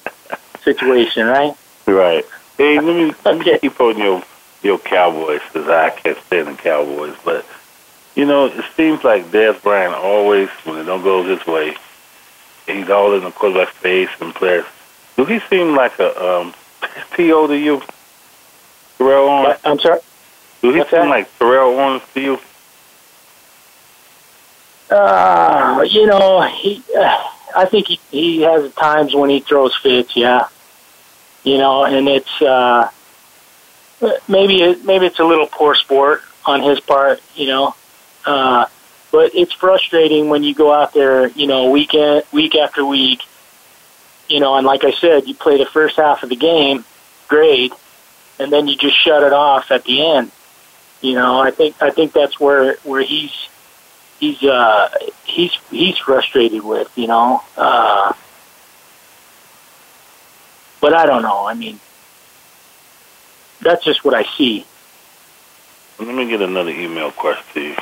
situation, 0.62 1.26
right? 1.26 1.54
Right. 1.86 2.24
Hey, 2.56 2.80
let 2.80 2.96
me, 2.96 3.14
let 3.24 3.38
me 3.38 3.58
keep 3.60 3.80
on 3.80 3.98
your 3.98 4.22
your 4.62 4.78
Cowboys 4.78 5.40
because 5.52 5.68
I 5.68 5.90
can't 5.90 6.18
stand 6.26 6.48
the 6.48 6.54
Cowboys. 6.54 7.16
But 7.24 7.44
you 8.14 8.24
know, 8.24 8.46
it 8.46 8.64
seems 8.76 9.04
like 9.04 9.30
Dez 9.30 9.62
Bryant 9.62 9.94
always, 9.94 10.48
when 10.64 10.78
it 10.78 10.84
don't 10.84 11.02
go 11.02 11.22
his 11.22 11.46
way, 11.46 11.76
he's 12.76 12.90
all 12.90 13.14
in 13.14 13.24
the 13.24 13.30
quarterback's 13.30 13.76
face 13.78 14.10
and 14.20 14.34
players. 14.34 14.64
Do 15.16 15.24
he 15.24 15.40
seem 15.50 15.74
like 15.74 15.98
a 15.98 16.10
um, 16.22 16.54
to 17.16 17.46
to 17.48 17.58
you, 17.58 17.82
Terrell 18.98 19.28
Owens? 19.28 19.58
I'm 19.64 19.78
sorry. 19.78 20.00
Do 20.62 20.72
he 20.72 20.78
What's 20.78 20.90
seem 20.90 21.00
that? 21.00 21.08
like 21.08 21.38
Terrell 21.38 21.78
Owens 21.78 22.02
to 22.14 22.20
you? 22.20 22.38
Uh, 24.90 25.84
you 25.88 26.06
know, 26.06 26.42
he. 26.42 26.82
Uh, 26.96 27.24
I 27.54 27.64
think 27.66 27.88
he 27.88 28.00
he 28.10 28.40
has 28.42 28.72
times 28.74 29.14
when 29.14 29.30
he 29.30 29.40
throws 29.40 29.76
fits. 29.76 30.16
Yeah. 30.16 30.48
You 31.44 31.58
know, 31.58 31.84
and 31.84 32.08
it's 32.08 32.42
uh, 32.42 32.90
maybe 34.28 34.62
it, 34.62 34.84
maybe 34.84 35.06
it's 35.06 35.18
a 35.18 35.24
little 35.24 35.46
poor 35.46 35.74
sport 35.74 36.22
on 36.44 36.62
his 36.62 36.80
part. 36.80 37.20
You 37.34 37.46
know, 37.46 37.74
uh, 38.26 38.66
but 39.10 39.34
it's 39.34 39.52
frustrating 39.52 40.28
when 40.28 40.42
you 40.42 40.54
go 40.54 40.72
out 40.72 40.94
there. 40.94 41.28
You 41.28 41.46
know, 41.46 41.70
week 41.70 41.94
in, 41.94 42.22
week 42.32 42.54
after 42.54 42.84
week. 42.84 43.22
You 44.28 44.40
know, 44.40 44.54
and 44.54 44.66
like 44.66 44.84
I 44.84 44.92
said, 44.92 45.26
you 45.26 45.34
play 45.34 45.58
the 45.58 45.66
first 45.66 45.96
half 45.96 46.22
of 46.22 46.28
the 46.28 46.36
game, 46.36 46.84
great, 47.28 47.72
and 48.38 48.52
then 48.52 48.68
you 48.68 48.76
just 48.76 48.96
shut 48.96 49.22
it 49.22 49.32
off 49.32 49.70
at 49.70 49.84
the 49.84 50.06
end. 50.06 50.30
You 51.00 51.14
know, 51.14 51.40
I 51.40 51.50
think 51.50 51.80
I 51.82 51.90
think 51.90 52.12
that's 52.12 52.38
where 52.38 52.76
where 52.84 53.02
he's 53.02 53.32
he's 54.18 54.42
uh 54.42 54.88
he's 55.24 55.52
he's 55.70 55.98
frustrated 55.98 56.62
with, 56.62 56.90
you 56.96 57.06
know. 57.06 57.42
Uh 57.56 58.12
but 60.80 60.94
I 60.94 61.06
don't 61.06 61.22
know. 61.22 61.46
I 61.46 61.54
mean 61.54 61.80
that's 63.60 63.84
just 63.84 64.04
what 64.04 64.14
I 64.14 64.24
see. 64.36 64.66
Let 65.98 66.14
me 66.14 66.28
get 66.28 66.40
another 66.40 66.70
email 66.70 67.10
question 67.10 67.44
to 67.54 67.60
you. 67.60 67.76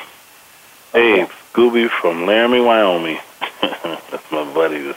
Hey, 0.99 1.29
Scooby 1.53 1.89
from 1.89 2.27
Laramie, 2.27 2.61
Wyoming. 2.61 3.19
That's 3.63 4.33
my 4.33 4.53
buddy. 4.53 4.93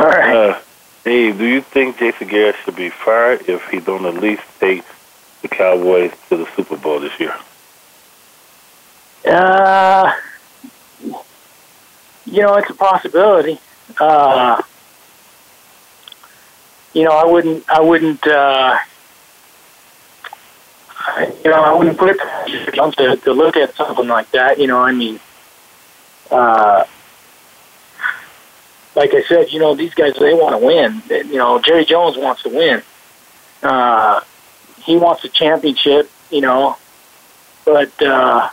All 0.00 0.06
right. 0.06 0.34
Uh, 0.34 0.60
hey, 1.04 1.30
do 1.30 1.44
you 1.44 1.60
think 1.60 2.00
Jason 2.00 2.26
Garrett 2.26 2.56
should 2.64 2.74
be 2.74 2.88
fired 2.90 3.48
if 3.48 3.64
he 3.68 3.78
don't 3.78 4.04
at 4.04 4.14
least 4.14 4.42
take 4.58 4.82
the 5.42 5.46
Cowboys 5.46 6.10
to 6.28 6.38
the 6.38 6.48
Super 6.56 6.76
Bowl 6.76 6.98
this 6.98 7.20
year? 7.20 7.32
Uh 9.26 10.12
you 12.24 12.42
know, 12.42 12.56
it's 12.56 12.68
a 12.68 12.74
possibility. 12.74 13.60
Uh 14.00 14.60
you 16.94 17.04
know, 17.04 17.12
I 17.12 17.26
wouldn't 17.26 17.70
I 17.70 17.80
wouldn't 17.80 18.26
uh 18.26 18.76
you 21.44 21.50
know, 21.50 21.62
I 21.62 21.74
wouldn't 21.74 21.98
put 21.98 22.10
it 22.10 22.18
past 22.18 22.98
to, 22.98 23.16
to 23.16 23.32
look 23.32 23.56
at 23.56 23.74
something 23.74 24.08
like 24.08 24.30
that. 24.32 24.58
You 24.58 24.66
know, 24.66 24.78
I 24.78 24.92
mean, 24.92 25.20
uh, 26.30 26.84
like 28.94 29.14
I 29.14 29.22
said, 29.22 29.52
you 29.52 29.58
know, 29.58 29.74
these 29.74 29.94
guys 29.94 30.14
they 30.18 30.34
want 30.34 30.58
to 30.58 30.64
win. 30.64 31.02
You 31.08 31.38
know, 31.38 31.60
Jerry 31.60 31.84
Jones 31.84 32.16
wants 32.16 32.42
to 32.42 32.48
win. 32.48 32.82
Uh, 33.62 34.20
he 34.82 34.96
wants 34.96 35.24
a 35.24 35.28
championship. 35.28 36.10
You 36.30 36.40
know, 36.40 36.76
but 37.64 38.00
uh, 38.02 38.48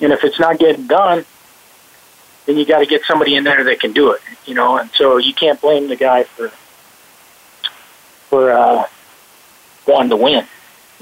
and 0.00 0.12
if 0.12 0.24
it's 0.24 0.40
not 0.40 0.58
getting 0.58 0.86
done, 0.86 1.24
then 2.46 2.56
you 2.56 2.66
got 2.66 2.80
to 2.80 2.86
get 2.86 3.04
somebody 3.04 3.36
in 3.36 3.44
there 3.44 3.62
that 3.64 3.80
can 3.80 3.92
do 3.92 4.12
it. 4.12 4.20
You 4.46 4.54
know, 4.54 4.78
and 4.78 4.90
so 4.90 5.18
you 5.18 5.34
can't 5.34 5.60
blame 5.60 5.88
the 5.88 5.96
guy 5.96 6.24
for 6.24 6.48
for 8.28 8.50
uh, 8.50 8.86
wanting 9.86 10.10
to 10.10 10.16
win. 10.16 10.46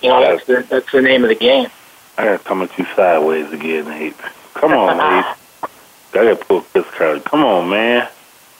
You 0.02 0.08
know, 0.08 0.20
that's 0.20 0.46
the 0.46 0.66
that's 0.68 0.92
the 0.92 1.02
name 1.02 1.22
of 1.22 1.28
the 1.28 1.34
game. 1.34 1.68
I 2.16 2.24
got 2.24 2.38
to 2.38 2.44
come 2.44 2.62
at 2.62 2.76
you 2.78 2.86
sideways 2.96 3.52
again, 3.52 3.88
Abe. 3.88 4.14
Come 4.54 4.72
on, 4.72 4.90
Abe. 4.94 5.36
I 5.62 5.68
got 6.12 6.22
to 6.24 6.36
pull 6.36 6.62
Chris 6.62 6.86
Carter. 6.96 7.20
Come 7.20 7.44
on, 7.44 7.70
man. 7.70 8.08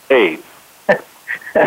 Hey, 0.08 0.38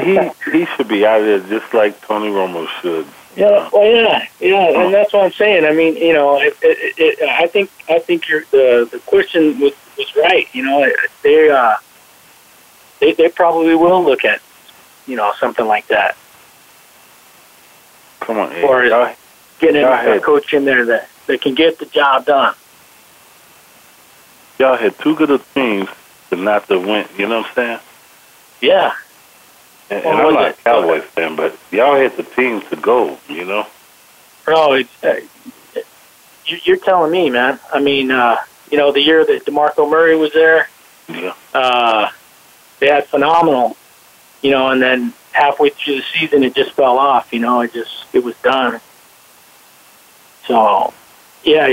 he 0.01 0.29
he 0.51 0.65
should 0.65 0.87
be 0.87 1.05
out 1.05 1.21
of 1.21 1.25
there 1.25 1.59
just 1.59 1.73
like 1.73 1.99
Tony 2.01 2.29
Romo 2.29 2.67
should. 2.81 3.07
Yeah, 3.35 3.67
well, 3.73 3.85
yeah, 3.85 4.27
yeah, 4.39 4.83
and 4.83 4.93
that's 4.93 5.11
what 5.11 5.25
I'm 5.25 5.31
saying. 5.31 5.65
I 5.65 5.73
mean, 5.73 5.95
you 5.95 6.13
know, 6.13 6.39
it, 6.39 6.55
it, 6.61 6.93
it, 6.97 7.29
I 7.29 7.47
think 7.47 7.71
I 7.89 7.97
think 7.97 8.29
your 8.29 8.43
the 8.51 8.87
the 8.91 8.99
question 8.99 9.59
was 9.59 9.73
was 9.97 10.15
right. 10.15 10.47
You 10.53 10.63
know, 10.65 10.87
they 11.23 11.49
uh 11.49 11.75
they 12.99 13.13
they 13.13 13.29
probably 13.29 13.75
will 13.75 14.03
look 14.03 14.23
at 14.23 14.39
you 15.07 15.15
know 15.15 15.33
something 15.39 15.65
like 15.65 15.87
that 15.87 16.15
Come 18.23 18.37
on, 18.37 18.55
or 18.63 18.89
Y'all- 19.63 19.73
getting 20.03 20.13
a 20.17 20.19
coach 20.19 20.53
in 20.53 20.65
there 20.65 20.85
that 20.85 21.09
that 21.27 21.41
can 21.41 21.55
get 21.55 21.79
the 21.79 21.85
job 21.85 22.25
done. 22.25 22.53
y'all 24.59 24.75
had 24.77 24.97
too 24.99 25.15
good 25.15 25.41
teams 25.53 25.89
to 26.29 26.35
not 26.35 26.67
to 26.67 26.77
win. 26.79 27.07
You 27.17 27.27
know 27.27 27.39
what 27.39 27.47
I'm 27.47 27.53
saying? 27.55 27.79
Yeah, 28.61 28.93
And, 29.89 30.03
Well, 30.05 30.27
I'm 30.27 30.33
not 30.33 30.49
a 30.51 30.53
Cowboys 30.53 31.03
fan, 31.03 31.35
but 31.35 31.57
y'all 31.71 31.95
had 31.95 32.15
the 32.17 32.23
teams 32.23 32.63
to 32.69 32.75
go. 32.77 33.17
You 33.27 33.45
know? 33.45 33.67
no, 34.47 34.73
it's 34.73 35.03
uh, 35.03 35.19
you, 36.45 36.57
you're 36.63 36.77
telling 36.77 37.11
me, 37.11 37.29
man. 37.29 37.59
I 37.73 37.79
mean, 37.79 38.11
uh, 38.11 38.37
you 38.71 38.77
know, 38.77 38.91
the 38.91 39.01
year 39.01 39.25
that 39.25 39.45
DeMarco 39.45 39.89
Murray 39.89 40.15
was 40.15 40.31
there, 40.33 40.69
Yeah. 41.09 41.33
uh, 41.53 42.09
they 42.79 42.87
had 42.87 43.05
phenomenal, 43.07 43.75
you 44.41 44.51
know, 44.51 44.69
and 44.69 44.81
then 44.81 45.13
halfway 45.31 45.69
through 45.69 45.97
the 45.97 46.03
season 46.13 46.43
it 46.43 46.53
just 46.55 46.71
fell 46.71 46.97
off, 46.97 47.31
you 47.33 47.39
know, 47.39 47.61
it 47.61 47.73
just 47.73 48.05
it 48.13 48.23
was 48.23 48.35
done. 48.37 48.79
So, 50.47 50.93
yeah, 51.43 51.67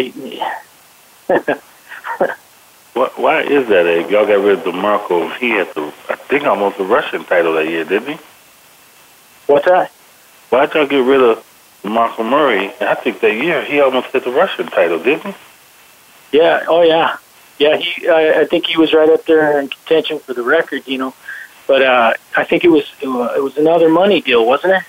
Why, 2.92 3.08
why 3.16 3.42
is 3.42 3.68
that, 3.68 3.86
Abe? 3.86 4.10
Y'all 4.10 4.26
got 4.26 4.44
rid 4.44 4.58
of 4.58 4.64
DeMarco. 4.64 5.36
He 5.36 5.50
had 5.50 5.72
the, 5.74 5.92
I 6.08 6.16
think, 6.16 6.44
almost 6.44 6.76
the 6.76 6.84
rushing 6.84 7.24
title 7.24 7.54
that 7.54 7.68
year, 7.68 7.84
didn't 7.84 8.18
he? 8.18 8.24
what's 9.46 9.66
that? 9.66 9.90
Why'd 10.50 10.74
y'all 10.74 10.86
get 10.86 11.04
rid 11.04 11.20
of 11.22 11.44
DeMarco 11.82 12.28
Murray? 12.28 12.72
I 12.80 12.94
think 12.96 13.20
that 13.20 13.34
year 13.34 13.64
he 13.64 13.80
almost 13.80 14.08
hit 14.08 14.24
the 14.24 14.32
rushing 14.32 14.66
title, 14.66 15.02
didn't 15.02 15.34
he? 15.34 16.38
Yeah, 16.38 16.64
oh 16.68 16.82
yeah, 16.82 17.16
yeah. 17.58 17.76
He, 17.76 18.08
I, 18.08 18.40
I 18.40 18.44
think 18.44 18.66
he 18.66 18.76
was 18.76 18.92
right 18.92 19.08
up 19.08 19.24
there 19.24 19.60
in 19.60 19.68
contention 19.68 20.18
for 20.18 20.34
the 20.34 20.42
record, 20.42 20.86
you 20.86 20.98
know. 20.98 21.14
But 21.66 21.82
uh, 21.82 22.14
I 22.36 22.44
think 22.44 22.64
it 22.64 22.70
was 22.70 22.84
it 23.02 23.08
was 23.08 23.56
another 23.56 23.88
money 23.88 24.20
deal, 24.20 24.44
wasn't 24.46 24.74
it? 24.74 24.82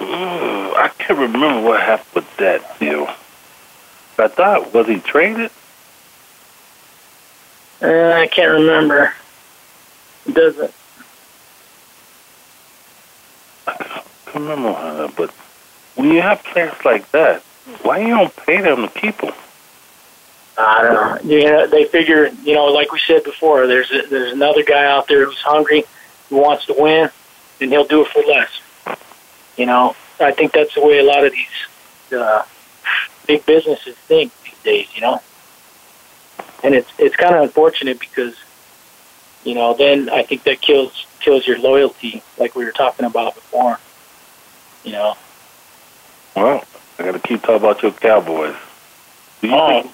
Ooh, 0.00 0.74
I 0.74 0.90
can't 0.98 1.18
remember 1.18 1.60
what 1.68 1.80
happened 1.80 2.14
with 2.14 2.36
that 2.38 2.78
deal. 2.78 3.08
I 4.18 4.28
thought, 4.28 4.72
was 4.72 4.86
he 4.86 5.00
traded? 5.00 5.50
Uh, 7.80 8.12
I 8.12 8.28
can't 8.28 8.52
remember. 8.52 9.12
It 10.26 10.34
doesn't. 10.34 10.72
I 13.66 13.72
can't 13.74 14.34
remember, 14.34 14.68
uh, 14.68 15.10
but 15.16 15.30
when 15.96 16.12
you 16.12 16.22
have 16.22 16.44
players 16.44 16.74
like 16.84 17.10
that, 17.10 17.42
why 17.82 17.98
you 17.98 18.08
don't 18.08 18.34
pay 18.36 18.60
them 18.60 18.82
to 18.82 18.88
keep 18.88 19.18
them? 19.18 19.34
I 20.58 20.82
don't 20.82 20.94
know. 21.24 21.36
You 21.36 21.44
know, 21.44 21.66
they 21.66 21.84
figure, 21.86 22.28
you 22.44 22.54
know, 22.54 22.66
like 22.66 22.92
we 22.92 23.00
said 23.00 23.24
before, 23.24 23.66
there's 23.66 23.90
a, 23.90 24.02
there's 24.08 24.32
another 24.32 24.62
guy 24.62 24.84
out 24.84 25.08
there 25.08 25.24
who's 25.24 25.40
hungry, 25.40 25.84
who 26.28 26.36
wants 26.36 26.66
to 26.66 26.74
win, 26.78 27.10
and 27.60 27.70
he'll 27.70 27.86
do 27.86 28.02
it 28.02 28.08
for 28.08 28.22
less. 28.22 28.61
You 29.56 29.66
know, 29.66 29.94
I 30.20 30.32
think 30.32 30.52
that's 30.52 30.74
the 30.74 30.80
way 30.84 30.98
a 30.98 31.04
lot 31.04 31.24
of 31.24 31.32
these 31.32 32.12
uh, 32.18 32.42
big 33.26 33.44
businesses 33.46 33.94
think 33.96 34.32
these 34.44 34.58
days. 34.62 34.86
You 34.94 35.02
know, 35.02 35.22
and 36.64 36.74
it's 36.74 36.90
it's 36.98 37.16
kind 37.16 37.34
of 37.34 37.42
unfortunate 37.42 37.98
because, 38.00 38.34
you 39.44 39.54
know, 39.54 39.74
then 39.74 40.08
I 40.08 40.22
think 40.22 40.44
that 40.44 40.60
kills 40.60 41.06
kills 41.20 41.46
your 41.46 41.58
loyalty, 41.58 42.22
like 42.38 42.54
we 42.54 42.64
were 42.64 42.72
talking 42.72 43.04
about 43.06 43.34
before. 43.34 43.78
You 44.84 44.92
know. 44.92 45.16
Well, 46.34 46.64
I 46.98 47.04
got 47.04 47.12
to 47.12 47.18
keep 47.20 47.42
talking 47.42 47.56
about 47.56 47.82
your 47.82 47.92
Cowboys. 47.92 48.56
Do 49.40 49.48
you 49.48 49.54
Oh. 49.54 49.68
think 49.82 49.92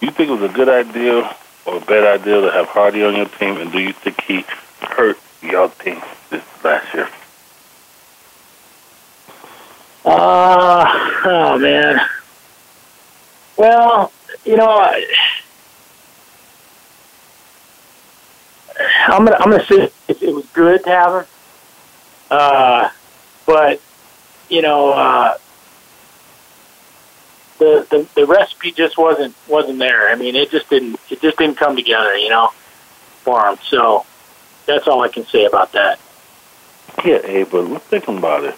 do 0.00 0.06
you 0.06 0.12
think 0.12 0.30
it 0.30 0.32
was 0.40 0.50
a 0.50 0.54
good 0.54 0.68
idea 0.68 1.36
or 1.66 1.76
a 1.76 1.80
bad 1.80 2.20
idea 2.20 2.40
to 2.40 2.50
have 2.52 2.66
Hardy 2.68 3.04
on 3.04 3.14
your 3.16 3.26
team, 3.26 3.56
and 3.58 3.70
do 3.70 3.78
you 3.80 3.92
think 3.92 4.20
he 4.22 4.44
hurt 4.80 5.18
your 5.42 5.68
team 5.68 6.00
this 6.30 6.42
last 6.64 6.94
year? 6.94 7.08
Uh, 10.04 10.84
oh 11.24 11.58
man. 11.58 12.00
Well, 13.56 14.12
you 14.44 14.56
know, 14.56 14.68
I, 14.68 15.04
I'm 19.08 19.24
gonna 19.24 19.36
I'm 19.40 19.50
gonna 19.50 19.66
say 19.66 19.90
it, 20.08 20.22
it 20.22 20.34
was 20.34 20.46
good 20.52 20.84
to 20.84 20.90
have 20.90 21.14
him. 21.14 21.26
Uh, 22.30 22.90
but 23.46 23.80
you 24.48 24.62
know, 24.62 24.92
uh, 24.92 25.36
the, 27.58 27.86
the 27.90 28.08
the 28.14 28.26
recipe 28.26 28.70
just 28.70 28.96
wasn't 28.96 29.34
wasn't 29.48 29.78
there. 29.78 30.10
I 30.10 30.14
mean, 30.14 30.36
it 30.36 30.50
just 30.50 30.70
didn't 30.70 31.00
it 31.10 31.20
just 31.20 31.36
didn't 31.38 31.56
come 31.56 31.76
together, 31.76 32.16
you 32.16 32.28
know, 32.28 32.50
for 33.22 33.48
him. 33.48 33.58
So 33.64 34.06
that's 34.66 34.86
all 34.86 35.02
I 35.02 35.08
can 35.08 35.26
say 35.26 35.44
about 35.44 35.72
that. 35.72 35.98
Yeah, 37.04 37.22
hey, 37.22 37.44
but 37.44 37.68
let's 37.68 37.84
think 37.86 38.08
about 38.08 38.44
it. 38.44 38.54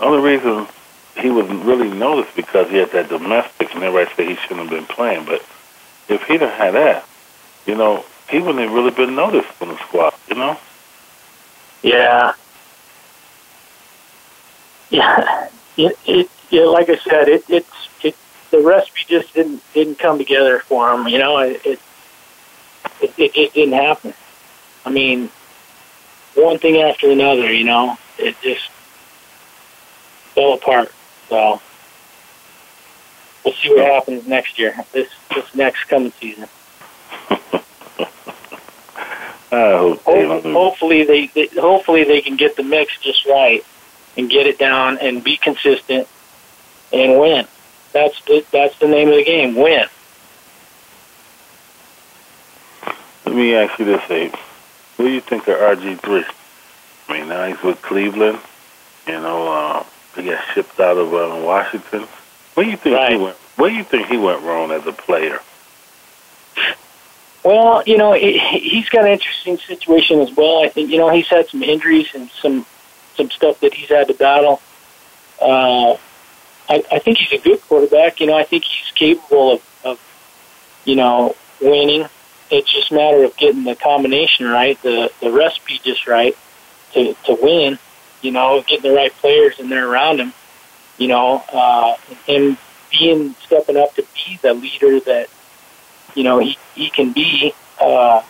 Only 0.00 0.20
reason 0.20 0.66
he 1.18 1.30
was 1.30 1.48
really 1.48 1.88
noticed 1.88 2.34
because 2.36 2.70
he 2.70 2.76
had 2.76 2.92
that 2.92 3.08
domestic, 3.08 3.74
and 3.74 3.82
everybody 3.82 4.14
said 4.14 4.28
he 4.28 4.36
shouldn't 4.36 4.68
have 4.68 4.70
been 4.70 4.86
playing. 4.86 5.24
But 5.24 5.42
if 6.08 6.22
he'd 6.24 6.42
have 6.42 6.52
had 6.52 6.74
that, 6.74 7.04
you 7.66 7.74
know, 7.74 8.04
he 8.28 8.38
wouldn't 8.38 8.58
have 8.58 8.72
really 8.72 8.90
been 8.90 9.14
noticed 9.14 9.48
in 9.60 9.68
the 9.68 9.78
squad. 9.78 10.14
You 10.28 10.36
know? 10.36 10.58
Yeah. 11.82 12.34
Yeah. 14.90 15.48
It, 15.78 15.94
it, 16.06 16.30
it 16.50 16.64
like 16.64 16.88
I 16.88 16.96
said, 16.96 17.28
it, 17.28 17.44
it's 17.50 17.68
it 18.02 18.16
the 18.50 18.62
recipe 18.62 19.04
just 19.06 19.34
didn't 19.34 19.62
didn't 19.74 19.98
come 19.98 20.16
together 20.16 20.60
for 20.60 20.90
him. 20.90 21.06
You 21.06 21.18
know, 21.18 21.36
it 21.36 21.60
it, 21.66 21.78
it, 23.02 23.12
it 23.18 23.52
didn't 23.52 23.74
happen. 23.74 24.14
I 24.86 24.90
mean, 24.90 25.28
one 26.34 26.58
thing 26.58 26.78
after 26.78 27.10
another. 27.10 27.52
You 27.52 27.64
know, 27.64 27.98
it 28.16 28.36
just 28.40 28.70
fell 30.34 30.54
apart. 30.54 30.90
So 31.28 31.60
we'll 33.44 33.54
see 33.54 33.70
what 33.70 33.84
happens 33.84 34.26
next 34.26 34.58
year. 34.58 34.74
This 34.92 35.08
this 35.34 35.54
next 35.54 35.84
coming 35.84 36.12
season. 36.20 36.48
hope 39.50 40.02
hopefully, 40.02 40.52
hopefully 40.52 41.04
they, 41.04 41.26
they 41.28 41.46
hopefully 41.60 42.04
they 42.04 42.20
can 42.20 42.36
get 42.36 42.56
the 42.56 42.62
mix 42.62 42.98
just 43.00 43.26
right 43.26 43.64
and 44.16 44.30
get 44.30 44.46
it 44.46 44.58
down 44.58 44.98
and 44.98 45.22
be 45.22 45.36
consistent 45.36 46.08
and 46.92 47.18
win. 47.18 47.46
That's 47.92 48.20
the, 48.24 48.44
that's 48.50 48.78
the 48.78 48.88
name 48.88 49.08
of 49.08 49.14
the 49.14 49.24
game. 49.24 49.54
Win. 49.54 49.86
Let 53.24 53.34
me 53.34 53.54
ask 53.54 53.78
you 53.78 53.84
this, 53.84 54.10
Abe. 54.10 54.34
What 54.96 55.06
do 55.06 55.10
you 55.10 55.20
think 55.20 55.46
of 55.48 55.56
RG 55.56 56.00
three? 56.00 56.24
I 57.08 57.12
mean, 57.12 57.28
now 57.28 57.46
he's 57.46 57.62
with 57.62 57.80
Cleveland. 57.82 58.38
You 59.06 59.20
know, 59.20 59.52
uh, 59.52 59.84
he 60.16 60.24
got 60.24 60.42
shipped 60.54 60.78
out 60.80 60.96
of 60.96 61.12
uh, 61.12 61.44
Washington. 61.44 62.06
Where 62.54 62.64
do 62.64 62.70
you 62.70 62.76
think 62.76 62.96
right. 62.96 63.12
he 63.12 63.18
went? 63.18 63.36
Where 63.56 63.70
do 63.70 63.76
you 63.76 63.84
think 63.84 64.08
he 64.08 64.16
went 64.16 64.42
wrong 64.42 64.70
as 64.70 64.86
a 64.86 64.92
player? 64.92 65.40
Well, 67.44 67.82
you 67.86 67.96
know, 67.96 68.12
he's 68.12 68.88
got 68.88 69.04
an 69.04 69.12
interesting 69.12 69.58
situation 69.58 70.20
as 70.20 70.34
well. 70.34 70.64
I 70.64 70.68
think 70.68 70.90
you 70.90 70.98
know 70.98 71.10
he's 71.10 71.28
had 71.28 71.48
some 71.48 71.62
injuries 71.62 72.08
and 72.14 72.28
some 72.30 72.66
some 73.14 73.30
stuff 73.30 73.60
that 73.60 73.72
he's 73.72 73.88
had 73.88 74.08
to 74.08 74.14
battle. 74.14 74.60
Uh, 75.40 75.92
I, 76.68 76.84
I 76.90 76.98
think 76.98 77.18
he's 77.18 77.38
a 77.38 77.42
good 77.42 77.60
quarterback. 77.62 78.20
You 78.20 78.26
know, 78.26 78.36
I 78.36 78.44
think 78.44 78.64
he's 78.64 78.90
capable 78.92 79.52
of, 79.52 79.80
of 79.84 80.82
you 80.84 80.96
know 80.96 81.36
winning. 81.60 82.06
It's 82.50 82.72
just 82.72 82.90
a 82.90 82.94
matter 82.94 83.24
of 83.24 83.36
getting 83.36 83.64
the 83.64 83.76
combination 83.76 84.46
right, 84.46 84.80
the 84.82 85.12
the 85.20 85.30
recipe 85.30 85.80
just 85.84 86.06
right 86.06 86.36
to 86.94 87.14
to 87.26 87.38
win. 87.40 87.78
You 88.26 88.32
know, 88.32 88.60
getting 88.66 88.90
the 88.90 88.96
right 88.96 89.12
players 89.12 89.60
in 89.60 89.68
there 89.68 89.88
around 89.88 90.18
him. 90.18 90.32
You 90.98 91.06
know, 91.06 91.44
uh, 91.52 91.94
and 92.26 92.56
being 92.90 93.36
stepping 93.44 93.76
up 93.76 93.94
to 93.94 94.04
be 94.14 94.36
the 94.42 94.52
leader 94.52 94.98
that 94.98 95.28
you 96.16 96.24
know 96.24 96.40
he 96.40 96.58
he 96.74 96.90
can 96.90 97.12
be. 97.12 97.54
Because 97.78 98.24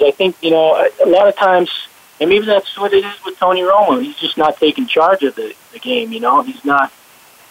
uh, 0.00 0.06
I 0.06 0.10
think 0.10 0.36
you 0.40 0.52
know 0.52 0.74
a, 0.74 0.88
a 1.04 1.06
lot 1.06 1.28
of 1.28 1.36
times, 1.36 1.70
and 2.18 2.30
maybe 2.30 2.46
that's 2.46 2.78
what 2.78 2.94
it 2.94 3.04
is 3.04 3.24
with 3.26 3.38
Tony 3.38 3.60
Romo. 3.60 4.02
He's 4.02 4.16
just 4.16 4.38
not 4.38 4.56
taking 4.56 4.86
charge 4.86 5.22
of 5.22 5.34
the 5.34 5.54
the 5.74 5.78
game. 5.78 6.12
You 6.12 6.20
know, 6.20 6.40
he's 6.40 6.64
not 6.64 6.90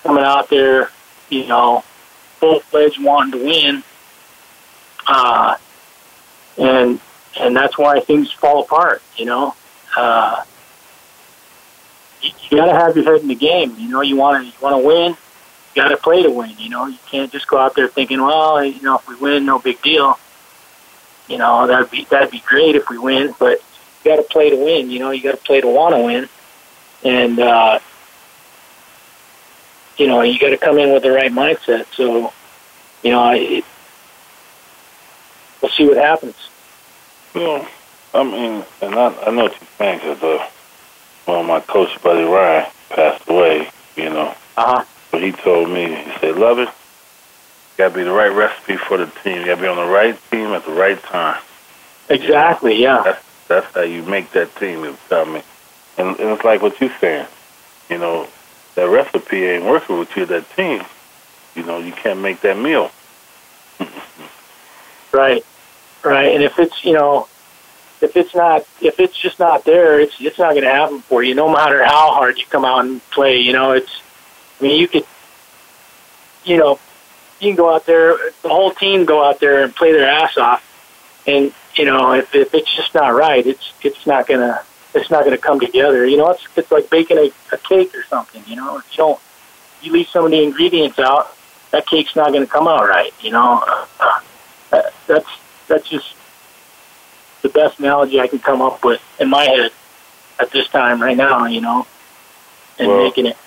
coming 0.01 0.23
out 0.23 0.49
there, 0.49 0.89
you 1.29 1.45
know, 1.45 1.81
full 2.39 2.61
fledged 2.61 2.99
wanting 3.03 3.39
to 3.39 3.45
win. 3.45 3.83
Uh, 5.05 5.57
and 6.57 6.99
and 7.39 7.55
that's 7.55 7.77
why 7.77 7.99
things 7.99 8.31
fall 8.31 8.63
apart. 8.63 9.03
You 9.17 9.25
know, 9.25 9.55
uh, 9.95 10.43
you, 12.49 12.57
got 12.57 12.65
to 12.65 12.73
have 12.73 12.95
your 12.95 13.05
head 13.05 13.21
in 13.21 13.27
the 13.27 13.35
game. 13.35 13.75
You 13.77 13.89
know, 13.89 14.01
you 14.01 14.15
want 14.15 14.43
to 14.43 14.47
you 14.47 14.53
want 14.61 14.81
to 14.81 14.85
win 14.85 15.11
You 15.11 15.81
got 15.81 15.89
to 15.89 15.97
play 15.97 16.23
to 16.23 16.29
win. 16.29 16.53
You 16.57 16.69
know, 16.69 16.87
you 16.87 16.97
can't 17.09 17.31
just 17.31 17.47
go 17.47 17.57
out 17.57 17.75
there 17.75 17.87
thinking, 17.87 18.21
well, 18.21 18.63
you 18.63 18.81
know, 18.81 18.97
if 18.97 19.07
we 19.07 19.15
win, 19.15 19.45
no 19.45 19.59
big 19.59 19.81
deal. 19.81 20.17
You 21.27 21.37
know, 21.37 21.65
that'd 21.67 21.89
be 21.89 22.05
that'd 22.05 22.31
be 22.31 22.43
great 22.45 22.75
if 22.75 22.89
we 22.89 22.97
win, 22.97 23.33
but 23.39 23.59
you 24.03 24.11
got 24.11 24.17
to 24.17 24.23
play 24.23 24.49
to 24.51 24.55
win. 24.55 24.89
You 24.91 24.99
know, 24.99 25.11
you 25.11 25.23
got 25.23 25.31
to 25.31 25.43
play 25.43 25.61
to 25.61 25.67
want 25.67 25.95
to 25.95 26.01
win, 26.01 26.29
and 27.03 27.39
uh, 27.39 27.79
you 29.97 30.07
know, 30.07 30.21
you 30.21 30.37
got 30.39 30.49
to 30.49 30.57
come 30.57 30.77
in 30.77 30.93
with 30.93 31.03
the 31.03 31.11
right 31.11 31.31
mindset. 31.31 31.85
So, 31.95 32.31
you 33.01 33.11
know, 33.11 33.21
I, 33.21 33.35
it, 33.35 33.65
we'll 35.61 35.71
see 35.71 35.87
what 35.87 35.97
happens. 35.97 36.35
Well, 37.33 37.67
I 38.13 38.23
mean, 38.23 38.63
and 38.81 38.95
I, 38.95 39.13
I 39.23 39.31
know 39.31 39.43
you're 39.43 39.53
saying 39.77 39.99
because 39.99 40.21
uh, 40.23 40.47
well, 41.27 41.43
my 41.43 41.59
coach 41.59 42.01
buddy 42.01 42.23
Ryan 42.23 42.69
passed 42.89 43.27
away. 43.29 43.69
You 43.95 44.09
know. 44.09 44.35
Uh 44.57 44.79
huh 44.79 44.85
but 45.15 45.23
he 45.23 45.31
told 45.31 45.69
me, 45.69 45.95
he 45.95 46.11
said, 46.19 46.35
love 46.35 46.59
it. 46.59 46.67
Got 47.77 47.89
to 47.89 47.95
be 47.95 48.03
the 48.03 48.11
right 48.11 48.27
recipe 48.27 48.75
for 48.75 48.97
the 48.97 49.05
team. 49.23 49.37
You 49.37 49.45
got 49.45 49.55
to 49.55 49.61
be 49.61 49.67
on 49.67 49.77
the 49.77 49.85
right 49.85 50.19
team 50.29 50.47
at 50.47 50.65
the 50.65 50.73
right 50.73 51.01
time. 51.03 51.41
Exactly. 52.09 52.75
Yeah. 52.81 53.01
That's 53.01 53.23
that's 53.47 53.73
how 53.73 53.83
you 53.83 54.03
make 54.03 54.31
that 54.31 54.53
team. 54.57 54.83
I 55.11 55.23
mean, 55.23 55.41
and, 55.97 56.19
and 56.19 56.29
it's 56.31 56.43
like 56.43 56.61
what 56.61 56.81
you're 56.81 56.91
saying. 56.99 57.27
You 57.89 57.97
know, 57.97 58.27
that 58.75 58.89
recipe 58.89 59.45
ain't 59.45 59.63
working 59.63 59.99
with 59.99 60.13
you. 60.17 60.25
That 60.25 60.49
team. 60.53 60.83
You 61.55 61.63
know, 61.63 61.79
you 61.79 61.93
can't 61.93 62.19
make 62.19 62.41
that 62.41 62.57
meal. 62.57 62.91
right. 65.13 65.45
Right. 66.03 66.33
And 66.33 66.43
if 66.43 66.59
it's 66.59 66.83
you 66.83 66.91
know, 66.91 67.29
if 68.01 68.15
it's 68.15 68.35
not 68.35 68.65
if 68.81 68.99
it's 68.99 69.17
just 69.17 69.39
not 69.39 69.63
there, 69.63 69.99
it's 69.99 70.15
it's 70.19 70.37
not 70.37 70.51
going 70.51 70.63
to 70.63 70.69
happen 70.71 71.01
for 71.01 71.23
you. 71.23 71.35
No 71.35 71.51
matter 71.51 71.83
how 71.83 72.11
hard 72.11 72.37
you 72.37 72.45
come 72.45 72.65
out 72.65 72.85
and 72.85 73.01
play. 73.09 73.37
You 73.37 73.53
know, 73.53 73.71
it's 73.71 74.01
I 74.59 74.63
mean, 74.63 74.79
you 74.79 74.87
could, 74.87 75.05
you 76.45 76.57
know, 76.57 76.79
you 77.39 77.49
can 77.49 77.55
go 77.55 77.73
out 77.73 77.85
there, 77.85 78.17
the 78.41 78.49
whole 78.49 78.71
team 78.71 79.05
go 79.05 79.23
out 79.23 79.39
there 79.39 79.63
and 79.63 79.75
play 79.75 79.91
their 79.91 80.09
ass 80.09 80.37
off, 80.37 81.23
and 81.27 81.53
you 81.75 81.85
know, 81.85 82.13
if, 82.13 82.33
if 82.33 82.53
it's 82.53 82.73
just 82.73 82.93
not 82.95 83.09
right, 83.09 83.45
it's 83.45 83.73
it's 83.81 84.07
not 84.07 84.27
gonna 84.27 84.61
it's 84.93 85.09
not 85.09 85.25
gonna 85.25 85.37
come 85.37 85.59
together. 85.59 86.05
You 86.05 86.17
know, 86.17 86.29
it's 86.29 86.45
it's 86.55 86.71
like 86.71 86.89
baking 86.89 87.17
a, 87.17 87.31
a 87.51 87.57
cake 87.57 87.93
or 87.95 88.03
something. 88.03 88.43
You 88.47 88.55
know, 88.55 88.77
if 88.77 88.85
you 88.91 88.97
don't 88.97 89.19
you 89.81 89.91
leave 89.91 90.07
some 90.07 90.25
of 90.25 90.31
the 90.31 90.41
ingredients 90.41 90.99
out, 90.99 91.35
that 91.71 91.85
cake's 91.85 92.15
not 92.15 92.31
gonna 92.31 92.47
come 92.47 92.67
out 92.67 92.87
right. 92.87 93.13
You 93.21 93.31
know, 93.31 93.63
uh, 93.99 94.21
that's 95.07 95.29
that's 95.67 95.89
just 95.89 96.15
the 97.45 97.59
best 97.59 97.79
analogy 97.79 98.19
I 98.19 98.27
can 98.27 98.39
come 98.39 98.61
up 98.61 98.83
with 98.83 99.01
in 99.19 99.29
my 99.29 99.43
head 99.43 99.71
at 100.39 100.51
this 100.51 100.67
time 100.67 101.01
right 101.01 101.17
now. 101.17 101.45
You 101.45 101.61
know, 101.61 101.87
and 102.79 102.87
well, 102.87 103.03
making 103.03 103.27
it 103.27 103.37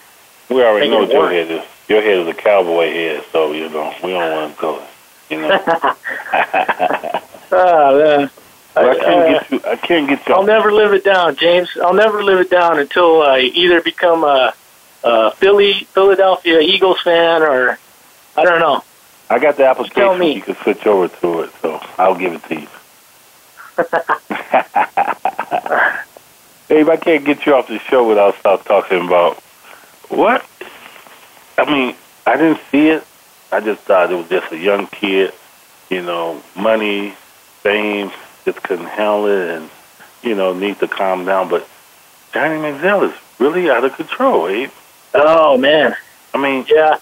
we 0.49 0.63
already 0.63 0.89
know 0.89 1.01
what 1.01 1.11
your 1.11 1.31
head 1.31 1.51
is. 1.51 1.65
Your 1.89 2.03
head 2.03 2.19
is 2.19 2.29
a 2.29 2.35
cowboy 2.35 2.91
head, 2.91 3.25
so 3.33 3.53
you 3.53 3.69
know 3.69 3.95
we 4.03 4.11
don't 4.11 4.33
want 4.33 4.55
to 4.55 4.61
go. 4.61 4.83
You 5.31 5.41
know. 5.43 5.61
oh 7.53 7.99
man. 7.99 8.31
Well, 8.77 8.91
I 8.91 8.95
can't 8.99 9.09
uh, 9.09 9.41
get 9.41 9.51
you. 9.51 9.61
I 9.67 9.77
can't 9.77 10.09
get 10.09 10.29
you. 10.29 10.35
I'll 10.35 10.45
never 10.45 10.73
live 10.73 10.93
it 10.93 11.05
down, 11.05 11.37
James. 11.37 11.69
I'll 11.83 11.95
never 11.95 12.23
live 12.23 12.41
it 12.41 12.51
down 12.51 12.79
until 12.79 13.23
I 13.23 13.41
either 13.41 13.83
become 13.83 14.25
a, 14.25 14.55
a 15.05 15.31
Philly, 15.33 15.73
Philadelphia 15.93 16.61
Eagles 16.61 17.01
fan, 17.03 17.43
or 17.43 17.79
I 18.37 18.45
don't 18.45 18.61
know. 18.61 18.85
I 19.31 19.39
got 19.39 19.57
the 19.57 19.67
application. 19.67 20.23
You 20.23 20.41
can 20.41 20.57
switch 20.57 20.87
over 20.87 21.09
to 21.09 21.41
it, 21.41 21.51
so 21.61 21.81
I'll 21.99 22.15
give 22.15 22.33
it 22.33 22.45
to 22.45 22.61
you. 22.61 22.69
if 26.69 26.89
I 26.89 26.97
can't 26.97 27.25
get 27.25 27.47
you 27.47 27.55
off 27.55 27.69
the 27.69 27.79
show 27.79 28.09
without 28.09 28.35
stop 28.37 28.65
talking 28.65 29.07
about 29.07 29.37
what? 30.09 30.45
I 31.57 31.71
mean, 31.71 31.95
I 32.27 32.37
didn't 32.37 32.61
see 32.73 32.89
it. 32.89 33.05
I 33.53 33.61
just 33.61 33.83
thought 33.83 34.11
it 34.11 34.17
was 34.17 34.29
just 34.29 34.53
a 34.53 34.59
young 34.59 34.89
kid, 34.89 35.33
you 35.91 36.03
know, 36.03 36.43
money, 36.57 37.11
fame, 37.63 38.11
just 38.45 38.61
couldn't 38.65 38.87
handle 38.87 39.27
it 39.27 39.57
and, 39.57 39.71
you 40.23 40.35
know, 40.35 40.53
need 40.53 40.81
to 40.81 40.89
calm 40.89 41.25
down. 41.25 41.49
But 41.49 41.69
Johnny 42.33 42.57
Manziel 42.57 43.09
is 43.09 43.17
really 43.39 43.71
out 43.71 43.85
of 43.85 43.95
control, 43.95 44.49
Abe. 44.49 44.71
Oh, 45.15 45.57
man. 45.57 45.95
I 46.35 46.39
mean, 46.39 46.67
yeah. 46.69 46.99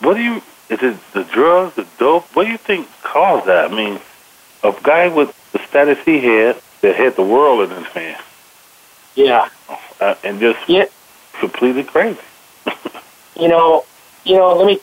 What 0.00 0.14
do 0.14 0.22
you, 0.22 0.36
is 0.68 0.80
it 0.80 0.96
the 1.12 1.24
drugs, 1.24 1.74
the 1.74 1.88
dope? 1.98 2.24
What 2.36 2.44
do 2.44 2.52
you 2.52 2.58
think 2.58 2.88
caused 3.02 3.46
that? 3.46 3.72
I 3.72 3.74
mean, 3.74 4.00
a 4.62 4.74
guy 4.82 5.08
with 5.08 5.34
status 5.70 5.98
he 6.04 6.20
had 6.20 6.60
that 6.82 6.96
had 6.96 7.16
the 7.16 7.22
world 7.22 7.70
in 7.70 7.76
his 7.76 7.86
hand. 7.86 8.22
Yeah. 9.14 9.48
Uh, 10.00 10.14
and 10.22 10.38
just 10.40 10.68
yeah. 10.68 10.86
completely 11.40 11.84
crazy 11.84 12.18
you 13.40 13.48
know, 13.48 13.84
you 14.24 14.36
know, 14.36 14.54
let 14.54 14.66
me 14.66 14.80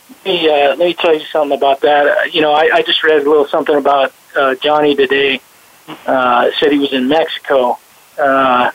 uh, 0.50 0.70
let 0.70 0.80
me 0.80 0.94
tell 0.94 1.14
you 1.14 1.26
something 1.26 1.58
about 1.58 1.82
that. 1.82 2.08
Uh, 2.08 2.24
you 2.24 2.42
know, 2.42 2.52
I, 2.52 2.70
I 2.74 2.82
just 2.82 3.04
read 3.04 3.22
a 3.26 3.30
little 3.30 3.48
something 3.48 3.76
about 3.76 4.14
uh, 4.36 4.56
Johnny 4.56 4.96
today. 4.96 5.40
Uh, 6.06 6.52
said 6.60 6.72
he 6.72 6.80
was 6.80 6.92
in 6.92 7.08
Mexico, 7.08 7.78
uh, 8.20 8.72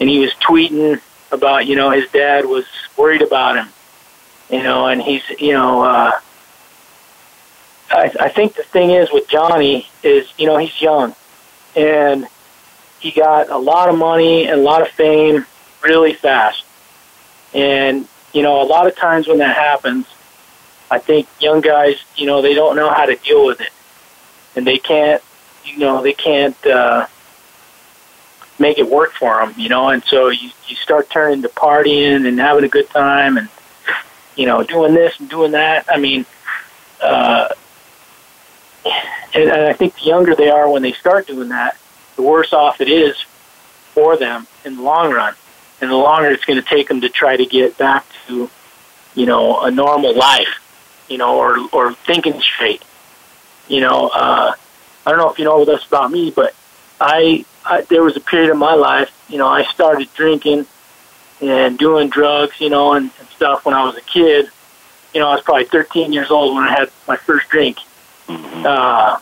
and 0.00 0.08
he 0.10 0.18
was 0.18 0.32
tweeting 0.34 1.00
about 1.30 1.66
you 1.66 1.76
know 1.76 1.90
his 1.90 2.10
dad 2.10 2.44
was 2.44 2.66
worried 2.96 3.22
about 3.22 3.56
him, 3.56 3.68
you 4.50 4.62
know, 4.62 4.86
and 4.86 5.00
he's 5.00 5.22
you 5.38 5.52
know. 5.52 5.82
uh 5.82 6.12
I, 7.94 8.10
I 8.20 8.28
think 8.30 8.54
the 8.54 8.62
thing 8.62 8.88
is 8.88 9.12
with 9.12 9.28
Johnny 9.28 9.86
is, 10.02 10.26
you 10.38 10.46
know, 10.46 10.56
he's 10.56 10.80
young, 10.80 11.14
and 11.76 12.26
he 13.00 13.10
got 13.10 13.50
a 13.50 13.58
lot 13.58 13.88
of 13.88 13.98
money 13.98 14.46
and 14.46 14.60
a 14.60 14.62
lot 14.62 14.82
of 14.82 14.88
fame 14.88 15.44
really 15.82 16.14
fast. 16.14 16.64
And 17.52 18.06
you 18.32 18.42
know, 18.42 18.62
a 18.62 18.64
lot 18.64 18.86
of 18.86 18.96
times 18.96 19.28
when 19.28 19.38
that 19.38 19.56
happens, 19.56 20.06
I 20.90 20.98
think 20.98 21.28
young 21.40 21.60
guys, 21.60 22.02
you 22.16 22.26
know, 22.26 22.40
they 22.42 22.54
don't 22.54 22.76
know 22.76 22.90
how 22.90 23.06
to 23.06 23.16
deal 23.16 23.46
with 23.46 23.60
it, 23.60 23.70
and 24.56 24.66
they 24.66 24.78
can't, 24.78 25.22
you 25.64 25.78
know, 25.78 26.02
they 26.02 26.12
can't 26.12 26.56
uh, 26.66 27.06
make 28.58 28.78
it 28.78 28.88
work 28.88 29.12
for 29.12 29.38
them, 29.38 29.54
you 29.58 29.68
know. 29.68 29.88
And 29.88 30.02
so 30.04 30.28
you 30.28 30.50
you 30.68 30.76
start 30.76 31.10
turning 31.10 31.42
to 31.42 31.48
partying 31.48 32.26
and 32.26 32.38
having 32.38 32.64
a 32.64 32.68
good 32.68 32.88
time, 32.90 33.36
and 33.36 33.48
you 34.36 34.46
know, 34.46 34.62
doing 34.62 34.94
this 34.94 35.18
and 35.20 35.28
doing 35.28 35.52
that. 35.52 35.86
I 35.88 35.98
mean, 35.98 36.24
uh, 37.02 37.48
and, 39.34 39.50
I 39.50 39.72
think 39.72 39.94
the 39.94 40.04
younger 40.04 40.34
they 40.34 40.50
are 40.50 40.70
when 40.70 40.82
they 40.82 40.92
start 40.92 41.26
doing 41.26 41.48
that, 41.50 41.76
the 42.16 42.22
worse 42.22 42.52
off 42.52 42.80
it 42.80 42.88
is 42.88 43.20
for 43.92 44.16
them 44.16 44.46
in 44.64 44.76
the 44.76 44.82
long 44.82 45.12
run. 45.12 45.34
And 45.80 45.90
the 45.90 45.96
longer 45.96 46.30
it's 46.30 46.44
going 46.44 46.60
to 46.60 46.68
take 46.68 46.88
them 46.88 47.00
to 47.00 47.08
try 47.08 47.36
to 47.36 47.44
get 47.44 47.76
back 47.76 48.06
to, 48.26 48.48
you 49.14 49.26
know, 49.26 49.60
a 49.60 49.70
normal 49.70 50.14
life, 50.14 51.06
you 51.08 51.18
know, 51.18 51.36
or 51.36 51.58
or 51.72 51.94
thinking 51.94 52.40
straight. 52.40 52.84
You 53.66 53.80
know, 53.80 54.10
uh, 54.14 54.54
I 55.04 55.10
don't 55.10 55.18
know 55.18 55.30
if 55.30 55.38
you 55.38 55.44
know 55.44 55.64
this 55.64 55.84
about 55.86 56.12
me, 56.12 56.30
but 56.30 56.54
I, 57.00 57.44
I 57.64 57.82
there 57.82 58.02
was 58.02 58.16
a 58.16 58.20
period 58.20 58.50
of 58.50 58.58
my 58.58 58.74
life, 58.74 59.10
you 59.28 59.38
know, 59.38 59.48
I 59.48 59.64
started 59.64 60.08
drinking 60.14 60.66
and 61.40 61.76
doing 61.76 62.08
drugs, 62.08 62.60
you 62.60 62.70
know, 62.70 62.92
and, 62.92 63.10
and 63.18 63.28
stuff 63.30 63.64
when 63.64 63.74
I 63.74 63.84
was 63.84 63.96
a 63.96 64.02
kid. 64.02 64.48
You 65.12 65.20
know, 65.20 65.28
I 65.28 65.34
was 65.34 65.42
probably 65.42 65.64
13 65.64 66.12
years 66.12 66.30
old 66.30 66.54
when 66.54 66.64
I 66.64 66.70
had 66.70 66.90
my 67.08 67.16
first 67.16 67.48
drink. 67.48 67.78
Uh, 68.28 69.18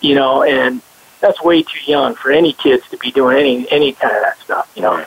you 0.00 0.14
know, 0.14 0.42
and 0.42 0.80
that's 1.20 1.42
way 1.42 1.62
too 1.62 1.80
young 1.86 2.14
for 2.14 2.30
any 2.30 2.52
kids 2.52 2.88
to 2.90 2.96
be 2.96 3.10
doing 3.10 3.36
any 3.36 3.70
any 3.70 3.92
kind 3.92 4.14
of 4.16 4.22
that 4.22 4.38
stuff. 4.38 4.70
You 4.74 4.82
know, 4.82 5.04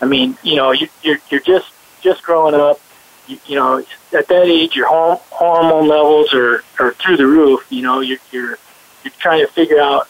I 0.00 0.06
mean, 0.06 0.36
you 0.42 0.56
know, 0.56 0.72
you, 0.72 0.88
you're 1.02 1.18
you're 1.30 1.40
just 1.40 1.72
just 2.02 2.22
growing 2.22 2.54
up. 2.54 2.80
You, 3.26 3.38
you 3.46 3.56
know, 3.56 3.78
at 4.12 4.28
that 4.28 4.46
age, 4.46 4.76
your 4.76 4.88
horm- 4.88 5.20
hormone 5.30 5.88
levels 5.88 6.34
are 6.34 6.62
are 6.78 6.92
through 6.94 7.16
the 7.16 7.26
roof. 7.26 7.64
You 7.70 7.82
know, 7.82 8.00
you're 8.00 8.18
you're 8.30 8.58
you're 9.02 9.12
trying 9.18 9.44
to 9.44 9.50
figure 9.52 9.80
out 9.80 10.08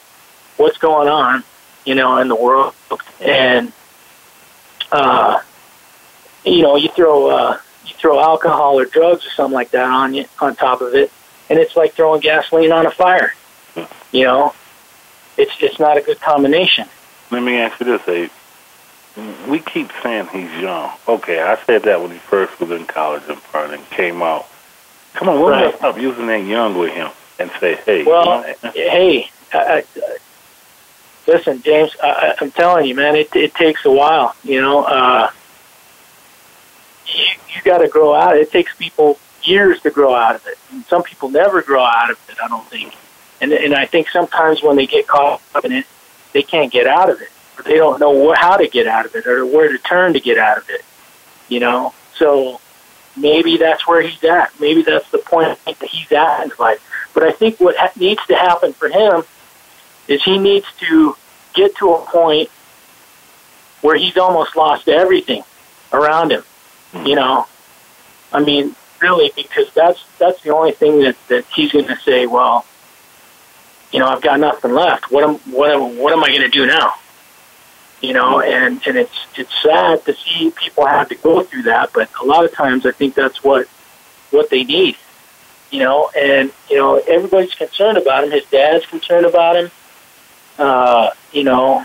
what's 0.57 0.78
going 0.78 1.09
on. 1.09 1.45
You 1.85 1.95
know, 1.95 2.16
in 2.18 2.28
the 2.28 2.35
world, 2.37 2.74
and 3.20 3.72
uh, 4.91 5.41
you 6.45 6.62
know, 6.62 6.76
you 6.76 6.89
throw 6.89 7.28
uh, 7.28 7.59
you 7.87 7.95
throw 7.95 8.18
alcohol 8.20 8.78
or 8.78 8.87
drugs 8.87 9.26
or 9.26 9.30
something 9.30 9.55
like 9.55 9.70
that 9.72 9.85
on 9.85 10.14
you 10.14 10.24
on 10.41 10.57
top 10.57 10.80
of 10.80 10.95
it, 10.95 11.12
and 11.55 11.62
it's 11.62 11.76
like 11.76 11.92
throwing 11.92 12.20
gasoline 12.20 12.72
on 12.72 12.84
a 12.84 12.90
fire. 12.90 13.32
You 14.11 14.24
know, 14.24 14.55
it's 15.36 15.52
it's 15.61 15.78
not 15.78 15.96
a 15.96 16.00
good 16.00 16.20
combination. 16.20 16.88
Let 17.30 17.44
me 17.44 17.55
ask 17.59 17.78
you 17.78 17.86
this, 17.86 18.09
Abe. 18.09 18.30
We 19.48 19.61
keep 19.61 19.88
saying 20.02 20.26
he's 20.32 20.50
young. 20.61 20.90
Okay, 21.07 21.40
I 21.40 21.57
said 21.64 21.84
that 21.84 22.00
when 22.02 22.11
he 22.11 22.18
first 22.18 22.59
was 22.59 22.72
in 22.72 22.86
college 22.86 23.22
and 23.28 23.38
and 23.55 23.90
came 23.90 24.20
out. 24.20 24.46
Come 25.12 25.28
on, 25.28 25.38
we'll 25.38 25.50
Right. 25.50 25.76
stop 25.76 25.96
using 25.96 26.26
that 26.26 26.42
young 26.42 26.76
with 26.76 26.90
him 26.92 27.11
and 27.38 27.48
say, 27.61 27.76
hey, 27.86 28.02
Well, 28.02 28.42
hey, 28.74 29.30
I, 29.52 29.59
I, 29.59 29.84
listen, 31.28 31.62
James, 31.62 31.94
I- 32.02 32.34
I'm 32.40 32.50
telling 32.50 32.86
you, 32.86 32.96
man, 32.96 33.14
it 33.14 33.28
it 33.36 33.55
takes 33.55 33.84
a 33.84 33.92
while. 33.92 34.34
You 34.42 34.61
know, 34.61 34.82
uh, 34.82 35.30
you 37.07 37.24
you 37.55 37.62
got 37.62 37.78
to 37.78 37.86
grow 37.86 38.12
out. 38.12 38.36
It 38.36 38.50
takes 38.50 38.74
people 38.74 39.20
years 39.47 39.80
to 39.82 39.90
grow 39.90 40.14
out 40.14 40.34
of 40.34 40.47
it. 40.47 40.59
And 40.70 40.84
some 40.86 41.03
people 41.03 41.28
never 41.30 41.62
grow 41.62 41.82
out 41.82 42.11
of 42.11 42.18
it. 42.28 42.36
I 42.42 42.49
don't 42.49 42.66
think. 42.68 42.95
And 43.40 43.53
and 43.53 43.74
I 43.74 43.86
think 43.86 44.09
sometimes 44.09 44.62
when 44.62 44.76
they 44.76 44.86
get 44.86 45.07
caught 45.07 45.42
up 45.55 45.64
in 45.64 45.72
it, 45.72 45.86
they 46.32 46.42
can't 46.42 46.72
get 46.72 46.86
out 46.86 47.11
of 47.11 47.20
it, 47.20 47.28
or 47.59 47.62
they 47.62 47.76
don't 47.76 48.01
know 48.01 48.32
wh- 48.32 48.36
how 48.36 48.57
to 48.57 48.68
get 48.68 48.86
out 48.86 49.07
of 49.07 49.14
it, 49.14 49.26
or 49.26 49.45
where 49.45 49.70
to 49.70 49.78
turn 49.78 50.12
to 50.14 50.20
get 50.20 50.38
out 50.38 50.59
of 50.59 50.68
it. 50.70 50.84
You 51.49 51.61
know, 51.61 51.92
so 52.14 52.61
maybe 53.16 53.57
that's 53.57 53.86
where 53.86 54.03
he's 54.03 54.22
at. 54.24 54.53
Maybe 54.61 54.82
that's 54.82 55.11
the 55.11 55.18
point 55.18 55.59
that 55.64 55.82
he's 55.82 56.11
at 56.12 56.42
in 56.42 56.51
his 56.51 56.59
life. 56.59 56.80
But 57.12 57.24
I 57.24 57.32
think 57.32 57.61
what 57.61 57.76
ha- 57.76 57.92
needs 57.97 58.24
to 58.26 58.34
happen 58.34 58.72
for 58.72 58.88
him 58.88 59.24
is 60.09 60.22
he 60.22 60.38
needs 60.38 60.66
to 60.80 61.16
get 61.55 61.76
to 61.76 61.95
a 61.95 62.05
point 62.07 62.51
where 63.80 63.97
he's 63.97 64.16
almost 64.16 64.57
lost 64.57 64.88
everything 64.88 65.42
around 65.92 66.32
him. 66.32 66.42
You 67.05 67.16
know, 67.16 67.47
I 68.32 68.40
mean, 68.42 68.74
really, 69.05 69.30
because 69.36 69.72
that's 69.74 70.02
that's 70.18 70.40
the 70.42 70.50
only 70.50 70.72
thing 70.72 71.00
that 71.00 71.16
that 71.28 71.44
he's 71.55 71.72
going 71.72 71.86
to 71.86 71.96
say. 71.96 72.26
Well, 72.26 72.64
you 73.92 73.98
know, 73.98 74.07
I've 74.07 74.22
got 74.22 74.40
nothing 74.40 74.72
left. 74.72 75.11
What 75.11 75.24
am 75.24 75.34
what 75.52 75.70
am 75.70 75.98
what 75.98 76.12
am 76.12 76.24
I 76.24 76.28
going 76.30 76.42
to 76.42 76.48
do 76.48 76.66
now? 76.66 76.94
You 78.00 78.14
know, 78.14 78.40
and 78.40 78.80
and 78.86 78.96
it's 78.96 79.18
it's 79.36 79.55
sad 79.62 80.05
to 80.07 80.14
see 80.14 80.52
people 80.57 80.86
have 80.86 81.09
to 81.11 81.16
go 81.16 81.42
through 81.42 81.62
that, 81.64 81.90
but 81.92 82.09
a 82.20 82.24
lot 82.24 82.44
of 82.44 82.52
times 82.52 82.86
I 82.86 82.92
think 82.92 83.14
that's 83.14 83.44
what 83.44 83.66
what 84.30 84.48
they 84.50 84.64
need. 84.64 84.96
You 85.70 85.80
know, 85.80 86.11
and 86.16 86.50
you 86.70 86.76
know 86.76 86.96
everybody's 87.07 87.55
concerned 87.55 87.98
about 87.98 88.24
him. 88.24 88.30
His 88.30 88.46
dad's 88.46 88.86
concerned 88.86 89.26
about 89.26 89.57
him. 89.57 89.70
Uh, 90.59 91.11
you 91.32 91.44
know, 91.44 91.84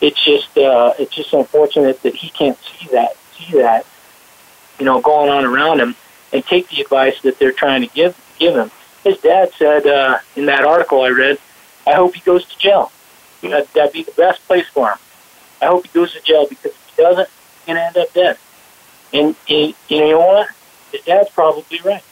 it's 0.00 0.22
just 0.22 0.56
uh, 0.56 0.92
it's 0.98 1.14
just 1.14 1.32
unfortunate 1.32 2.02
that 2.02 2.14
he 2.14 2.28
can't 2.30 2.58
see 2.58 2.88
that 2.92 3.16
see 3.36 3.58
that 3.58 3.86
you 4.78 4.84
know 4.84 5.00
going 5.00 5.30
on 5.30 5.44
around 5.44 5.80
him 5.80 5.94
and 6.32 6.44
take 6.44 6.68
the 6.68 6.80
advice 6.80 7.20
that 7.22 7.38
they're 7.38 7.52
trying 7.52 7.82
to 7.82 7.88
give 7.88 8.16
give 8.38 8.54
him. 8.54 8.70
His 9.04 9.18
dad 9.18 9.52
said 9.54 9.86
uh, 9.86 10.18
in 10.36 10.46
that 10.46 10.64
article 10.64 11.02
I 11.02 11.08
read, 11.08 11.38
"I 11.86 11.94
hope 11.94 12.14
he 12.14 12.20
goes 12.20 12.44
to 12.46 12.58
jail. 12.58 12.92
That, 13.42 13.72
that'd 13.72 13.92
be 13.92 14.04
the 14.04 14.12
best 14.12 14.46
place 14.46 14.66
for 14.68 14.90
him. 14.90 14.98
I 15.60 15.66
hope 15.66 15.86
he 15.86 15.92
goes 15.92 16.12
to 16.12 16.20
jail 16.20 16.46
because 16.48 16.72
if 16.72 16.92
he 16.96 17.02
doesn't, 17.02 17.28
he's 17.28 17.66
gonna 17.66 17.80
end 17.80 17.96
up 17.96 18.12
dead." 18.12 18.38
And 19.12 19.36
he, 19.46 19.74
you 19.88 20.00
know 20.00 20.18
what? 20.20 20.48
His 20.90 21.02
dad's 21.02 21.30
probably 21.30 21.80
right. 21.84 22.04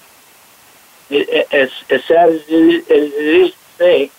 It, 1.09 1.53
as 1.53 1.71
as 1.91 2.05
sad 2.05 2.29
as 2.31 2.43
it 2.43 2.53
is, 2.53 2.85
as 2.85 3.13
it 3.13 3.25
is 3.25 3.51
to 3.53 3.59
say, 3.79 4.11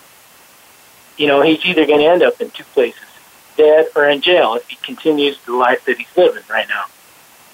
you 1.17 1.27
know, 1.27 1.41
he's 1.41 1.63
either 1.65 1.85
going 1.85 1.99
to 1.99 2.05
end 2.05 2.23
up 2.23 2.41
in 2.41 2.49
two 2.49 2.63
places, 2.65 2.99
dead 3.55 3.87
or 3.95 4.09
in 4.09 4.21
jail, 4.21 4.55
if 4.55 4.67
he 4.67 4.75
continues 4.77 5.39
the 5.45 5.53
life 5.53 5.85
that 5.85 5.97
he's 5.97 6.17
living 6.17 6.43
right 6.49 6.67
now. 6.67 6.85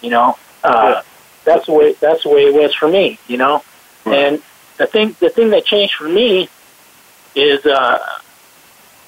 You 0.01 0.09
know, 0.11 0.37
uh, 0.63 1.01
that's 1.45 1.65
the 1.65 1.73
way 1.73 1.93
that's 1.93 2.23
the 2.23 2.29
way 2.29 2.45
it 2.45 2.53
was 2.53 2.73
for 2.73 2.87
me. 2.87 3.19
You 3.27 3.37
know, 3.37 3.63
and 4.05 4.41
the 4.77 4.87
thing 4.87 5.15
the 5.19 5.29
thing 5.29 5.49
that 5.51 5.65
changed 5.65 5.95
for 5.95 6.07
me 6.07 6.49
is 7.35 7.65
uh, 7.65 7.99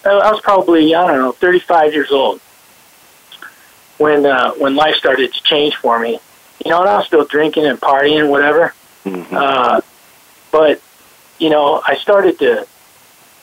I 0.06 0.32
was 0.32 0.42
probably 0.42 0.94
I 0.96 1.08
don't 1.08 1.18
know 1.18 1.32
35 1.32 1.94
years 1.94 2.12
old 2.12 2.40
when 3.98 4.26
uh, 4.26 4.54
when 4.54 4.76
life 4.76 4.96
started 4.96 5.34
to 5.34 5.44
change 5.44 5.76
for 5.76 6.00
me. 6.00 6.20
You 6.66 6.72
know, 6.72 6.82
and 6.82 6.90
I 6.90 6.98
was 6.98 7.08
still 7.08 7.26
drinking 7.26 7.66
and 7.66 7.80
partying 7.80 8.20
and 8.20 8.30
whatever. 8.30 8.74
Uh, 9.06 9.82
but 10.52 10.82
you 11.40 11.50
know, 11.50 11.82
I 11.86 11.96
started 11.96 12.40
to, 12.40 12.68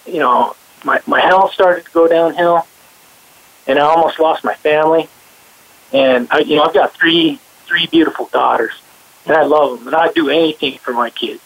you 0.06 0.18
know, 0.18 0.54
my 0.84 1.00
my 1.06 1.20
health 1.20 1.52
started 1.52 1.84
to 1.84 1.90
go 1.92 2.06
downhill, 2.08 2.66
and 3.66 3.78
I 3.78 3.82
almost 3.82 4.18
lost 4.18 4.44
my 4.44 4.54
family. 4.54 5.08
And 5.92 6.28
I, 6.30 6.40
you 6.40 6.56
know, 6.56 6.64
I've 6.64 6.74
got 6.74 6.92
three 6.92 7.38
three 7.66 7.86
beautiful 7.86 8.26
daughters, 8.32 8.72
and 9.26 9.36
I 9.36 9.42
love 9.44 9.78
them, 9.78 9.88
and 9.88 9.96
I'd 9.96 10.14
do 10.14 10.28
anything 10.28 10.78
for 10.78 10.92
my 10.92 11.10
kids. 11.10 11.42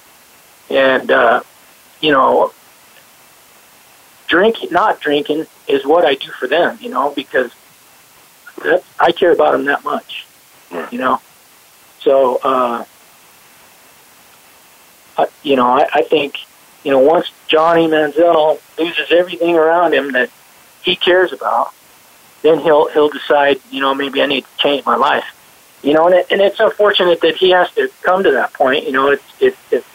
And 0.71 1.11
uh, 1.11 1.43
you 2.01 2.13
know, 2.13 2.53
drinking, 4.29 4.71
not 4.73 5.01
drinking, 5.01 5.47
is 5.69 5.85
what 5.85 6.05
I 6.05 6.15
do 6.15 6.31
for 6.31 6.47
them. 6.47 6.79
You 6.81 6.91
know, 6.91 7.13
because 7.15 7.53
that's, 8.63 8.85
I 8.99 9.13
care 9.13 9.33
about 9.33 9.53
them 9.53 9.65
that 9.67 9.85
much. 9.85 10.27
You 10.93 10.99
know, 10.99 11.21
so. 12.01 12.37
uh 12.43 12.85
I- 15.19 15.27
you 15.43 15.57
know, 15.57 15.67
I, 15.67 15.87
I 15.93 16.03
think, 16.03 16.39
you 16.85 16.91
know, 16.93 16.99
once 17.01 17.31
Johnny 17.49 17.87
Manziel 17.89 18.59
loses 18.79 19.11
everything 19.11 19.57
around 19.57 19.93
him 19.93 20.13
that 20.13 20.31
he 20.83 20.97
cares 20.97 21.33
about, 21.33 21.75
then 22.43 22.59
he'll 22.61 22.89
he'll 22.89 23.09
decide, 23.11 23.61
you 23.71 23.81
know, 23.81 23.95
maybe 23.95 24.23
I 24.23 24.27
need 24.27 24.43
to 24.45 24.57
change 24.59 24.87
my 24.87 24.97
life. 24.97 25.25
You 25.83 25.95
know, 25.95 26.07
and 26.07 26.15
it, 26.15 26.27
and 26.31 26.41
it's 26.41 26.61
unfortunate 26.61 27.21
that 27.23 27.37
he 27.37 27.51
has 27.51 27.71
to 27.73 27.89
come 28.03 28.23
to 28.23 28.33
that 28.33 28.53
point. 28.53 28.85
You 28.85 28.93
know, 28.93 29.11
it's 29.11 29.25
if 29.41 29.73
if 29.73 29.87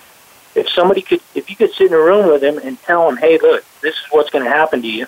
if 0.56 0.70
somebody 0.70 1.02
could, 1.02 1.22
if 1.36 1.50
you 1.50 1.56
could 1.56 1.72
sit 1.74 1.88
in 1.88 1.94
a 1.94 2.00
room 2.00 2.28
with 2.28 2.44
him 2.44 2.58
and 2.58 2.82
tell 2.84 3.08
him, 3.10 3.18
hey, 3.18 3.38
look, 3.38 3.64
this 3.82 3.94
is 3.94 4.02
what's 4.10 4.30
going 4.30 4.46
to 4.46 4.50
happen 4.50 4.82
to 4.82 4.88
you, 4.88 5.06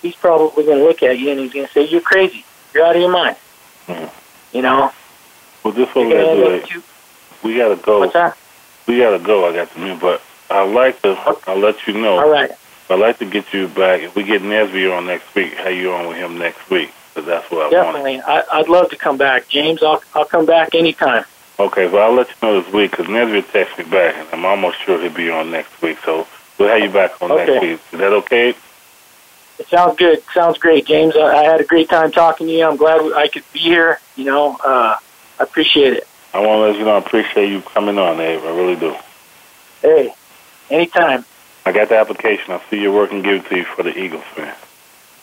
he's 0.00 0.14
probably 0.14 0.64
going 0.64 0.78
to 0.78 0.84
look 0.84 1.02
at 1.02 1.18
you 1.18 1.30
and 1.30 1.40
he's 1.40 1.52
going 1.52 1.66
to 1.66 1.72
say, 1.72 1.86
you're 1.88 2.00
crazy, 2.00 2.44
you're 2.72 2.84
out 2.84 2.94
of 2.94 3.02
your 3.02 3.10
mind. 3.10 3.36
Hmm. 3.86 4.06
You 4.56 4.62
know, 4.62 4.92
well, 5.64 5.72
this 5.72 5.94
what 5.94 6.06
we 6.06 6.12
You're 6.12 6.36
gonna 6.36 6.66
do. 6.66 6.78
up 6.78 6.84
We 7.42 7.56
got 7.56 7.68
to 7.68 7.76
go. 7.76 8.00
what's 8.00 8.12
that? 8.14 8.36
We 8.86 8.98
got 8.98 9.16
to 9.16 9.24
go. 9.24 9.48
I 9.48 9.54
got 9.54 9.72
the 9.72 9.80
minute, 9.80 10.00
but 10.00 10.22
I'd 10.50 10.72
like 10.72 11.00
to. 11.02 11.16
I'll 11.46 11.58
let 11.58 11.86
you 11.86 11.94
know. 11.94 12.18
All 12.18 12.30
right. 12.30 12.50
I'd 12.90 12.98
like 12.98 13.18
to 13.18 13.24
get 13.24 13.52
you 13.54 13.68
back. 13.68 14.02
If 14.02 14.14
we 14.14 14.24
get 14.24 14.42
Nesby 14.42 14.94
on 14.96 15.06
next 15.06 15.34
week, 15.34 15.54
how 15.54 15.68
you 15.68 15.92
on 15.92 16.08
with 16.08 16.16
him 16.16 16.36
next 16.38 16.68
week? 16.68 16.92
Because 17.14 17.26
that's 17.26 17.50
what 17.50 17.66
I 17.66 17.70
Definitely. 17.70 18.20
I, 18.20 18.42
I'd 18.52 18.68
love 18.68 18.88
to 18.90 18.96
come 18.96 19.18
back. 19.18 19.48
James, 19.48 19.82
I'll, 19.82 20.02
I'll 20.14 20.24
come 20.24 20.46
back 20.46 20.74
anytime. 20.74 21.24
Okay, 21.58 21.86
well, 21.86 22.10
I'll 22.10 22.16
let 22.16 22.28
you 22.28 22.34
know 22.42 22.62
this 22.62 22.72
week 22.72 22.90
because 22.92 23.08
Nesbitt 23.08 23.48
texted 23.48 23.84
me 23.84 23.90
back, 23.90 24.14
and 24.16 24.28
I'm 24.32 24.44
almost 24.44 24.78
sure 24.84 25.00
he'll 25.00 25.12
be 25.14 25.30
on 25.30 25.50
next 25.50 25.80
week. 25.82 25.98
So 26.04 26.26
we'll 26.58 26.68
have 26.68 26.80
you 26.80 26.90
back 26.90 27.20
on 27.20 27.30
Okay. 27.30 27.46
next 27.46 27.62
week. 27.62 27.80
Is 27.92 27.98
that 27.98 28.12
okay? 28.12 28.54
It 29.58 29.68
sounds 29.68 29.98
good. 29.98 30.22
Sounds 30.32 30.58
great, 30.58 30.86
James. 30.86 31.14
I, 31.14 31.20
I 31.20 31.44
had 31.44 31.60
a 31.60 31.64
great 31.64 31.88
time 31.90 32.10
talking 32.10 32.46
to 32.46 32.52
you. 32.52 32.64
I'm 32.64 32.76
glad 32.76 33.00
I 33.12 33.28
could 33.28 33.44
be 33.52 33.60
here. 33.60 34.00
You 34.16 34.24
know, 34.24 34.56
uh, 34.56 34.96
I 35.38 35.42
appreciate 35.42 35.92
it. 35.92 36.06
I 36.32 36.38
want 36.40 36.58
to 36.58 36.70
let 36.70 36.78
you 36.78 36.84
know 36.86 36.96
I 36.96 36.98
appreciate 36.98 37.50
you 37.50 37.60
coming 37.60 37.98
on, 37.98 38.18
Abe. 38.18 38.40
I 38.42 38.56
really 38.56 38.76
do. 38.76 38.96
Hey, 39.82 40.14
anytime. 40.70 41.26
I 41.66 41.72
got 41.72 41.90
the 41.90 41.98
application. 41.98 42.52
I'll 42.52 42.62
see 42.70 42.80
your 42.80 42.92
work 42.92 43.12
and 43.12 43.22
give 43.22 43.44
it 43.44 43.48
to 43.50 43.56
you 43.56 43.64
for 43.64 43.82
the 43.82 43.96
Eagles, 43.96 44.24
man. 44.36 44.54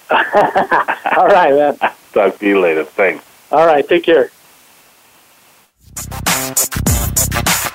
All 1.18 1.28
right, 1.28 1.53
man. 1.53 1.78
Talk 2.14 2.39
to 2.39 2.47
you 2.47 2.60
later. 2.60 2.84
Thanks. 2.84 3.24
All 3.51 3.66
right, 3.66 3.88
take 3.88 4.03
care. 4.03 4.32